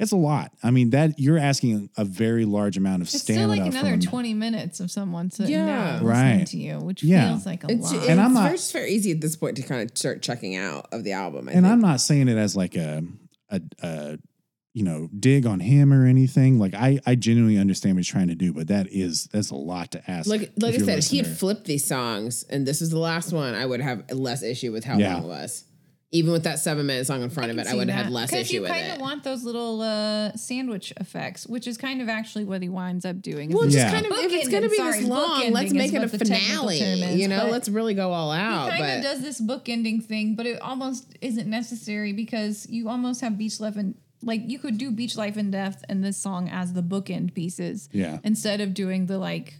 [0.00, 0.52] it's a lot.
[0.62, 3.62] I mean, that you're asking a very large amount of It's still stamina.
[3.62, 5.66] like another from, 20 minutes of someone sitting Yeah.
[5.66, 6.46] down and listening Right.
[6.48, 7.28] to you, which Yeah.
[7.28, 7.94] feels like a It's, lot.
[7.96, 10.22] it's And I'm not- very, just very easy at this point to kind of start
[10.22, 11.48] checking out of the album.
[11.48, 11.72] I and think.
[11.72, 13.04] I'm not saying it as like a
[13.50, 14.18] a, a
[14.72, 16.58] you know dig on him or anything.
[16.60, 19.56] Like I I genuinely understand what he's trying to do, but that is that's a
[19.56, 20.28] lot to ask.
[20.28, 22.90] like like I if you're said, if he had flipped these songs and this was
[22.90, 25.14] the last one, I would have less issue with how Yeah.
[25.16, 25.64] long it was.
[26.12, 28.32] Even with that seven minute song in front of it, I would have had less
[28.32, 28.42] issue with it.
[28.42, 28.94] Because you with kind it.
[28.96, 33.04] of want those little uh, sandwich effects, which is kind of actually what he winds
[33.04, 33.50] up doing.
[33.50, 33.92] Well, Is just Yeah.
[33.92, 36.10] kind of if it's going to be sorry, this long, let's make it a what
[36.10, 36.80] the technical finale.
[36.80, 38.72] is, you know, let's really go all out.
[38.72, 43.20] He kind of does this bookending thing, but it almost isn't necessary because you almost
[43.20, 46.48] have Beach Life and like you could do Beach Life in Death and this song
[46.48, 48.18] as the bookend pieces yeah.
[48.24, 49.54] instead of doing the like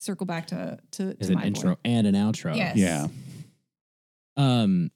[0.00, 1.80] circle back to to, to an my intro boy.
[1.84, 2.56] and an outro.
[2.56, 2.76] Yes.
[2.76, 3.06] Yeah.
[4.36, 4.90] Um,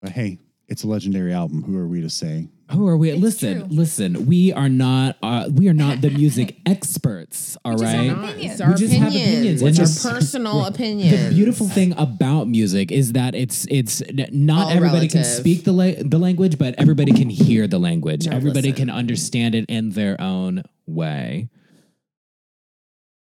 [0.00, 1.62] But hey, it's a legendary album.
[1.62, 2.48] Who are we to say?
[2.70, 3.10] who are we?
[3.10, 3.68] It's listen, true.
[3.68, 4.26] listen.
[4.26, 5.16] We are not.
[5.20, 7.56] Uh, we are not the music experts.
[7.64, 8.08] All just have right.
[8.10, 8.30] an not.
[8.30, 8.60] opinions.
[8.60, 9.32] Our We just have opinions.
[9.32, 9.62] opinions.
[9.62, 11.10] It's And our just- personal opinions.
[11.30, 15.72] The beautiful thing about music is that it's it's not All everybody can speak the
[15.72, 18.28] la- the language, but everybody can hear the language.
[18.28, 18.86] No, everybody listen.
[18.86, 21.48] can understand it in their own way.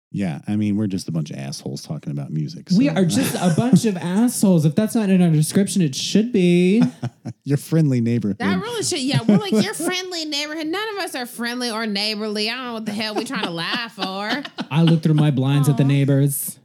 [0.10, 2.70] Yeah, I mean, we're just a bunch of assholes talking about music.
[2.78, 4.64] We are just a bunch of assholes.
[4.66, 6.82] If that's not in our description, it should be.
[7.44, 8.38] your friendly neighborhood.
[8.40, 9.20] That really should, yeah.
[9.28, 10.68] We're like your friendly neighborhood.
[10.68, 12.50] None of us are friendly or neighborly.
[12.50, 14.44] I don't know what the hell we're trying to laugh for.
[14.72, 16.58] I look through my blinds at the neighbors.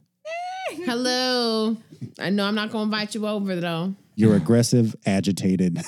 [0.85, 1.77] Hello.
[2.21, 3.95] I know I'm not going to invite you over though.
[4.15, 5.81] Your aggressive, agitated,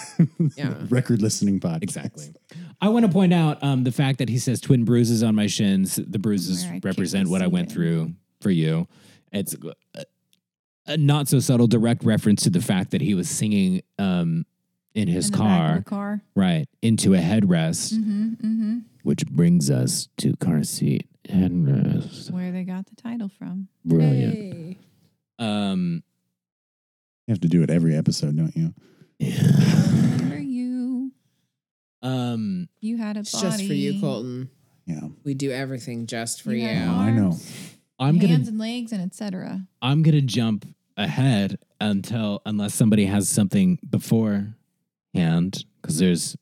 [0.56, 0.74] Yeah.
[0.88, 1.82] record listening podcast.
[1.82, 2.34] Exactly.
[2.84, 5.46] I want to point out um, the fact that he says twin bruises on my
[5.46, 5.96] shins.
[5.96, 8.86] The bruises Where I kicked represent the what I went seat through for you.
[9.32, 9.54] It's
[9.94, 10.04] a,
[10.86, 14.44] a not so subtle direct reference to the fact that he was singing um,
[14.94, 16.20] in his in the back car, of the car.
[16.36, 18.78] right, into a headrest, Mm-hmm, mm-hmm.
[19.02, 22.30] which brings us to car seat headrest.
[22.30, 23.68] Where they got the title from.
[23.84, 24.34] Brilliant.
[24.34, 24.78] Hey.
[25.38, 26.02] Um,
[27.26, 28.74] You have to do it every episode, don't you?
[29.18, 30.23] For you,
[32.04, 33.46] um, you had a It's body.
[33.48, 34.50] just for you, Colton.
[34.86, 35.00] Yeah.
[35.24, 36.68] We do everything just for You you.
[36.68, 37.24] had I know.
[37.24, 39.66] arms, I'm gonna hands and legs and etc.
[39.82, 40.66] I'm gonna jump
[40.96, 44.54] ahead until unless somebody has something before
[45.12, 46.36] beforehand because there's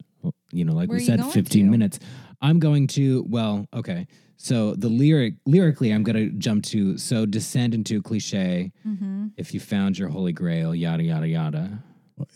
[0.51, 1.71] you know like Where we you said going 15 to?
[1.71, 1.99] minutes.
[2.41, 4.07] I'm going to well okay.
[4.37, 8.73] So the lyric lyrically I'm gonna jump to so descend into cliche.
[8.87, 9.29] Mm-hmm.
[9.37, 11.83] If you found your holy grail, yada yada yada.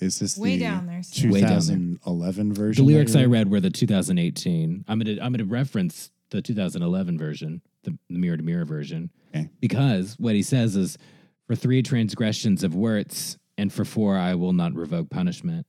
[0.01, 1.03] Is this Way the down there.
[1.03, 1.31] Steve.
[1.33, 1.59] Way down there.
[1.59, 4.85] 2011 The lyrics I read were the 2018.
[4.89, 9.49] I'm gonna I'm gonna reference the 2011 version, the, the mirror to mirror version, Okay.
[9.61, 10.99] because what he says is,
[11.47, 15.67] for three transgressions of Wurtz, and for four I will not revoke punishment.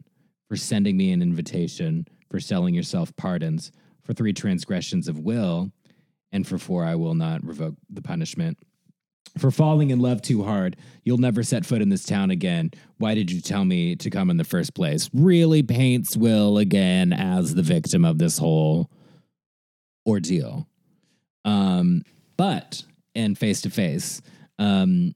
[0.50, 3.72] for sending me an invitation, for selling yourself pardons,
[4.04, 5.70] for three transgressions of will,
[6.32, 8.58] and for four I will not revoke the punishment.
[9.38, 12.72] For falling in love too hard, you'll never set foot in this town again.
[12.98, 15.10] Why did you tell me to come in the first place?
[15.14, 18.90] Really paints Will again as the victim of this whole
[20.08, 20.68] ordeal.
[21.45, 22.04] Um,
[22.38, 22.84] but
[23.16, 24.22] and face to face,
[24.60, 25.14] um,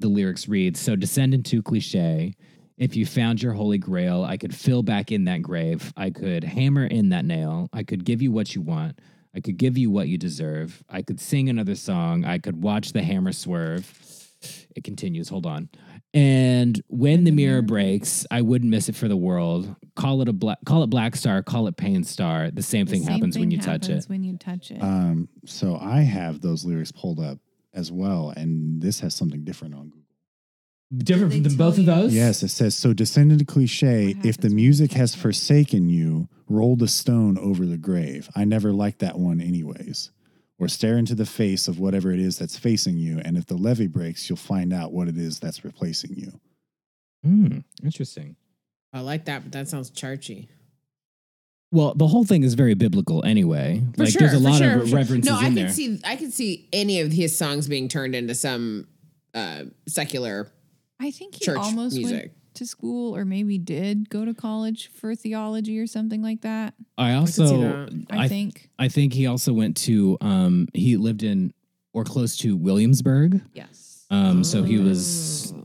[0.00, 2.34] the lyrics read So descend into cliche.
[2.78, 5.92] If you found your holy grail, I could fill back in that grave.
[5.96, 7.68] I could hammer in that nail.
[7.74, 8.98] I could give you what you want.
[9.34, 10.82] I could give you what you deserve.
[10.88, 12.24] I could sing another song.
[12.24, 13.88] I could watch the hammer swerve.
[14.74, 15.28] It continues.
[15.28, 15.68] Hold on.
[16.12, 19.76] And when the mirror breaks, I wouldn't miss it for the world.
[19.94, 22.50] Call it a black, call it Black Star, call it Pain Star.
[22.50, 24.04] The same The thing same happens when thing you touch it.
[24.06, 24.82] When you touch it.
[24.82, 27.38] Um, so I have those lyrics pulled up
[27.74, 29.99] as well, and this has something different on Google.
[30.96, 32.12] Different Did from they both of those.
[32.12, 32.92] Yes, it says so.
[32.92, 34.08] Descend into cliche.
[34.08, 38.28] If the happens when you music has forsaken you, roll the stone over the grave.
[38.34, 40.10] I never liked that one, anyways.
[40.58, 43.56] Or stare into the face of whatever it is that's facing you, and if the
[43.56, 46.32] levee breaks, you'll find out what it is that's replacing you.
[47.24, 48.36] Hmm, interesting.
[48.92, 50.48] I like that, but that sounds churchy.
[51.72, 53.80] Well, the whole thing is very biblical anyway.
[53.96, 54.98] For like sure, there's a lot sure, of for sure.
[54.98, 55.68] references No, I in could there.
[55.72, 58.88] see I can see any of his songs being turned into some
[59.34, 60.50] uh, secular.
[61.00, 62.14] I think he church almost music.
[62.16, 66.74] went to school or maybe did go to college for theology or something like that.
[66.98, 68.06] I see also that.
[68.10, 68.68] I, I think.
[68.78, 71.52] I think he also went to um he lived in
[71.94, 73.40] or close to Williamsburg.
[73.54, 74.04] Yes.
[74.10, 75.62] Um so he was Oh.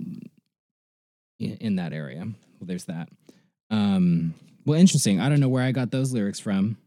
[1.39, 2.21] in that area.
[2.21, 3.09] Well there's that.
[3.69, 4.33] Um
[4.65, 5.19] well interesting.
[5.19, 6.77] I don't know where I got those lyrics from.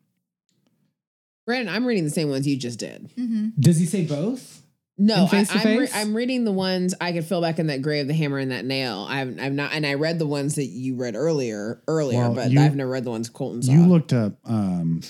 [1.47, 3.11] Brandon, I'm reading the same ones you just did.
[3.17, 3.49] Mm-hmm.
[3.59, 4.63] Does he say both?
[5.01, 8.03] No, I, I'm, re- I'm reading the ones I could fill back in that grave,
[8.03, 9.07] of the hammer and that nail.
[9.09, 12.51] I've, I've not, and I read the ones that you read earlier, earlier, Well, but
[12.51, 13.71] you- I've never read the ones Colton saw.
[13.73, 15.03] You looked up um,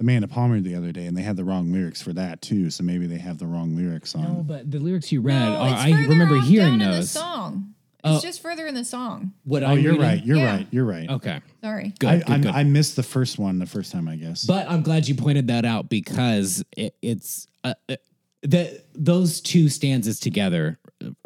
[0.00, 2.70] Amanda Palmer the other day, and they had the wrong lyrics for that too.
[2.70, 4.22] So maybe they have the wrong lyrics on.
[4.22, 6.96] No, but the lyrics you read No, are I remember off hearing down in the
[6.98, 7.10] those.
[7.10, 7.74] song.
[8.04, 8.20] It's Oh.
[8.20, 9.32] just further in the song.
[9.42, 10.06] What oh, I'm you're reading?
[10.06, 10.24] right.
[10.24, 10.54] You're Yeah.
[10.56, 10.66] right.
[10.70, 11.10] You're right.
[11.10, 11.40] Okay.
[11.64, 11.92] Sorry.
[11.98, 12.08] Good.
[12.08, 12.54] I, good, good.
[12.54, 14.44] I missed the first one the first time, I guess.
[14.44, 17.96] But I'm glad you pointed that out because it, it's uh, uh,
[18.42, 20.78] that those two stanzas together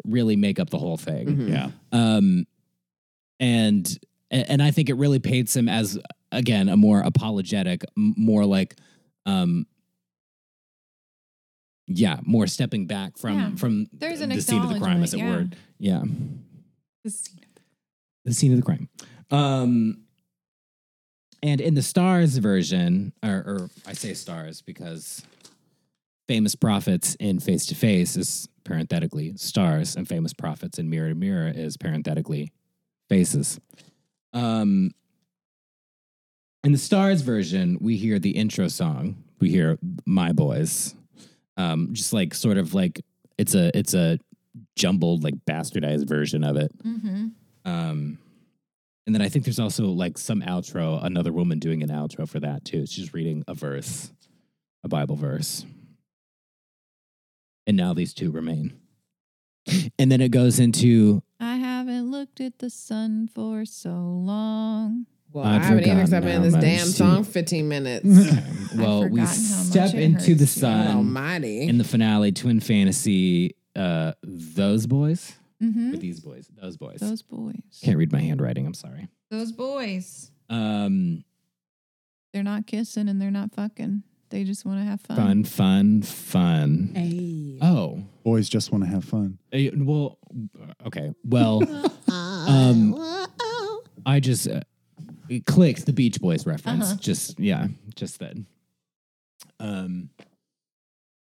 [0.05, 1.27] really make up the whole thing.
[1.27, 1.49] Mhm.
[1.49, 2.45] yeah, Um,
[3.39, 3.99] and
[4.31, 5.99] and I think it really paints him as
[6.31, 8.75] again a more apologetic, more like,
[9.27, 9.67] um,
[11.87, 13.55] yeah, more stepping back from Yeah.
[13.55, 15.47] from There's an the scene of the crime, as it were.
[15.79, 16.03] Yeah,
[17.03, 17.61] The scene of
[18.25, 18.89] the scene of the crime.
[19.29, 19.97] Um,
[21.43, 25.21] and in the Stars version, or, or I say Stars because
[26.27, 31.15] famous prophets in Face to Face is parenthetically stars, and famous prophets in Mirror to
[31.15, 32.51] Mirror is parenthetically
[33.09, 33.59] faces.
[34.33, 34.91] Um,
[36.63, 39.23] in the Stars version, we hear the intro song.
[39.39, 40.95] We hear "My Boys,"
[41.57, 43.01] um, just like sort of like
[43.37, 44.17] it's a it's a
[44.75, 46.71] jumbled like bastardized version of it.
[46.83, 47.27] Mm-hmm.
[47.65, 48.19] Um,
[49.05, 52.39] and then I think there's also like some outro, another woman doing an outro for
[52.39, 52.85] that too.
[52.85, 54.11] She's reading a verse,
[54.83, 55.65] a Bible verse.
[57.67, 58.79] And now these two remain.
[59.97, 65.05] And then it goes into I haven't looked at the sun for so long.
[65.31, 68.05] well, I've I haven't either because I've been in this damn much song 15 minutes.
[68.75, 69.27] well, we forgotten how
[69.63, 70.59] step into the hurts.
[70.61, 71.61] God sun almighty.
[71.67, 75.93] in the finale, Twin Fantasy, uh, those boys Mm-hmm.
[75.93, 76.99] or these boys, those boys.
[76.99, 77.55] Those boys.
[77.81, 78.65] Can't read my handwriting.
[78.65, 79.07] I'm sorry.
[79.31, 80.29] Those boys.
[80.49, 81.23] Um,
[82.33, 84.03] They're not kissing and they're not fucking.
[84.33, 85.15] They just want to have fun.
[85.15, 86.91] fun, fun, fun.
[86.95, 87.59] Hey.
[87.61, 89.37] Oh, boys just want to have fun.
[89.53, 90.17] Uh, well,
[90.87, 91.13] okay.
[91.23, 91.61] Well,
[92.09, 93.27] um,
[94.07, 94.61] I just uh,
[95.29, 96.85] it clicked the Beach Boys reference.
[96.85, 96.95] Uh-huh.
[96.99, 98.47] Just yeah, just then.
[99.59, 100.09] Um,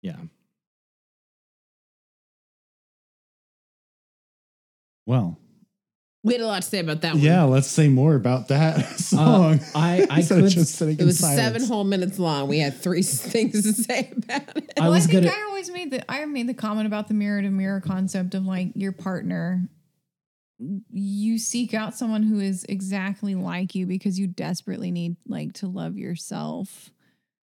[0.02, 0.16] yeah.
[5.06, 5.38] Well,
[6.24, 7.22] We had a lot to say about that one.
[7.22, 7.44] yeah.
[7.44, 9.60] Let's say more about that song.
[9.60, 10.48] Uh, I I could.
[10.48, 11.40] just sitting It in was silence.
[11.40, 12.48] seven whole minutes long.
[12.48, 14.72] We had three things to say about it.
[14.76, 15.36] I well, was I think gonna.
[15.36, 18.44] I always made the I made the comment about the mirror to mirror concept of
[18.44, 19.68] like your partner.
[20.90, 25.68] You seek out someone who is exactly like you because you desperately need like to
[25.68, 26.90] love yourself.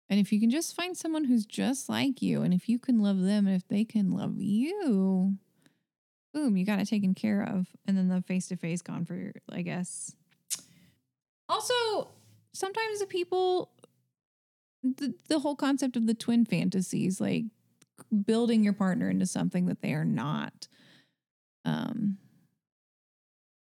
[0.09, 2.99] And if you can just find someone who's just like you, and if you can
[2.99, 5.35] love them, and if they can love you,
[6.39, 7.67] boom, you got it taken care of.
[7.85, 10.15] And then the face to face gone for, I guess.
[11.47, 12.09] Also,
[12.53, 13.71] sometimes the people,
[14.83, 17.45] the, the whole concept of the twin fantasies, like
[18.25, 20.67] building your partner into something that they are not.
[21.65, 22.17] Um,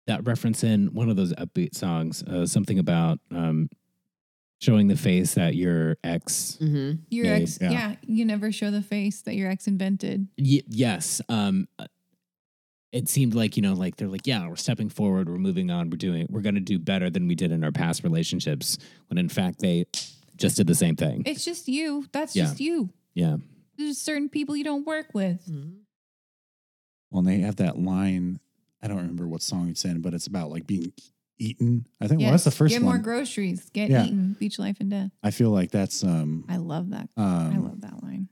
[0.07, 3.69] that reference in one of those upbeat songs, uh, something about um,
[4.59, 6.57] showing the face that your ex.
[6.59, 7.71] hmm Your Made, ex, yeah.
[7.71, 7.95] yeah.
[8.01, 10.27] you never show the face that your ex invented.
[10.37, 11.21] Y- yes.
[11.29, 11.85] Um, uh,
[12.91, 15.89] it seemed like you know, like they're like, yeah, we're stepping forward, we're moving on,
[15.89, 18.77] we're doing, we're gonna do better than we did in our past relationships.
[19.07, 19.85] When in fact they
[20.37, 21.23] just did the same thing.
[21.25, 22.05] It's just you.
[22.11, 22.45] That's Yeah.
[22.45, 22.89] just you.
[23.13, 23.37] yeah.
[23.77, 25.41] There's certain people you don't work with.
[27.11, 28.39] Well, and they have that line.
[28.81, 30.93] I don't remember what song it's in, but it's about like being
[31.37, 31.85] eaten.
[32.01, 32.95] I think well, that's the first Get one.
[32.95, 33.69] more groceries.
[33.71, 34.05] Get Yeah.
[34.05, 34.35] eaten.
[34.39, 35.11] Beach Life in Death.
[35.23, 37.09] I feel like that's um I love that.
[37.17, 38.27] um I love that line.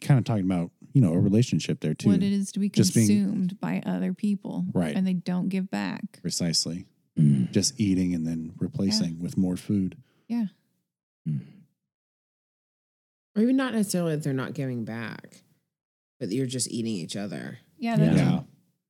[0.00, 2.08] kind of talking about you know a relationship there too.
[2.10, 4.66] What it is to be Just being- consumed by other people.
[4.72, 4.94] Right.
[4.94, 6.20] And they don't give back.
[6.22, 6.86] Precisely,
[7.18, 7.50] Mm.
[7.52, 9.96] just eating and then replacing with more food.
[10.28, 10.46] Yeah.
[13.34, 15.42] Or even not necessarily that they're not giving back,
[16.20, 17.58] but that you're just eating each other.
[17.78, 17.96] Yeah.
[17.96, 18.42] That's Yeah.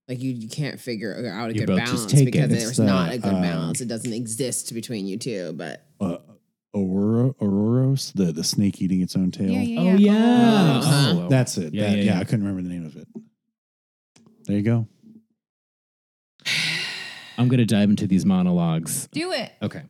[0.09, 2.25] Like you, you can't figure out a You good both just balance take it.
[2.33, 3.81] because It's there's the, not a good uh, balance.
[3.81, 5.53] It doesn't exist between you two.
[5.57, 6.19] But Uh,
[6.75, 9.51] Aurora, Auroros, the the snake eating its own tail.
[9.51, 9.97] Yeah, yeah, Oh yeah.
[9.97, 10.79] yeah.
[10.79, 11.13] Uh-huh.
[11.25, 11.75] Oh, That's it.
[11.75, 12.21] Yeah, That- yeah, yeah, yeah.
[12.21, 13.09] I couldn't remember the name of it.
[14.47, 14.87] There you go.
[17.39, 19.09] I'm gonna dive into these monologues.
[19.13, 19.53] Do it.
[19.63, 19.83] Okay.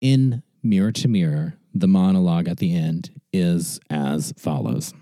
[0.00, 4.92] In Mirror to Mirror, the monologue at the end is as follows.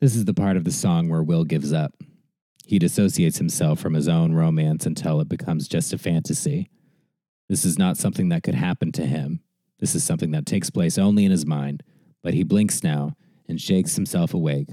[0.00, 1.94] This is the part of the song where Will gives up.
[2.66, 6.68] He dissociates himself from his own romance until it becomes just a fantasy.
[7.48, 9.40] This is not something that could happen to him.
[9.78, 11.82] This is something that takes place only in his mind,
[12.22, 13.14] but he blinks now
[13.48, 14.68] and shakes himself awake.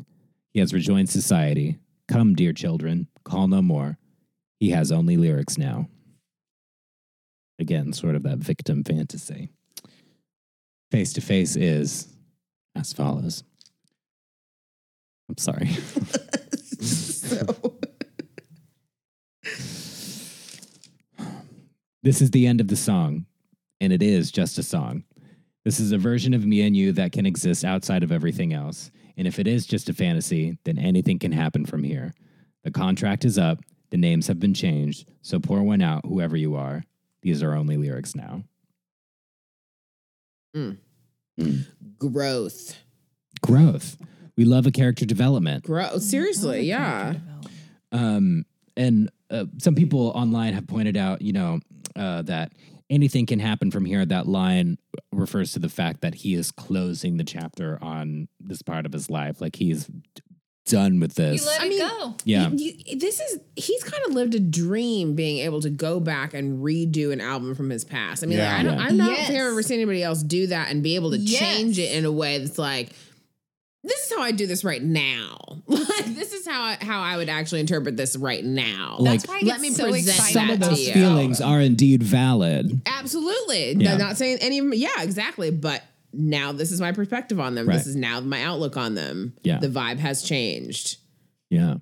[0.53, 1.79] He has rejoined society.
[2.07, 3.97] Come, dear children, call no more.
[4.59, 5.89] He has only lyrics now.
[7.59, 9.49] Again, sort of that victim fantasy.
[10.91, 12.07] Face to face is
[12.75, 13.43] as follows.
[15.29, 15.67] I'm sorry.
[16.81, 17.72] so
[22.03, 23.25] This is the end of the song,
[23.79, 25.03] and it is just a song.
[25.63, 28.91] This is a version of me and you that can exist outside of everything else.
[29.15, 32.13] And if it is just a fantasy, then anything can happen from here.
[32.63, 33.59] The contract is up,
[33.89, 36.83] the names have been changed, so pour one out, whoever you are.
[37.21, 38.43] These are only lyrics now.
[41.99, 42.77] growth,
[43.41, 43.97] Growth.
[44.35, 45.63] We love a character development.
[45.63, 46.01] growth.
[46.01, 47.15] Seriously, yeah.
[47.91, 51.59] Um, and uh, some people online have pointed out, you know,
[51.95, 52.51] uh, that
[52.89, 54.05] anything can happen from here.
[54.05, 54.77] That line
[55.11, 59.09] refers to the fact that he is closing the chapter on this part of his
[59.09, 59.41] life.
[59.41, 59.89] Like he's
[60.65, 61.45] done with You this.
[61.45, 62.15] let I it mean, go.
[62.23, 62.49] yeah.
[62.51, 66.33] You- you- this is he's kind of lived a dream being able to go back
[66.33, 68.23] and redo an album from his past.
[68.23, 68.85] I mean, like, I don't, Yeah.
[68.85, 69.27] I'm not Yes.
[69.27, 71.39] sure I've ever seen anybody else do that and be able to Yes.
[71.39, 72.91] change it in a way that's like,
[73.83, 75.37] this is how I do this right now.
[75.67, 78.95] like this is how I, how I would actually interpret this right now.
[78.99, 80.93] Like- That's why I let me so present excited Some that of to those you.
[80.93, 82.81] feelings are indeed valid.
[82.85, 83.73] Absolutely.
[83.73, 83.93] Yeah.
[83.93, 84.73] I'm not saying any of them.
[84.75, 85.51] Yeah, exactly.
[85.51, 85.83] But
[86.13, 87.67] now this is my perspective on them.
[87.67, 87.77] Right.
[87.77, 89.33] This is now my outlook on them.
[89.43, 89.59] Yeah.
[89.59, 90.97] The vibe has changed.
[91.49, 91.75] Yeah.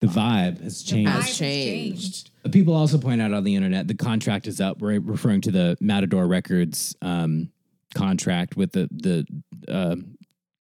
[0.00, 1.10] The vibe has changed.
[1.10, 2.30] vibe Has has changed.
[2.50, 4.80] People also point out on the internet the contract is up.
[4.80, 7.50] We're referring to the Matador Records um,
[7.94, 9.26] contract with the the
[9.72, 9.96] uh,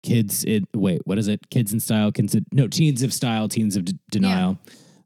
[0.03, 0.45] kids.
[0.45, 1.51] It wait, what is it?
[1.51, 4.59] Kids in Style, kids in, no teens of Style, teens of D- Denial,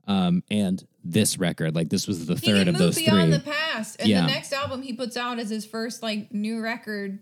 [0.06, 1.74] um, and this record.
[1.74, 3.38] Like this was the He third didn't of move those beyond three.
[3.38, 3.96] the past.
[4.00, 4.22] And Yeah.
[4.22, 7.18] the next album he puts out is his first like new record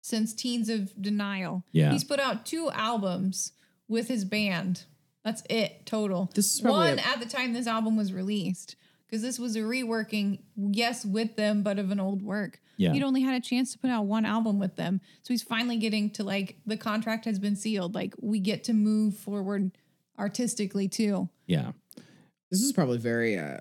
[0.00, 1.64] since Teens of Denial.
[1.72, 1.92] Yeah.
[1.92, 3.52] He's put out two albums
[3.88, 4.84] with his band.
[5.24, 6.30] That's it total.
[6.34, 8.76] This is one a- at the time this album was released.
[9.14, 12.58] Because this was a reworking, yes, with them, but of an old work.
[12.76, 12.92] Yeah.
[12.92, 15.00] He'd only had a chance to put out one album with them.
[15.22, 17.94] So he's finally getting to like the contract has been sealed.
[17.94, 19.70] Like we get to move forward
[20.18, 21.28] artistically too.
[21.46, 21.70] yeah,
[22.50, 23.58] This is probably very, uh,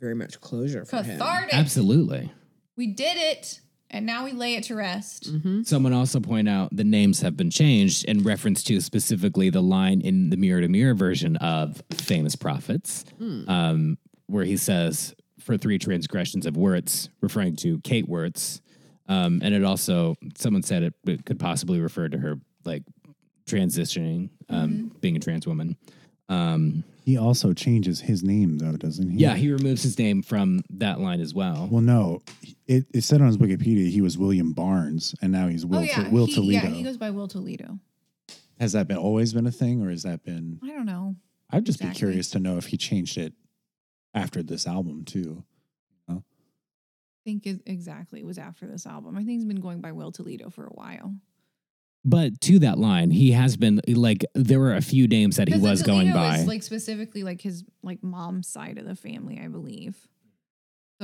[0.00, 1.20] very much closure for him.
[1.52, 2.32] Absolutely.
[2.78, 3.60] We did it,
[3.90, 5.30] and now we lay it to rest.
[5.64, 10.00] Someone also point out the names have been changed in reference to specifically the line
[10.00, 15.78] in the mirror to mirror version of Famous Prophets, um, where he says, for three
[15.78, 18.60] transgressions of Wurtz, referring to Cate Wurtz.
[19.08, 22.82] Um, and it also, someone said it, it could possibly refer to her like
[23.46, 25.76] transitioning, um, being a trans woman.
[26.30, 29.18] Um, He also changes his name though, doesn't he?
[29.18, 31.68] yeah, he removes his name from that line as well.
[31.70, 32.22] Well, no,
[32.66, 35.82] it, it said on his Wikipedia he was William Barnes, and now he's Will, oh
[35.82, 36.68] yeah, to, Will he, Toledo.
[36.68, 37.78] yeah, he goes by Will Toledo.
[38.58, 40.60] Has that been always been a thing, or has that been?
[40.64, 41.16] I don't know.
[41.50, 43.34] I'd just be curious to know if he changed it
[44.14, 45.44] after this album too.
[46.08, 49.16] I think is exactly it was after this album.
[49.16, 51.14] I think he's been going by Will Toledo for a while.
[52.04, 55.54] But to that line, he has been like there were a few names that he
[55.54, 56.36] the was going by.
[56.36, 60.06] is, like specifically like his like mom's side of the family, I believe.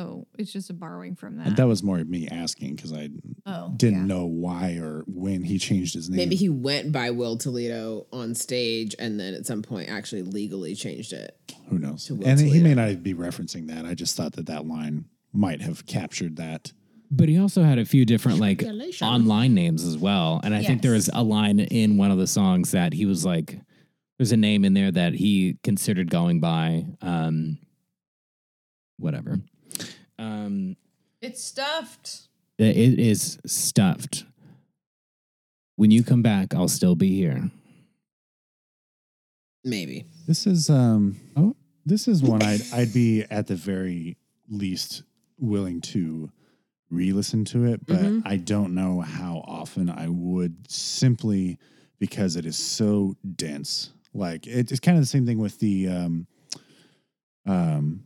[0.01, 1.49] So it's just a borrowing from that.
[1.49, 3.11] And that was more me asking because I
[3.45, 4.15] oh, didn't yeah.
[4.15, 6.17] know why or when he changed his name.
[6.17, 10.75] Maybe he went by Will Toledo on stage and then at some point actually legally
[10.75, 11.37] changed it.
[11.69, 12.07] Who knows?
[12.07, 12.93] to Will And he may Toledo.
[12.95, 13.85] not be referencing that.
[13.85, 15.05] I just thought that that line
[15.35, 16.73] might have captured that.
[17.11, 18.65] But he also had a few different like
[19.03, 20.41] online names as well.
[20.43, 23.25] And I think there was a line in one of the songs that he was
[23.25, 23.59] like
[24.17, 26.87] there's a name in there that he considered going by.
[27.03, 27.59] Um
[29.01, 29.41] whatever.
[30.21, 30.77] Um
[31.23, 32.29] It's stuffed.
[32.59, 34.25] it is stuffed.
[35.77, 37.51] When you come back, I'll still be here.
[39.65, 40.07] Maybe.
[40.27, 41.57] This is um Oh.
[41.87, 44.17] this is one I'd I'd be at the very
[44.49, 45.03] least
[45.39, 46.31] willing to
[46.91, 48.23] re-listen to it, but Mhm.
[48.25, 51.59] I don't know how often I would simply
[51.99, 53.91] because it is so dense.
[54.13, 56.27] Like it, it's kind of the same thing with the um
[57.47, 58.05] um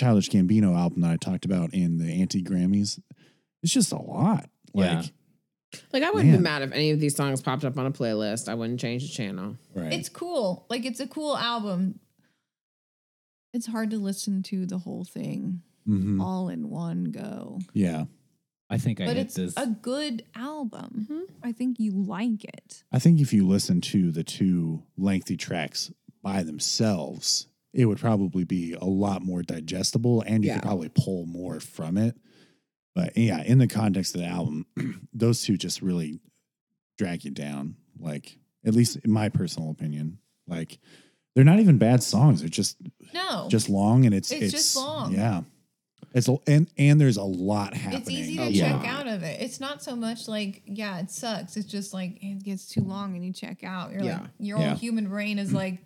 [0.00, 2.98] Childish Gambino album that I talked about in the anti Grammys.
[3.62, 4.48] It's just a lot.
[4.72, 5.00] Yeah.
[5.00, 5.12] Like
[5.92, 6.38] Like I wouldn't Man.
[6.40, 8.48] be mad if any of these songs popped up on a playlist.
[8.48, 9.56] I wouldn't change the channel.
[9.74, 9.92] right.
[9.92, 10.66] It's cool.
[10.70, 12.00] Like it's a cool album.
[13.52, 16.20] It's hard to listen to the whole thing Mhm.
[16.22, 17.60] all in one go.
[17.74, 18.04] Yeah.
[18.72, 19.54] I think I But hit it's this.
[19.56, 21.06] a good album.
[21.10, 21.22] Mhm.
[21.42, 22.84] I think you like it.
[22.92, 28.44] I think if you listen to the two lengthy tracks by themselves, it would probably
[28.44, 30.54] be a lot more digestible and you Yeah.
[30.56, 32.16] could probably pull more from it.
[32.94, 34.66] But yeah, in the context of the album,
[35.12, 36.18] those two just really
[36.98, 37.76] drag you down.
[37.98, 40.18] Like, at least in my personal opinion,
[40.48, 40.78] like
[41.34, 42.40] they're not even bad songs.
[42.40, 42.76] They're just
[43.14, 43.46] No.
[43.48, 45.14] just long and it's It's just long.
[45.14, 45.42] Yeah.
[46.12, 48.00] It's a- and and there's a lot happening.
[48.00, 48.78] it's easy to Oh, Yeah.
[48.82, 49.40] check out of it.
[49.40, 51.56] It's not so much like, yeah, it sucks.
[51.56, 53.92] It's just like it gets too long and you check out.
[53.92, 54.20] You're Yeah.
[54.22, 54.70] like your Yeah.
[54.70, 55.78] old human brain is like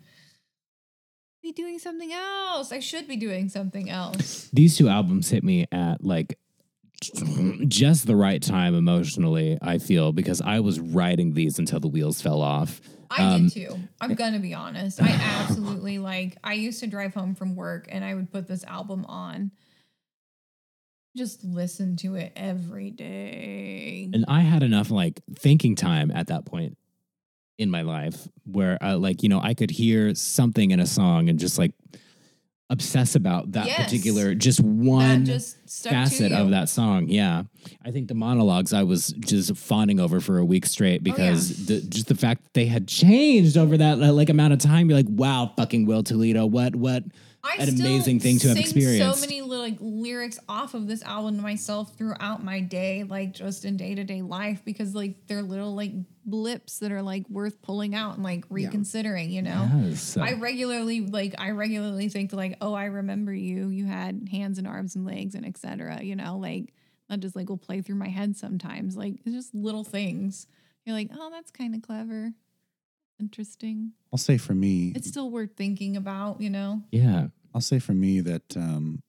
[1.45, 2.71] be doing something else.
[2.71, 4.49] I should be doing something else.
[4.51, 6.39] These two albums hit me at like
[7.67, 12.19] just the right time emotionally, I feel, because I was writing these until the wheels
[12.19, 12.81] fell off.
[13.11, 13.79] I Um, did too.
[14.01, 14.99] I'm gonna be honest.
[14.99, 18.63] I absolutely like I used to drive home from work and I would put this
[18.63, 19.51] album on.
[21.15, 24.09] Just listen to it every day.
[24.13, 26.77] And I had enough like thinking time at that point
[27.57, 31.29] in my life where uh, like, you know, I could hear something in a song
[31.29, 31.71] and just like
[32.69, 33.83] obsess about that Yes.
[33.83, 37.07] particular just one just facet of that song.
[37.07, 37.43] Yeah.
[37.85, 41.67] I think the monologues I was just fawning over for a week straight Oh, because
[41.67, 44.89] the, just the fact that they had changed over that uh, like amount of time,
[44.89, 46.45] you're like, wow, fucking Will Toledo.
[46.47, 47.03] What, what?
[47.45, 49.19] I an amazing thing to have experienced.
[49.19, 53.65] So many like lyrics off of this album to myself throughout my day, like just
[53.65, 55.91] in day to day life, because like they're little like
[56.25, 59.29] blips that are like worth pulling out and like reconsidering.
[59.31, 60.17] You know, Yes.
[60.17, 63.69] Uh, I regularly like I regularly think like, oh, I remember you.
[63.69, 66.01] You had hands and arms and legs and etc.
[66.03, 66.73] You know, like
[67.09, 68.97] that just like will play through my head sometimes.
[68.97, 70.47] Like it's just little things.
[70.85, 72.33] You're like, oh, that's kind of clever,
[73.19, 73.93] interesting.
[74.15, 76.39] I'll say for me, It's still worth thinking about.
[76.39, 76.83] You know.
[76.89, 77.27] yeah.
[77.53, 79.03] I'll say for me that um,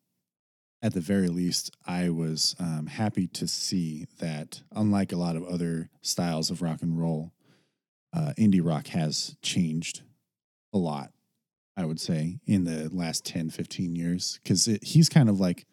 [0.83, 5.45] at the very least, I was um, happy to see that, unlike a lot of
[5.45, 7.31] other styles of rock and roll,
[8.13, 10.03] uh, indie rock has changed
[10.73, 11.13] a lot,
[11.77, 14.41] I would say, in the last 10, 15 years.
[14.43, 15.67] Because he's kind of like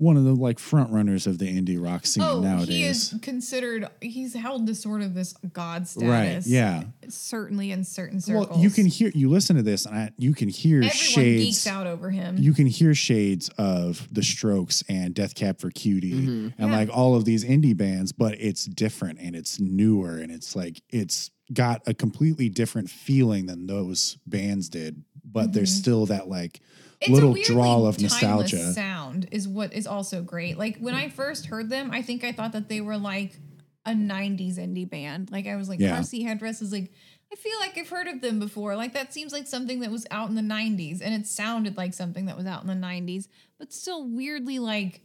[0.00, 2.68] one of the like front runners of the indie rock scene oh, nowadays.
[2.68, 3.86] he is considered.
[4.00, 6.08] He's held to sort of this god status.
[6.08, 6.42] right.
[6.46, 6.84] Yeah.
[7.08, 8.48] Certainly in certain circles.
[8.48, 11.44] Well, you can hear, you listen to this and I, you can hear Everyone shades.
[11.44, 12.36] geeks out over him.
[12.38, 16.54] you can hear shades of the Strokes and Death Cab for Cutie Mhm.
[16.56, 16.76] and Yeah.
[16.76, 20.80] like all of these indie bands, but it's different and it's newer and it's like
[20.88, 25.02] it's got a completely different feeling than those bands did.
[25.24, 25.78] But there's Mhm.
[25.78, 26.60] still that like
[27.00, 28.72] It's little weirdly drawl of nostalgia.
[28.72, 30.58] Sound is what is also great.
[30.58, 33.38] Like when I first heard them, I think I thought that they were like
[33.86, 35.30] a '90s indie band.
[35.30, 35.98] Like I was like, Yeah.
[35.98, 36.92] headrest is like.
[37.32, 38.74] I feel like I've heard of them before.
[38.74, 41.94] Like that seems like something that was out in the '90s, and it sounded like
[41.94, 45.00] something that was out in the '90s, but still weirdly like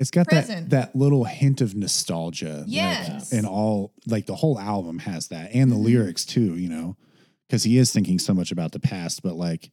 [0.00, 0.70] It's got that present.
[0.70, 2.64] that little hint of nostalgia.
[2.66, 3.30] Yes.
[3.30, 5.84] Like, and all like the whole album has that and the Mhm.
[5.84, 6.96] lyrics too, you know.
[7.46, 9.70] Because he is thinking so much about the past, but like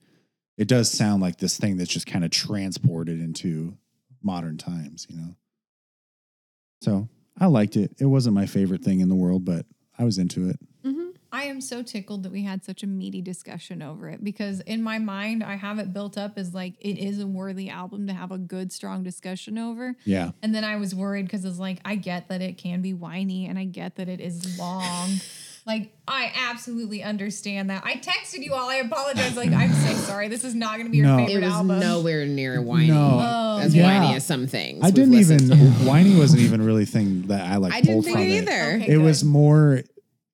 [0.57, 3.77] it does sound like this thing that's just kind of transported into
[4.21, 5.35] modern times, you know.
[6.81, 7.09] So
[7.39, 7.95] I liked it.
[7.99, 9.65] It wasn't my favorite thing in the world, but
[9.97, 10.59] I was into it.
[10.85, 11.09] Mm-hmm.
[11.31, 14.83] I am so tickled that we had such a meaty discussion over it because in
[14.83, 18.13] my mind I have it built up as like it is a worthy album to
[18.13, 19.95] have a good strong discussion over.
[20.05, 20.31] Yeah.
[20.43, 23.47] And then I was worried because it's like I get that it can be whiny
[23.47, 25.09] and I get that it is long.
[25.65, 27.83] like I absolutely understand that.
[27.85, 28.69] I texted you all.
[28.69, 29.37] I apologize.
[29.37, 30.27] Like I'm so sorry.
[30.27, 31.25] This is not going to be your No.
[31.27, 31.79] It was album.
[31.79, 32.87] nowhere near whiny.
[32.87, 33.19] No.
[33.21, 33.83] Oh, as yeah.
[34.01, 34.83] whiny as some things.
[34.83, 38.03] I didn't even listened whiny wasn't even really a thing that I like I pulled
[38.03, 38.41] didn't think from it it.
[38.43, 38.71] either.
[38.83, 38.93] Okay.
[38.93, 39.03] It good.
[39.03, 39.81] was more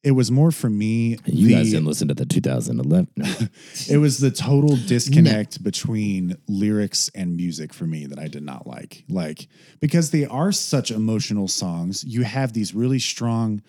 [0.01, 3.09] it was more for me You the- guys didn't listen to the 2011.
[3.17, 3.25] No.
[3.89, 8.65] it was the total disconnect between lyrics and music for me that I did not
[8.65, 9.03] like.
[9.09, 9.47] Like
[9.81, 13.61] because they are such emotional songs, you have these really strong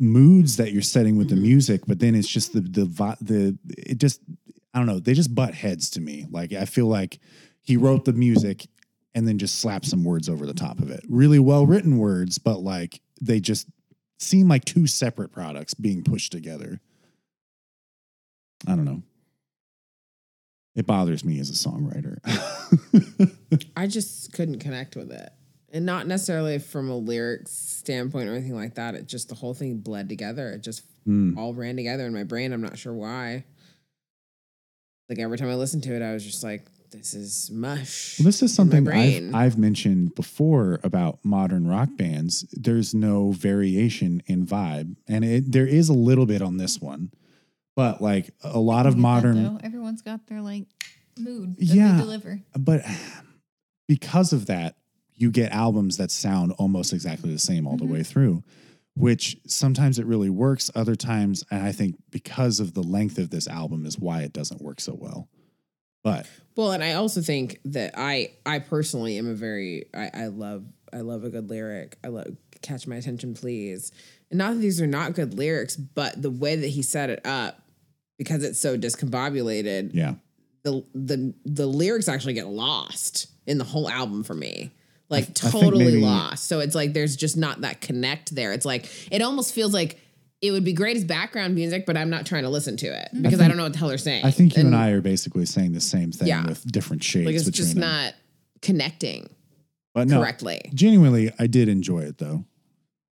[0.00, 1.44] moods that you're setting with the mm-hmm.
[1.44, 2.84] music, but then it's just the the
[3.20, 4.20] the it just
[4.72, 6.26] I don't know, they just butt heads to me.
[6.30, 7.20] Like I feel like
[7.62, 8.66] he wrote the music
[9.14, 11.04] and then just slapped some words over the top of it.
[11.08, 13.68] Really well written words, but like they just
[14.18, 16.80] seem like two separate products being pushed together.
[18.66, 19.02] I don't know.
[20.76, 22.18] It bothers me as a songwriter.
[23.76, 25.30] I just couldn't connect with it.
[25.72, 28.94] And not necessarily from a lyrics standpoint or anything like that.
[28.94, 30.50] It just the whole thing bled together.
[30.50, 31.36] It just Mm.
[31.38, 32.52] all ran together in my brain.
[32.52, 33.44] I'm not sure why.
[35.08, 38.18] Like every time I listened to it, I was just like, this is mush.
[38.18, 38.86] Well, this is something.
[38.88, 42.44] I've, I've mentioned before about modern rock bands.
[42.52, 47.12] There's no variation in vibe, and it, there is a little bit on this one,
[47.76, 49.60] but like a lot of I get that, modern.
[49.64, 50.66] Everyone's got their like
[51.18, 51.92] mood that Yeah.
[51.92, 52.40] they deliver.
[52.58, 52.82] but
[53.88, 54.76] because of that,
[55.20, 57.80] you get albums that sound almost exactly the same all Mhm.
[57.80, 58.42] the way through.
[58.96, 63.30] Which sometimes it really works, other times, and I think because of the length of
[63.30, 65.28] this album is why it doesn't work so well.
[66.02, 66.26] But
[66.56, 70.64] Well, and I also think that I I personally am a very I, I love
[70.92, 71.98] I love a good lyric.
[72.02, 73.92] I love catch my attention, please.
[74.30, 77.24] And not that these are not good lyrics, but the way that he set it
[77.24, 77.62] up,
[78.18, 80.14] because it's so discombobulated, yeah,
[80.64, 84.72] the the the lyrics actually get lost in the whole album for me.
[85.10, 86.44] Like I think totally maybe- lost.
[86.46, 88.52] So it's like there's just not that connect there.
[88.52, 89.98] It's like it almost feels like
[90.40, 93.08] it would be great as background music, but I'm not trying to listen to it
[93.12, 94.24] because I, think- don't know what the hell they're saying.
[94.24, 96.46] I think you and, I are basically saying the same thing Yeah.
[96.46, 97.26] with different shades.
[97.26, 97.80] like it's just them.
[97.82, 98.14] not
[98.62, 99.28] connecting
[99.94, 100.70] but no, correctly.
[100.72, 102.44] Genuinely, I did enjoy it though.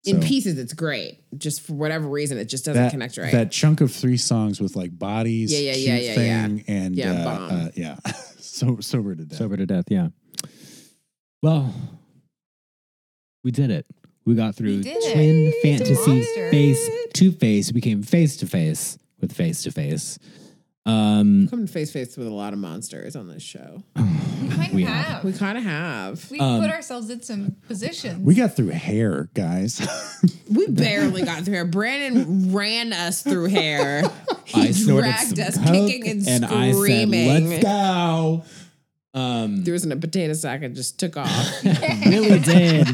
[0.05, 1.19] In pieces, it's great.
[1.37, 3.33] Just for whatever reason, it just doesn't that, connect right.
[3.33, 6.59] That chunk of three songs with like bodies, Yeah, yeah, yeah, cute yeah, yeah.
[6.69, 7.51] and Yeah, uh, bomb.
[7.51, 7.97] uh, yeah,
[8.39, 9.39] so sober to death.
[9.39, 10.09] Sober to death, yeah.
[11.43, 11.73] Well,
[13.45, 13.87] we did it.
[14.25, 15.13] We got through We did it.
[15.13, 16.51] twin It's fantasy monster.
[16.51, 17.73] face to face.
[17.73, 20.19] We came face to face with face to face.
[20.85, 23.83] Um, Come face to face with a lot of monsters on this show.
[24.37, 25.05] We kind of We have.
[25.07, 25.25] have.
[25.25, 26.31] We kind of have.
[26.31, 28.21] We Um, put ourselves in some positions.
[28.25, 29.81] We got through hair, guys.
[30.51, 31.65] We barely got through hair.
[31.65, 34.05] Brandon ran us through hair.
[34.45, 37.49] He I snorted dragged some us, coke, kicking and, I said, screaming.
[37.51, 38.45] "Let's go."
[39.17, 41.65] Um, Threw us in a potato sack and just took off.
[41.65, 42.87] really did.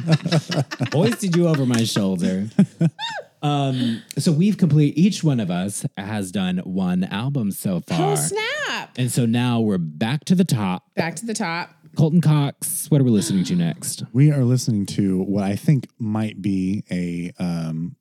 [0.93, 2.49] Hoisted you over my shoulder.
[3.43, 4.97] Um, so we've complete.
[4.97, 8.91] Each one of us has done one album so far, oh snap!
[8.97, 10.85] and so now we're back to the top.
[10.95, 11.75] Back to the top.
[11.97, 14.05] Colton Cox, what are we listening to next?
[14.13, 17.33] we are listening to what I think might be a.
[17.43, 17.97] Um,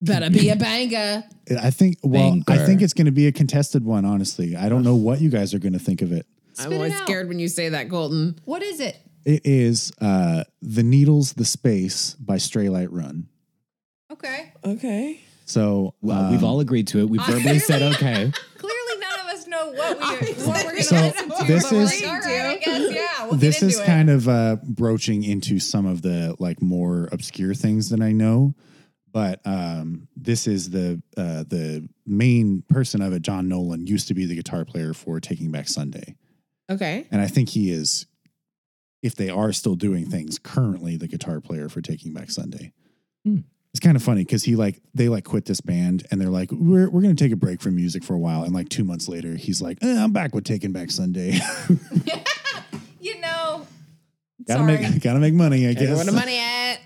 [0.00, 1.24] Better be a banger.
[1.60, 1.98] I think.
[2.02, 4.06] Well, I think it's going to be a contested one.
[4.06, 6.26] Honestly, I don't know what you guys are going to think of it.
[6.58, 8.38] I'm always scared when you say that, Colton.
[8.44, 8.96] what is it?
[9.24, 13.28] It is uh, "The Needles, the Space" by Straylight Run.
[14.12, 14.52] Okay.
[14.64, 15.20] Okay.
[15.44, 17.08] So Well, we've um, all agreed to it.
[17.08, 18.32] We I verbally said okay.
[18.58, 21.44] Clearly, none of us know what we what we're gonna So, listen to.
[21.46, 23.24] this but we're is- like, all right, I guess, yeah.
[23.26, 27.54] We'll this is into kind of uh, broaching into some of the like more obscure
[27.54, 28.54] things that I know,
[29.12, 33.22] but um, this is the uh, the main person of it.
[33.22, 36.16] John Nolan used to be the guitar player for Taking Back Sunday,
[36.72, 37.06] Okay.
[37.10, 38.06] and I think he is,
[39.02, 42.72] if they are still doing things, currently the guitar player for Taking Back Sunday.
[43.24, 43.40] Hmm.
[43.72, 46.50] It's kind of funny because he like they like quit this band and they're like
[46.52, 49.08] we're we're gonna take a break from music for a while and like two months
[49.08, 51.38] later he's like eh, I'm back with Taking Back Sunday.
[53.00, 53.66] You know.
[54.46, 54.78] gotta sorry.
[54.78, 55.96] make gotta make money I guess.
[55.96, 56.78] Where the money at?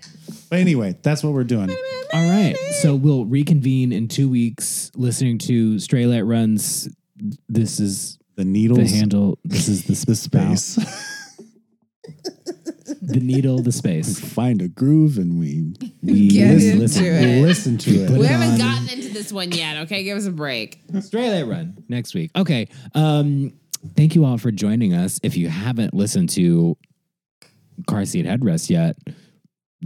[0.49, 1.69] But anyway, that's what we're doing.
[2.13, 2.55] All right.
[2.81, 6.87] So we'll reconvene in two weeks listening to Straylight Runs.
[7.49, 8.77] This is The needle.
[8.77, 9.37] the handle.
[9.43, 10.79] This is the, the space.
[13.01, 14.19] The needle, the we space.
[14.19, 17.05] find a groove and we We Get listen, into listen.
[17.05, 17.21] it.
[17.35, 18.07] we listen to it.
[18.09, 18.57] Put We haven't on.
[18.57, 19.77] gotten into this one yet.
[19.83, 20.85] Okay, give us a break.
[20.91, 22.31] Straylight Run next week.
[22.35, 22.67] Okay.
[22.95, 23.53] Um,
[23.95, 25.19] thank you all for joining us.
[25.23, 26.75] If you haven't listened to
[27.87, 28.97] Car Seat Headrest yet,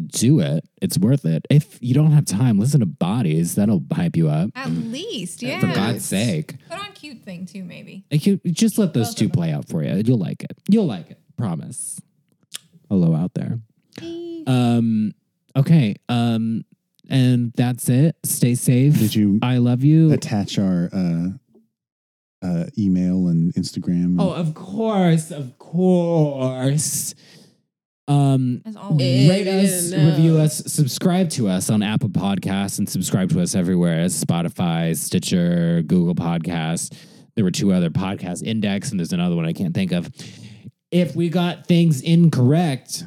[0.07, 0.63] do it.
[0.81, 1.45] It's worth it.
[1.49, 3.55] If you don't have time, listen to Bodies.
[3.55, 4.49] That'll hype you up.
[4.55, 5.59] At least, yeah.
[5.59, 6.55] For God's sake.
[6.69, 8.05] Put on cute thing too, maybe.
[8.11, 9.39] Like you, just let those Both two of them.
[9.39, 10.01] play out for you.
[10.05, 10.57] You'll like it.
[10.69, 11.19] You'll like it.
[11.37, 11.99] Promise.
[12.89, 13.59] Hello out there.
[14.47, 15.13] Um.
[15.55, 15.95] Okay.
[16.09, 16.63] Um.
[17.09, 18.15] And that's it.
[18.23, 18.97] Stay safe.
[18.97, 20.13] Did you I love you.
[20.13, 21.27] attach our uh,
[22.41, 24.15] uh, email and Instagram?
[24.17, 27.13] Oh, of course, of course.
[28.07, 29.29] Um, As always.
[29.29, 33.41] rate us, In, uh, review us, subscribe to us on Apple Podcasts, and subscribe to
[33.41, 36.93] us everywhere as Spotify, Stitcher, Google Podcasts.
[37.35, 40.09] There were two other podcasts, Index, and there's another one I can't think of.
[40.91, 43.05] If we got things incorrect,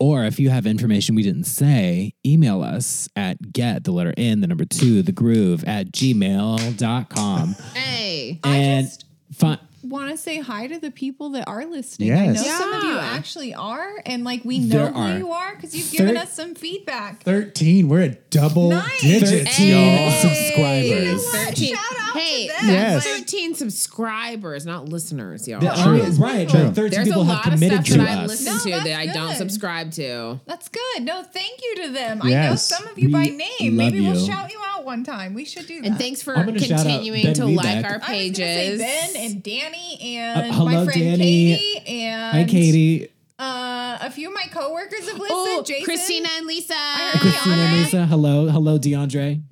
[0.00, 4.40] or if you have information we didn't say, email us at get the letter N,
[4.40, 7.54] the number two, the groove at gmail.com.
[7.74, 8.40] Hey.
[8.42, 9.58] and just- fi-
[9.94, 12.12] Want to say hi to the people that are listening.
[12.12, 12.44] I Yes.
[12.44, 15.18] know some of you actually are, and like we know There who are.
[15.18, 17.22] you are because you've given us some feedback.
[17.22, 17.88] 13.
[17.88, 19.00] We're at double Nice.
[19.00, 20.10] digits, Thirteen y'all.
[20.20, 21.24] subscribers.
[21.30, 21.74] Thirteen.
[21.76, 22.56] Shout out to hey, them.
[22.68, 23.04] Yes.
[23.06, 25.60] thirteen subscribers, not listeners, y'all.
[25.60, 26.48] The- I mean, right.
[26.48, 26.64] True.
[26.66, 28.28] But 13 There's a people have lot of committed stuff to that I us.
[28.30, 29.36] listen No, to that's that I don't good.
[29.36, 30.40] subscribe to.
[30.46, 31.02] That's good.
[31.02, 32.20] No, thank you to them.
[32.22, 32.66] I know Yes.
[32.66, 33.50] some of you by We name.
[33.60, 34.26] love Maybe we'll you.
[34.26, 35.34] shout you out one time.
[35.34, 35.86] We should do that.
[35.86, 37.56] And thanks for I'm gonna shout out continuing Ben to Webeck.
[37.56, 38.36] like our I was gonna pages.
[38.38, 41.56] say Ben and Danny and Uh, hello, my friend Danny.
[41.56, 43.08] Katie and Hi, Katie.
[43.36, 45.30] Uh, a few of my coworkers have listened.
[45.30, 46.74] oh, Jason, Christina and Lisa.
[46.74, 47.84] heard Christina and Deandre.
[47.84, 48.06] Lisa.
[48.06, 48.48] Hello.
[48.48, 49.42] Hello, DeAndre.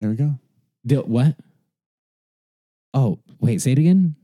[0.00, 0.34] there we go.
[0.86, 1.36] De- what?
[2.94, 3.60] Oh, wait.
[3.62, 4.16] Say it again.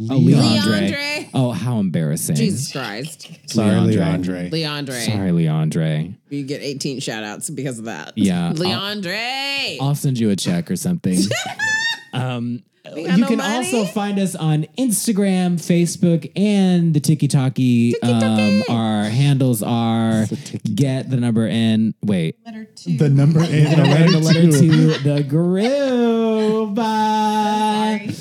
[0.00, 0.90] Oh, Leandre.
[0.90, 1.30] Leandre.
[1.34, 2.36] Oh, how embarrassing.
[2.36, 3.30] Jesus Christ.
[3.46, 4.50] Sorry, Leandre.
[4.50, 4.50] Leandre.
[4.50, 5.04] Leandre.
[5.06, 6.16] Sorry, Leandre.
[6.30, 8.12] You get 18 shout outs because of that.
[8.16, 8.52] Yeah.
[8.54, 9.78] Leandre.
[9.80, 11.18] I'll send you a check or something.
[12.12, 13.56] um, We you got no can money?
[13.56, 18.00] also find us on Instagram, Facebook, and the Tiki Talkie.
[18.02, 20.26] Um, our handles are
[20.74, 21.94] get the number in.
[22.02, 22.96] Wait, letter two.
[22.96, 24.92] The number and the the letter, letter two.
[24.94, 26.74] to the groove.
[26.74, 28.14] Bye.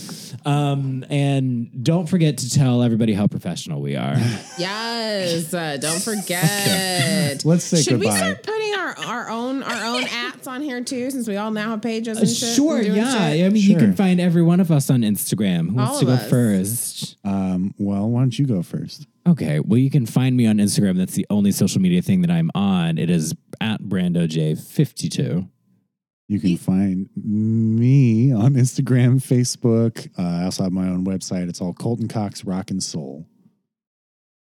[0.48, 0.58] Sorry.
[0.72, 4.16] Um, and don't forget to tell everybody how professional we are.
[4.58, 5.54] Yes.
[5.54, 7.46] Uh, don't forget.
[7.46, 7.82] Let's say goodbye.
[7.84, 8.18] Should we goodbye.
[8.18, 11.70] start putting our, our own our own apps on here too, since we all now
[11.72, 12.50] have pages and shit?
[12.50, 13.12] Uh, sure, and yeah.
[13.12, 13.46] shit?
[13.46, 15.70] I mean, you can find every one of us on Instagram.
[15.70, 16.30] Who wants All to go of us.
[16.30, 17.18] first?
[17.24, 19.06] Um, well, why don't you go first?
[19.28, 20.98] Okay, well, you can find me on Instagram.
[20.98, 22.98] That's the only social media thing that I'm on.
[22.98, 25.48] It is at BrandoJ52.
[26.28, 30.10] You can find me on Instagram, Facebook.
[30.20, 31.48] Uh, I also have my own website.
[31.48, 33.26] It's all Colton Cox Rock and Soul.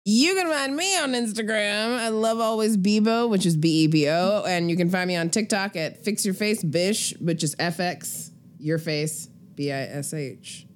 [0.05, 1.97] You can find me on Instagram.
[1.97, 5.15] I love always Bebo, which is B E B O, and you can find me
[5.15, 9.81] on TikTok at Fix Your Face Bish, which is F X Your Face B I
[9.81, 10.67] S H.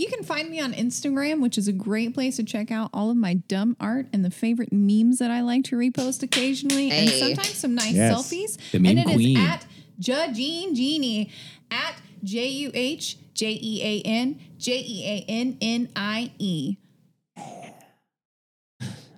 [0.00, 3.10] You can find me on Instagram, which is a great place to check out all
[3.10, 7.10] of my dumb art and the favorite memes that I like to repost occasionally, and
[7.10, 8.14] sometimes some nice Yes.
[8.14, 8.56] selfies.
[8.70, 9.36] The meme and it is queen.
[9.36, 9.66] at
[10.00, 11.28] Judgene Genie
[11.70, 16.76] at J U H J E A N J E A N N I E.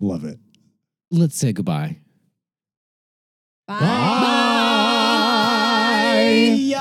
[0.01, 0.41] Love it.
[1.13, 1.99] Let's say goodbye.
[3.69, 3.79] Bye.
[6.57, 6.72] Yeah.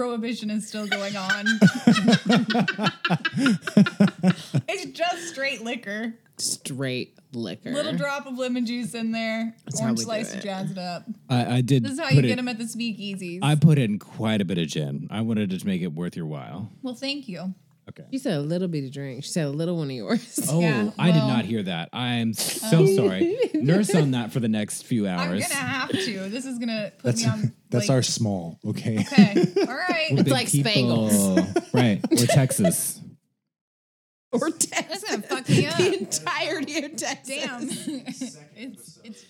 [0.00, 1.44] Prohibition is still going on.
[4.66, 6.14] it's just straight liquor.
[6.38, 7.70] Straight liquor.
[7.70, 9.54] Little drop of lemon juice in there.
[9.78, 11.04] how orange we do slice to jazz it up.
[11.28, 11.84] I, I did.
[11.84, 13.40] This is how you it- get them at the speakeasies.
[13.42, 15.06] I put in quite a bit of gin.
[15.10, 16.70] I wanted to make it worth your while.
[16.82, 17.52] well, thank you.
[17.90, 18.04] Okay.
[18.10, 19.24] She said a little bit of drink.
[19.24, 20.40] She said a little one of yours.
[20.50, 21.90] Oh, Yeah, I did well- not hear that.
[21.92, 22.86] I'm so oh.
[22.96, 23.36] sorry.
[23.54, 25.42] Nurse on that for the next few I'm hours.
[25.48, 26.28] gonna have to.
[26.28, 27.52] This is gonna put That's me on.
[27.70, 28.58] that's like- our small.
[28.66, 28.98] Okay.
[29.00, 29.46] Okay.
[29.68, 30.08] All right.
[30.12, 31.38] We're big like Spangles.
[31.74, 32.00] right.
[32.10, 33.00] Or Texas.
[34.32, 34.70] or Texas.
[35.02, 35.76] That's gonna fuck me up.
[35.76, 37.26] the entirety of Texas.
[37.44, 37.68] Damn.
[38.56, 39.22] it's it's